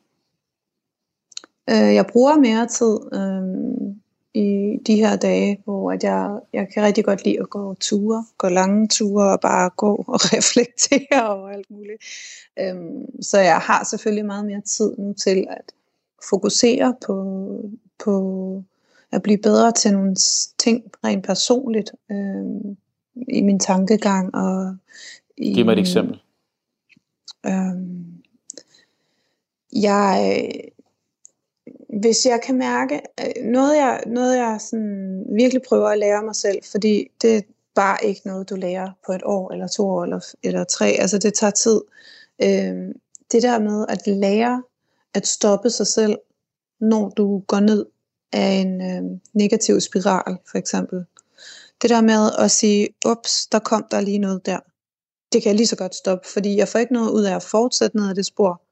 Øh, 1.70 1.94
jeg 1.94 2.06
bruger 2.06 2.36
mere 2.36 2.66
tid 2.66 2.98
øh, 3.12 3.96
i 4.34 4.78
de 4.86 4.96
her 4.96 5.16
dage, 5.16 5.60
hvor 5.64 5.92
at 5.92 6.04
jeg, 6.04 6.40
jeg 6.52 6.68
kan 6.74 6.82
rigtig 6.82 7.04
godt 7.04 7.24
lide 7.24 7.40
at 7.40 7.50
gå 7.50 7.74
ture, 7.74 8.24
gå 8.38 8.48
lange 8.48 8.88
ture 8.88 9.32
og 9.32 9.40
bare 9.40 9.70
gå 9.76 9.94
og 10.08 10.20
reflektere 10.34 11.28
og 11.28 11.52
alt 11.52 11.70
muligt. 11.70 12.02
Øh, 12.58 12.74
så 13.20 13.38
jeg 13.38 13.58
har 13.58 13.84
selvfølgelig 13.84 14.26
meget 14.26 14.44
mere 14.44 14.60
tid 14.60 14.94
nu 14.98 15.12
til 15.12 15.46
at 15.50 15.72
fokusere 16.30 16.94
på, 17.06 17.14
på 17.98 18.62
at 19.12 19.22
blive 19.22 19.38
bedre 19.38 19.72
til 19.72 19.92
nogle 19.92 20.14
ting 20.58 20.84
rent 21.04 21.24
personligt 21.26 21.92
øh, 22.10 22.76
i 23.28 23.42
min 23.42 23.58
tankegang. 23.58 24.34
Og 24.34 24.76
i, 25.36 25.54
Giv 25.54 25.64
mig 25.64 25.72
et 25.72 25.78
eksempel. 25.78 26.20
Øh, 27.46 27.76
jeg, 29.72 30.50
hvis 32.00 32.26
jeg 32.26 32.40
kan 32.46 32.58
mærke, 32.58 33.00
øh, 33.20 33.44
noget 33.44 33.76
jeg, 33.76 34.02
noget 34.06 34.36
jeg 34.36 34.60
sådan 34.60 35.24
virkelig 35.36 35.62
prøver 35.68 35.88
at 35.88 35.98
lære 35.98 36.22
mig 36.22 36.36
selv, 36.36 36.58
fordi 36.70 37.08
det 37.22 37.36
er 37.36 37.42
bare 37.74 38.04
ikke 38.04 38.20
noget, 38.24 38.50
du 38.50 38.54
lærer 38.54 38.90
på 39.06 39.12
et 39.12 39.22
år, 39.24 39.52
eller 39.52 39.68
to 39.68 39.88
år, 39.88 40.04
eller, 40.04 40.20
eller 40.42 40.64
tre, 40.64 40.86
altså 40.86 41.18
det 41.18 41.34
tager 41.34 41.50
tid. 41.50 41.80
Øh, 42.42 42.94
det 43.32 43.42
der 43.42 43.58
med 43.58 43.86
at 43.88 44.06
lære 44.06 44.62
at 45.14 45.26
stoppe 45.26 45.70
sig 45.70 45.86
selv, 45.86 46.18
når 46.80 47.08
du 47.08 47.38
går 47.38 47.60
ned 47.60 47.86
af 48.32 48.48
en 48.48 48.80
øh, 48.80 49.20
negativ 49.34 49.80
spiral, 49.80 50.38
for 50.50 50.58
eksempel. 50.58 51.04
Det 51.82 51.90
der 51.90 52.00
med 52.00 52.30
at 52.38 52.50
sige, 52.50 52.88
ups, 53.08 53.46
der 53.46 53.58
kom 53.58 53.86
der 53.90 54.00
lige 54.00 54.18
noget 54.18 54.46
der. 54.46 54.58
Det 55.32 55.42
kan 55.42 55.48
jeg 55.48 55.56
lige 55.56 55.66
så 55.66 55.76
godt 55.76 55.94
stoppe, 55.94 56.28
fordi 56.28 56.56
jeg 56.56 56.68
får 56.68 56.78
ikke 56.78 56.92
noget 56.92 57.10
ud 57.10 57.24
af 57.24 57.36
at 57.36 57.42
fortsætte 57.42 57.96
ned 57.96 58.08
ad 58.08 58.14
det 58.14 58.26
spor. 58.26 58.62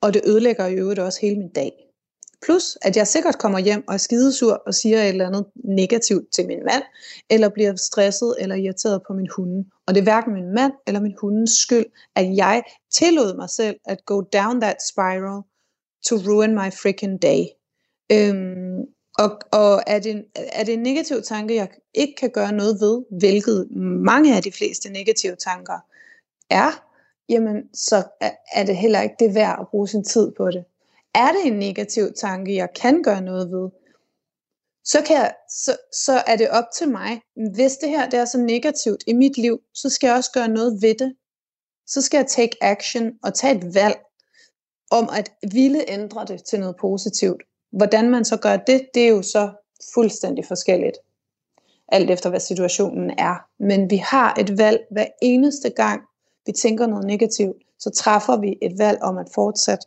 Og 0.00 0.14
det 0.14 0.22
ødelægger 0.26 0.66
jo 0.66 0.78
øvrigt 0.78 1.00
også 1.00 1.18
hele 1.20 1.38
min 1.38 1.48
dag. 1.48 1.72
Plus, 2.42 2.78
at 2.82 2.96
jeg 2.96 3.06
sikkert 3.06 3.38
kommer 3.38 3.58
hjem 3.58 3.84
og 3.88 3.94
er 3.94 3.98
skidesur 3.98 4.62
og 4.66 4.74
siger 4.74 5.02
et 5.02 5.08
eller 5.08 5.26
andet 5.26 5.46
negativt 5.54 6.32
til 6.32 6.46
min 6.46 6.58
mand, 6.58 6.82
eller 7.30 7.48
bliver 7.48 7.76
stresset 7.76 8.34
eller 8.38 8.54
irriteret 8.54 9.02
på 9.06 9.12
min 9.12 9.28
hunde. 9.36 9.64
Og 9.86 9.94
det 9.94 10.00
er 10.00 10.04
hverken 10.04 10.32
min 10.32 10.54
mand 10.54 10.72
eller 10.86 11.00
min 11.00 11.14
hundes 11.20 11.50
skyld, 11.50 11.86
at 12.16 12.36
jeg 12.36 12.62
tillod 12.92 13.36
mig 13.36 13.50
selv 13.50 13.76
at 13.84 14.04
go 14.06 14.20
down 14.20 14.60
that 14.60 14.76
spiral 14.88 15.42
to 16.06 16.16
ruin 16.16 16.54
my 16.54 16.70
freaking 16.82 17.22
day. 17.22 17.44
Øhm, 18.12 18.80
og 19.18 19.40
og 19.52 19.82
er, 19.86 19.98
det, 19.98 20.24
er 20.34 20.64
det 20.64 20.74
en 20.74 20.82
negativ 20.82 21.22
tanke, 21.22 21.54
jeg 21.54 21.68
ikke 21.94 22.14
kan 22.14 22.30
gøre 22.30 22.52
noget 22.52 22.80
ved, 22.80 23.02
hvilket 23.18 23.70
mange 24.04 24.36
af 24.36 24.42
de 24.42 24.52
fleste 24.52 24.90
negative 24.90 25.36
tanker 25.36 25.78
er, 26.50 26.84
jamen 27.28 27.56
så 27.74 28.02
er 28.52 28.64
det 28.64 28.76
heller 28.76 29.00
ikke 29.00 29.16
det 29.18 29.34
værd 29.34 29.56
at 29.60 29.68
bruge 29.70 29.88
sin 29.88 30.04
tid 30.04 30.32
på 30.36 30.50
det. 30.50 30.64
Er 31.14 31.32
det 31.32 31.46
en 31.46 31.58
negativ 31.58 32.12
tanke, 32.20 32.54
jeg 32.54 32.68
kan 32.74 33.02
gøre 33.02 33.20
noget 33.20 33.50
ved, 33.50 33.70
så, 34.84 35.02
kan 35.06 35.16
jeg, 35.16 35.34
så, 35.50 35.76
så 35.92 36.22
er 36.26 36.36
det 36.36 36.50
op 36.50 36.64
til 36.76 36.88
mig. 36.88 37.20
Hvis 37.54 37.76
det 37.76 37.88
her 37.88 38.08
det 38.08 38.18
er 38.18 38.24
så 38.24 38.38
negativt 38.38 39.04
i 39.06 39.12
mit 39.12 39.38
liv, 39.38 39.60
så 39.74 39.88
skal 39.90 40.06
jeg 40.06 40.16
også 40.16 40.30
gøre 40.32 40.48
noget 40.48 40.82
ved 40.82 40.94
det. 40.94 41.14
Så 41.86 42.02
skal 42.02 42.18
jeg 42.18 42.26
take 42.26 42.56
action 42.60 43.12
og 43.22 43.34
tage 43.34 43.56
et 43.56 43.74
valg 43.74 43.96
om 44.90 45.08
at 45.18 45.52
ville 45.52 45.90
ændre 45.90 46.24
det 46.24 46.44
til 46.44 46.60
noget 46.60 46.76
positivt. 46.76 47.42
Hvordan 47.72 48.10
man 48.10 48.24
så 48.24 48.36
gør 48.36 48.56
det, 48.56 48.80
det 48.94 49.04
er 49.04 49.08
jo 49.08 49.22
så 49.22 49.50
fuldstændig 49.94 50.44
forskelligt. 50.44 50.98
Alt 51.88 52.10
efter 52.10 52.30
hvad 52.30 52.40
situationen 52.40 53.10
er. 53.10 53.34
Men 53.58 53.90
vi 53.90 53.96
har 53.96 54.34
et 54.40 54.58
valg 54.58 54.80
hver 54.90 55.06
eneste 55.22 55.70
gang, 55.70 56.02
vi 56.46 56.52
tænker 56.52 56.86
noget 56.86 57.04
negativt, 57.06 57.56
så 57.78 57.90
træffer 57.90 58.36
vi 58.40 58.58
et 58.62 58.78
valg 58.78 59.02
om 59.02 59.18
at 59.18 59.26
fortsætte 59.34 59.86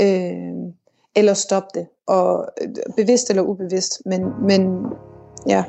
øh, 0.00 0.72
eller 1.16 1.34
stoppe 1.34 1.68
det. 1.74 1.86
Og 2.06 2.48
øh, 2.62 2.68
bevidst 2.96 3.30
eller 3.30 3.42
ubevidst. 3.42 4.02
Men, 4.06 4.22
men 4.46 4.86
ja, 5.46 5.64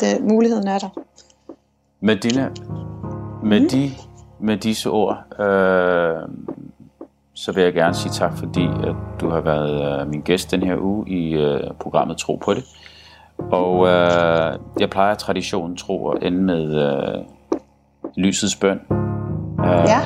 det, 0.00 0.24
muligheden 0.24 0.68
er 0.68 0.78
der. 0.78 1.04
Medina, 2.00 2.50
med, 3.44 3.60
mm. 3.60 3.68
de, 3.68 3.90
med 4.40 4.56
disse 4.56 4.90
ord, 4.90 5.40
øh, 5.40 6.28
så 7.34 7.52
vil 7.52 7.64
jeg 7.64 7.72
gerne 7.74 7.94
sige 7.94 8.12
tak, 8.12 8.38
fordi 8.38 8.64
at 8.64 8.94
du 9.20 9.28
har 9.28 9.40
været 9.40 10.00
øh, 10.00 10.08
min 10.08 10.20
gæst 10.20 10.50
den 10.50 10.62
her 10.62 10.76
uge 10.80 11.08
i 11.08 11.32
øh, 11.32 11.60
programmet 11.80 12.16
Tro 12.16 12.36
på 12.36 12.54
det. 12.54 12.64
Og 13.38 13.86
øh, 13.86 14.58
jeg 14.80 14.90
plejer 14.90 15.14
traditionen 15.14 15.76
tro 15.76 16.08
at 16.08 16.22
ende 16.22 16.42
med 16.42 16.74
øh, 16.74 17.24
lysets 18.16 18.56
bøn, 18.56 18.80
øh, 19.60 19.84
ja. 19.86 20.00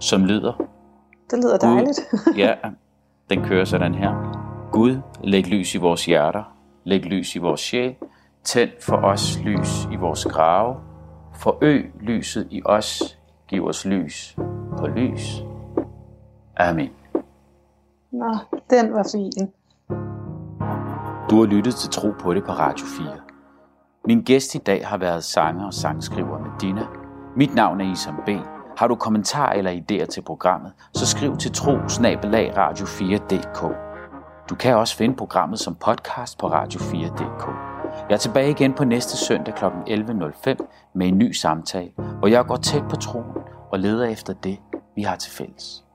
som 0.00 0.24
lyder. 0.24 0.52
Det 1.30 1.38
lyder 1.38 1.58
Gud, 1.58 1.68
dejligt. 1.68 2.00
ja, 2.44 2.54
den 3.30 3.44
kører 3.44 3.64
sådan 3.64 3.94
her. 3.94 4.38
Gud, 4.72 4.96
læg 5.24 5.46
lys 5.46 5.74
i 5.74 5.78
vores 5.78 6.06
hjerter, 6.06 6.56
læg 6.84 7.04
lys 7.04 7.36
i 7.36 7.38
vores 7.38 7.60
sjæl, 7.60 7.94
tænd 8.44 8.70
for 8.82 8.96
os 8.96 9.38
lys 9.44 9.88
i 9.92 9.96
vores 9.96 10.24
grave, 10.24 10.76
forøg 11.34 11.92
lyset 12.00 12.48
i 12.50 12.62
os, 12.64 13.18
giv 13.48 13.66
os 13.66 13.84
lys 13.84 14.36
på 14.78 14.86
lys. 14.86 15.42
Amen. 16.58 16.90
Nå, 18.10 18.36
den 18.70 18.92
var 18.92 19.08
fin. 19.12 19.52
Du 21.30 21.38
har 21.38 21.46
lyttet 21.46 21.74
til 21.74 21.90
Tro 21.90 22.08
på 22.20 22.34
det 22.34 22.44
på 22.44 22.52
Radio 22.52 22.86
4. 22.86 23.06
Min 24.06 24.22
gæst 24.22 24.54
i 24.54 24.58
dag 24.58 24.86
har 24.86 24.98
været 24.98 25.24
sanger 25.24 25.66
og 25.66 25.74
sangskriver 25.74 26.38
Medina. 26.38 26.86
Mit 27.36 27.54
navn 27.54 27.80
er 27.80 27.92
Isam 27.92 28.16
B. 28.26 28.28
Har 28.76 28.88
du 28.88 28.94
kommentarer 28.94 29.52
eller 29.52 29.72
idéer 29.72 30.06
til 30.06 30.22
programmet, 30.22 30.72
så 30.94 31.06
skriv 31.06 31.36
til 31.36 31.52
tro 31.52 31.76
radio4.dk. 31.76 33.74
Du 34.50 34.54
kan 34.54 34.76
også 34.76 34.96
finde 34.96 35.16
programmet 35.16 35.58
som 35.58 35.74
podcast 35.74 36.38
på 36.38 36.46
radio4.dk. 36.46 37.48
Jeg 38.08 38.14
er 38.14 38.18
tilbage 38.18 38.50
igen 38.50 38.74
på 38.74 38.84
næste 38.84 39.16
søndag 39.16 39.54
kl. 39.54 39.64
11.05 39.64 40.90
med 40.94 41.08
en 41.08 41.18
ny 41.18 41.32
samtale, 41.32 41.90
hvor 42.18 42.28
jeg 42.28 42.44
går 42.44 42.56
tæt 42.56 42.82
på 42.90 42.96
troen 42.96 43.36
og 43.70 43.78
leder 43.78 44.06
efter 44.06 44.32
det, 44.32 44.58
vi 44.96 45.02
har 45.02 45.16
til 45.16 45.32
fælles. 45.32 45.87